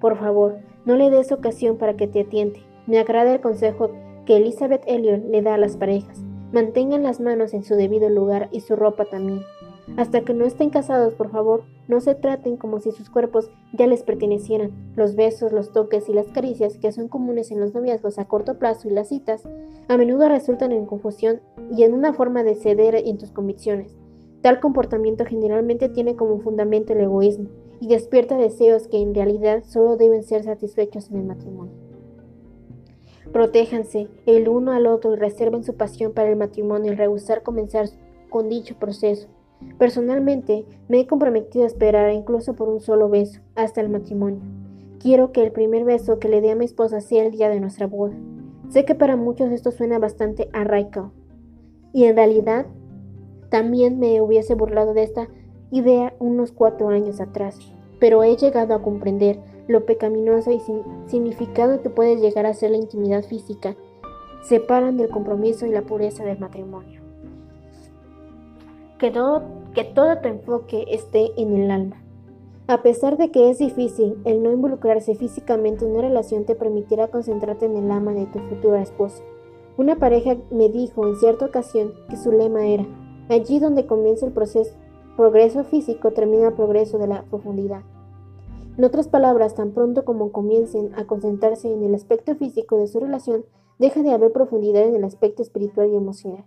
Por 0.00 0.18
favor, 0.18 0.58
no 0.84 0.96
le 0.96 1.08
des 1.08 1.32
ocasión 1.32 1.78
para 1.78 1.96
que 1.96 2.06
te 2.06 2.20
atiente. 2.20 2.60
Me 2.86 2.98
agrada 2.98 3.32
el 3.32 3.40
consejo 3.40 3.90
que 4.26 4.36
Elizabeth 4.36 4.82
Elliot 4.86 5.24
le 5.24 5.40
da 5.40 5.54
a 5.54 5.58
las 5.58 5.78
parejas. 5.78 6.22
Mantengan 6.52 7.02
las 7.02 7.20
manos 7.20 7.54
en 7.54 7.64
su 7.64 7.74
debido 7.74 8.10
lugar 8.10 8.50
y 8.52 8.60
su 8.60 8.76
ropa 8.76 9.06
también. 9.06 9.40
Hasta 9.96 10.20
que 10.20 10.34
no 10.34 10.44
estén 10.44 10.68
casados, 10.68 11.14
por 11.14 11.30
favor, 11.30 11.64
no 11.88 12.00
se 12.02 12.14
traten 12.14 12.58
como 12.58 12.78
si 12.78 12.92
sus 12.92 13.08
cuerpos 13.08 13.50
ya 13.72 13.86
les 13.86 14.02
pertenecieran. 14.02 14.72
Los 14.94 15.16
besos, 15.16 15.52
los 15.52 15.72
toques 15.72 16.10
y 16.10 16.12
las 16.12 16.26
caricias, 16.26 16.76
que 16.76 16.92
son 16.92 17.08
comunes 17.08 17.50
en 17.50 17.60
los 17.60 17.72
noviazgos 17.72 18.18
a 18.18 18.26
corto 18.26 18.58
plazo 18.58 18.88
y 18.88 18.90
las 18.90 19.08
citas, 19.08 19.48
a 19.88 19.96
menudo 19.96 20.28
resultan 20.28 20.72
en 20.72 20.84
confusión 20.84 21.40
y 21.74 21.84
en 21.84 21.94
una 21.94 22.12
forma 22.12 22.42
de 22.42 22.56
ceder 22.56 22.94
en 22.94 23.16
tus 23.16 23.30
convicciones. 23.30 23.96
Tal 24.42 24.60
comportamiento 24.60 25.24
generalmente 25.24 25.88
tiene 25.88 26.16
como 26.16 26.38
fundamento 26.40 26.92
el 26.92 27.00
egoísmo 27.00 27.48
y 27.80 27.88
despierta 27.88 28.36
deseos 28.36 28.88
que 28.88 28.98
en 28.98 29.14
realidad 29.14 29.64
solo 29.64 29.96
deben 29.96 30.22
ser 30.22 30.44
satisfechos 30.44 31.10
en 31.10 31.18
el 31.18 31.24
matrimonio. 31.24 31.72
Protéjanse 33.32 34.08
el 34.24 34.48
uno 34.48 34.72
al 34.72 34.86
otro 34.86 35.12
y 35.12 35.16
reserven 35.16 35.64
su 35.64 35.74
pasión 35.74 36.12
para 36.12 36.30
el 36.30 36.36
matrimonio 36.36 36.92
y 36.92 36.94
rehusar 36.94 37.42
comenzar 37.42 37.86
con 38.30 38.48
dicho 38.48 38.76
proceso. 38.78 39.28
Personalmente, 39.78 40.64
me 40.88 41.00
he 41.00 41.06
comprometido 41.06 41.64
a 41.64 41.66
esperar 41.66 42.12
incluso 42.12 42.54
por 42.54 42.68
un 42.68 42.80
solo 42.80 43.08
beso 43.08 43.40
hasta 43.54 43.80
el 43.80 43.88
matrimonio. 43.88 44.40
quiero 44.98 45.32
que 45.32 45.42
el 45.42 45.52
primer 45.52 45.84
beso 45.84 46.18
que 46.18 46.28
le 46.28 46.40
dé 46.40 46.50
a 46.50 46.56
mi 46.56 46.64
esposa 46.64 47.00
sea 47.00 47.24
el 47.24 47.30
día 47.32 47.48
de 47.48 47.60
nuestra 47.60 47.86
boda. 47.86 48.14
Sé 48.70 48.84
que 48.84 48.94
para 48.94 49.16
muchos 49.16 49.50
esto 49.50 49.70
suena 49.70 49.98
bastante 49.98 50.48
arraico, 50.52 51.12
y 51.92 52.04
en 52.04 52.16
realidad 52.16 52.66
también 53.48 53.98
me 53.98 54.20
hubiese 54.20 54.54
burlado 54.54 54.94
de 54.94 55.02
esta 55.02 55.28
idea 55.70 56.14
unos 56.18 56.52
cuatro 56.52 56.88
años 56.88 57.20
atrás, 57.20 57.58
pero 57.98 58.22
he 58.22 58.36
llegado 58.36 58.74
a 58.74 58.82
comprender 58.82 59.40
lo 59.68 59.84
pecaminosa 59.84 60.52
y 60.52 60.60
significado 61.06 61.82
que 61.82 61.90
puede 61.90 62.16
llegar 62.16 62.46
a 62.46 62.54
ser 62.54 62.70
la 62.70 62.76
intimidad 62.76 63.24
física, 63.24 63.76
separan 64.42 64.96
del 64.96 65.10
compromiso 65.10 65.66
y 65.66 65.70
la 65.70 65.82
pureza 65.82 66.24
del 66.24 66.38
matrimonio. 66.38 67.00
Que 68.98 69.10
todo, 69.10 69.42
que 69.74 69.84
todo 69.84 70.18
tu 70.18 70.28
enfoque 70.28 70.84
esté 70.88 71.30
en 71.36 71.56
el 71.56 71.70
alma. 71.70 72.02
A 72.68 72.82
pesar 72.82 73.16
de 73.16 73.30
que 73.30 73.50
es 73.50 73.58
difícil, 73.58 74.16
el 74.24 74.42
no 74.42 74.50
involucrarse 74.52 75.14
físicamente 75.14 75.84
en 75.84 75.92
una 75.92 76.02
relación 76.02 76.44
te 76.44 76.54
permitirá 76.54 77.08
concentrarte 77.08 77.66
en 77.66 77.76
el 77.76 77.90
alma 77.90 78.12
de 78.12 78.26
tu 78.26 78.40
futura 78.40 78.82
esposa. 78.82 79.22
Una 79.76 79.96
pareja 79.96 80.36
me 80.50 80.68
dijo 80.68 81.06
en 81.06 81.16
cierta 81.16 81.44
ocasión 81.44 81.92
que 82.08 82.16
su 82.16 82.32
lema 82.32 82.66
era, 82.66 82.86
allí 83.34 83.58
donde 83.58 83.86
comienza 83.86 84.26
el 84.26 84.32
proceso, 84.32 84.74
progreso 85.16 85.64
físico 85.64 86.12
termina 86.12 86.48
el 86.48 86.54
progreso 86.54 86.98
de 86.98 87.06
la 87.06 87.22
profundidad. 87.22 87.82
En 88.76 88.84
otras 88.84 89.08
palabras, 89.08 89.54
tan 89.54 89.72
pronto 89.72 90.04
como 90.04 90.32
comiencen 90.32 90.94
a 90.96 91.06
concentrarse 91.06 91.72
en 91.72 91.82
el 91.82 91.94
aspecto 91.94 92.34
físico 92.34 92.76
de 92.76 92.86
su 92.86 93.00
relación, 93.00 93.46
deja 93.78 94.02
de 94.02 94.12
haber 94.12 94.32
profundidad 94.32 94.82
en 94.82 94.94
el 94.94 95.04
aspecto 95.04 95.42
espiritual 95.42 95.90
y 95.90 95.96
emocional. 95.96 96.44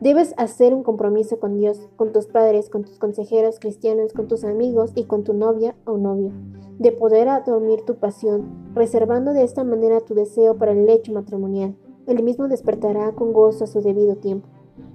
Debes 0.00 0.34
hacer 0.38 0.72
un 0.72 0.82
compromiso 0.82 1.38
con 1.38 1.58
Dios, 1.58 1.88
con 1.96 2.12
tus 2.12 2.26
padres, 2.26 2.70
con 2.70 2.84
tus 2.84 2.98
consejeros 2.98 3.60
cristianos, 3.60 4.14
con 4.14 4.28
tus 4.28 4.44
amigos 4.44 4.92
y 4.94 5.04
con 5.04 5.24
tu 5.24 5.34
novia 5.34 5.76
o 5.84 5.98
novio, 5.98 6.32
de 6.78 6.90
poder 6.90 7.28
dormir 7.44 7.82
tu 7.84 7.96
pasión, 7.96 8.72
reservando 8.74 9.34
de 9.34 9.44
esta 9.44 9.62
manera 9.62 10.00
tu 10.00 10.14
deseo 10.14 10.56
para 10.56 10.72
el 10.72 10.86
lecho 10.86 11.12
matrimonial. 11.12 11.76
El 12.06 12.22
mismo 12.22 12.48
despertará 12.48 13.12
con 13.12 13.34
gozo 13.34 13.64
a 13.64 13.66
su 13.66 13.82
debido 13.82 14.16
tiempo. 14.16 14.48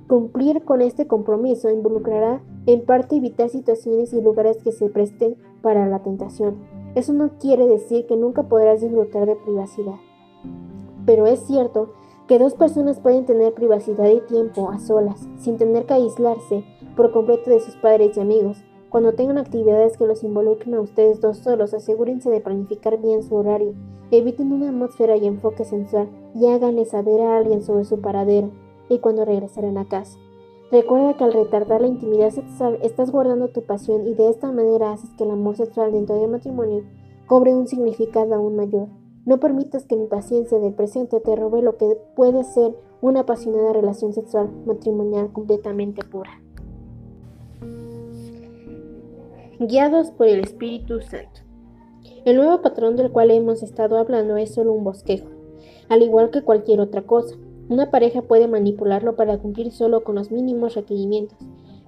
Cumplir 0.08 0.64
con 0.64 0.82
este 0.82 1.08
compromiso 1.08 1.72
involucrará 1.72 2.44
en 2.68 2.86
parte 2.86 3.16
evitar 3.16 3.50
situaciones 3.50 4.14
y 4.14 4.22
lugares 4.22 4.62
que 4.62 4.72
se 4.72 4.88
presten 4.88 5.36
para 5.64 5.88
la 5.88 6.04
tentación. 6.04 6.58
Eso 6.94 7.12
no 7.12 7.40
quiere 7.40 7.66
decir 7.66 8.06
que 8.06 8.16
nunca 8.16 8.44
podrás 8.44 8.82
disfrutar 8.82 9.26
de 9.26 9.36
privacidad. 9.36 9.96
Pero 11.08 11.26
es 11.26 11.40
cierto 11.40 11.94
que 12.28 12.38
dos 12.38 12.54
personas 12.54 13.00
pueden 13.00 13.26
tener 13.26 13.56
privacidad 13.56 14.08
y 14.12 14.22
tiempo 14.22 14.70
a 14.70 14.78
solas, 14.78 15.28
sin 15.38 15.58
tener 15.58 15.88
que 15.88 15.96
aislarse 15.96 16.64
por 16.96 17.12
completo 17.12 17.50
de 17.50 17.60
sus 17.60 17.76
padres 17.76 18.16
y 18.16 18.20
amigos. 18.20 18.64
Cuando 18.90 19.14
tengan 19.14 19.40
actividades 19.40 19.98
que 19.98 20.06
los 20.06 20.24
involucren 20.24 20.76
a 20.76 20.82
ustedes 20.82 21.20
dos 21.20 21.40
solos, 21.40 21.74
asegúrense 21.74 22.30
de 22.30 22.42
planificar 22.42 23.02
bien 23.02 23.24
su 23.24 23.34
horario. 23.34 23.74
Eviten 24.12 24.54
una 24.54 24.70
atmósfera 24.70 25.18
y 25.18 25.26
enfoque 25.26 25.66
sensual 25.66 26.10
y 26.36 26.46
háganle 26.46 26.86
saber 26.86 27.22
a 27.22 27.38
alguien 27.38 27.64
sobre 27.64 27.86
su 27.86 28.00
paradero 28.02 28.52
y 28.90 29.00
cuando 29.00 29.26
regresarán 29.26 29.78
a 29.78 29.86
casa. 29.86 30.18
Recuerda 30.72 31.16
que 31.16 31.24
al 31.24 31.34
retardar 31.34 31.82
la 31.82 31.88
intimidad 31.88 32.32
sexual 32.32 32.80
estás 32.82 33.12
guardando 33.12 33.50
tu 33.50 33.62
pasión 33.62 34.08
y 34.08 34.14
de 34.14 34.30
esta 34.30 34.52
manera 34.52 34.92
haces 34.92 35.12
que 35.12 35.24
el 35.24 35.32
amor 35.32 35.56
sexual 35.56 35.92
dentro 35.92 36.20
del 36.20 36.30
matrimonio 36.30 36.84
cobre 37.28 37.54
un 37.54 37.68
significado 37.68 38.34
aún 38.34 38.56
mayor. 38.56 38.88
No 39.26 39.40
permitas 39.40 39.86
que 39.86 39.96
la 39.96 40.04
impaciencia 40.04 40.60
del 40.60 40.74
presente 40.74 41.20
te 41.20 41.36
robe 41.36 41.62
lo 41.62 41.78
que 41.78 41.98
puede 42.16 42.44
ser 42.44 42.76
una 43.02 43.22
apasionada 43.22 43.74
relación 43.74 44.14
sexual 44.14 44.50
matrimonial 44.66 45.32
completamente 45.32 46.04
pura. 46.04 46.42
Guiados 49.60 50.12
por 50.12 50.28
el 50.28 50.42
Espíritu 50.42 51.00
Santo. 51.02 51.42
El 52.26 52.38
nuevo 52.38 52.62
patrón 52.62 52.96
del 52.96 53.12
cual 53.12 53.32
hemos 53.32 53.64
estado 53.64 53.98
hablando 53.98 54.36
es 54.36 54.54
solo 54.54 54.74
un 54.74 54.84
bosquejo, 54.84 55.30
al 55.90 56.02
igual 56.02 56.32
que 56.32 56.42
cualquier 56.42 56.82
otra 56.82 57.04
cosa. 57.04 57.36
Una 57.68 57.90
pareja 57.90 58.22
puede 58.22 58.48
manipularlo 58.48 59.16
para 59.16 59.40
cumplir 59.40 59.72
solo 59.72 60.04
con 60.04 60.16
los 60.16 60.32
mínimos 60.32 60.76
requerimientos, 60.76 61.40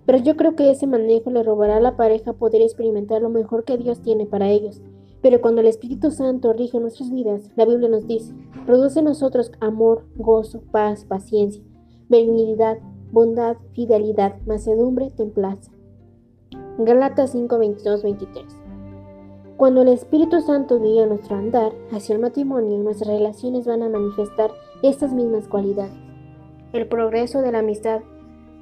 pero 0.05 0.17
yo 0.17 0.35
creo 0.35 0.55
que 0.55 0.71
ese 0.71 0.87
manejo 0.87 1.29
le 1.29 1.43
robará 1.43 1.77
a 1.77 1.81
la 1.81 1.97
pareja 1.97 2.33
poder 2.33 2.61
experimentar 2.61 3.21
lo 3.21 3.29
mejor 3.29 3.63
que 3.63 3.77
Dios 3.77 4.01
tiene 4.01 4.25
para 4.25 4.49
ellos. 4.49 4.81
Pero 5.21 5.41
cuando 5.41 5.61
el 5.61 5.67
Espíritu 5.67 6.11
Santo 6.11 6.53
rige 6.53 6.79
nuestras 6.79 7.11
vidas, 7.11 7.51
la 7.55 7.65
Biblia 7.65 7.89
nos 7.89 8.07
dice, 8.07 8.33
produce 8.65 8.99
en 8.99 9.05
nosotros 9.05 9.51
amor, 9.59 10.05
gozo, 10.15 10.61
paz, 10.71 11.05
paciencia, 11.05 11.61
benignidad, 12.09 12.77
bondad, 13.11 13.57
fidelidad, 13.73 14.35
macedumbre, 14.45 15.11
templanza. 15.11 15.71
Galatas 16.79 17.31
5, 17.31 17.57
22, 17.57 18.03
23. 18.03 18.45
Cuando 19.57 19.81
el 19.81 19.87
Espíritu 19.87 20.39
Santo 20.41 20.79
guía 20.79 21.07
nuestro 21.07 21.35
andar 21.35 21.73
hacia 21.91 22.13
el 22.13 22.21
matrimonio, 22.21 22.77
nuestras 22.77 23.09
relaciones 23.09 23.65
van 23.65 23.81
a 23.81 23.89
manifestar 23.89 24.51
estas 24.83 25.13
mismas 25.13 25.47
cualidades. 25.47 25.93
El 26.73 26.87
progreso 26.87 27.41
de 27.41 27.51
la 27.51 27.59
amistad 27.59 28.01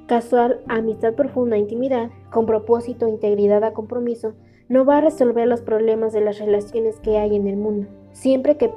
casual 0.06 0.60
amistad 0.68 1.14
profunda, 1.14 1.58
intimidad, 1.58 2.10
con 2.30 2.46
propósito, 2.46 3.08
integridad 3.08 3.64
a 3.64 3.72
compromiso, 3.72 4.34
no 4.68 4.84
va 4.84 4.98
a 4.98 5.00
resolver 5.00 5.46
los 5.46 5.62
problemas 5.62 6.12
de 6.12 6.20
las 6.20 6.38
relaciones 6.38 7.00
que 7.00 7.18
hay 7.18 7.36
en 7.36 7.46
el 7.46 7.56
mundo. 7.56 7.88
Siempre 8.12 8.56
que 8.56 8.72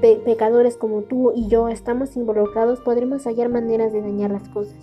pecadores 0.00 0.76
como 0.76 1.02
tú 1.02 1.32
y 1.34 1.48
yo 1.48 1.68
estamos 1.68 2.16
involucrados, 2.16 2.80
podremos 2.80 3.24
hallar 3.24 3.48
maneras 3.48 3.92
de 3.92 4.02
dañar 4.02 4.30
las 4.30 4.48
cosas. 4.48 4.76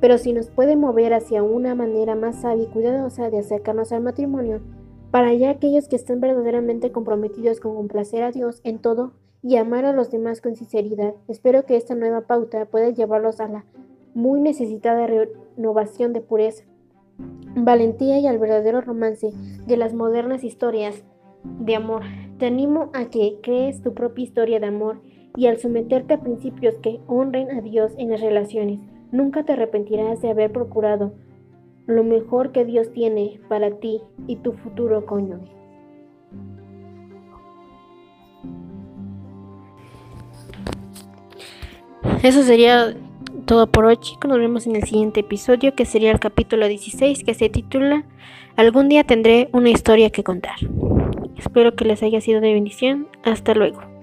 Pero 0.00 0.18
si 0.18 0.32
nos 0.32 0.50
puede 0.50 0.76
mover 0.76 1.14
hacia 1.14 1.42
una 1.42 1.74
manera 1.74 2.14
más 2.14 2.42
sabia 2.42 2.64
y 2.64 2.66
cuidadosa 2.66 3.30
de 3.30 3.38
acercarnos 3.38 3.92
al 3.92 4.02
matrimonio, 4.02 4.60
para 5.10 5.28
allá 5.28 5.50
aquellos 5.50 5.88
que 5.88 5.96
están 5.96 6.20
verdaderamente 6.20 6.90
comprometidos 6.90 7.60
con 7.60 7.76
complacer 7.76 8.24
a 8.24 8.32
Dios 8.32 8.60
en 8.64 8.80
todo 8.80 9.12
y 9.44 9.56
amar 9.56 9.84
a 9.84 9.92
los 9.92 10.10
demás 10.10 10.40
con 10.40 10.56
sinceridad. 10.56 11.14
Espero 11.28 11.66
que 11.66 11.76
esta 11.76 11.94
nueva 11.94 12.22
pauta 12.22 12.64
pueda 12.64 12.88
llevarlos 12.88 13.40
a 13.40 13.48
la 13.48 13.64
muy 14.14 14.40
necesitada 14.40 15.06
renovación 15.06 16.14
de 16.14 16.22
pureza, 16.22 16.64
valentía 17.54 18.18
y 18.18 18.26
al 18.26 18.38
verdadero 18.38 18.80
romance 18.80 19.32
de 19.66 19.76
las 19.76 19.92
modernas 19.92 20.44
historias 20.44 21.04
de 21.60 21.76
amor. 21.76 22.02
Te 22.38 22.46
animo 22.46 22.90
a 22.94 23.10
que 23.10 23.38
crees 23.42 23.82
tu 23.82 23.92
propia 23.92 24.24
historia 24.24 24.60
de 24.60 24.66
amor 24.66 25.00
y 25.36 25.46
al 25.46 25.58
someterte 25.58 26.14
a 26.14 26.20
principios 26.20 26.76
que 26.76 27.00
honren 27.06 27.50
a 27.50 27.60
Dios 27.60 27.92
en 27.98 28.10
las 28.10 28.22
relaciones, 28.22 28.80
nunca 29.12 29.44
te 29.44 29.52
arrepentirás 29.52 30.22
de 30.22 30.30
haber 30.30 30.52
procurado 30.52 31.12
lo 31.86 32.02
mejor 32.02 32.52
que 32.52 32.64
Dios 32.64 32.92
tiene 32.92 33.40
para 33.48 33.70
ti 33.72 34.00
y 34.26 34.36
tu 34.36 34.52
futuro 34.52 35.04
cónyuge. 35.04 35.63
Eso 42.22 42.42
sería 42.42 42.94
todo 43.46 43.66
por 43.66 43.84
hoy, 43.84 43.96
chicos. 43.96 44.28
Nos 44.28 44.38
vemos 44.38 44.66
en 44.66 44.76
el 44.76 44.84
siguiente 44.84 45.20
episodio, 45.20 45.74
que 45.74 45.84
sería 45.84 46.10
el 46.10 46.20
capítulo 46.20 46.66
16, 46.66 47.24
que 47.24 47.34
se 47.34 47.48
titula 47.48 48.04
Algún 48.56 48.88
día 48.88 49.04
tendré 49.04 49.48
una 49.52 49.70
historia 49.70 50.10
que 50.10 50.24
contar. 50.24 50.56
Espero 51.36 51.74
que 51.74 51.84
les 51.84 52.02
haya 52.02 52.20
sido 52.20 52.40
de 52.40 52.54
bendición. 52.54 53.08
Hasta 53.24 53.54
luego. 53.54 53.93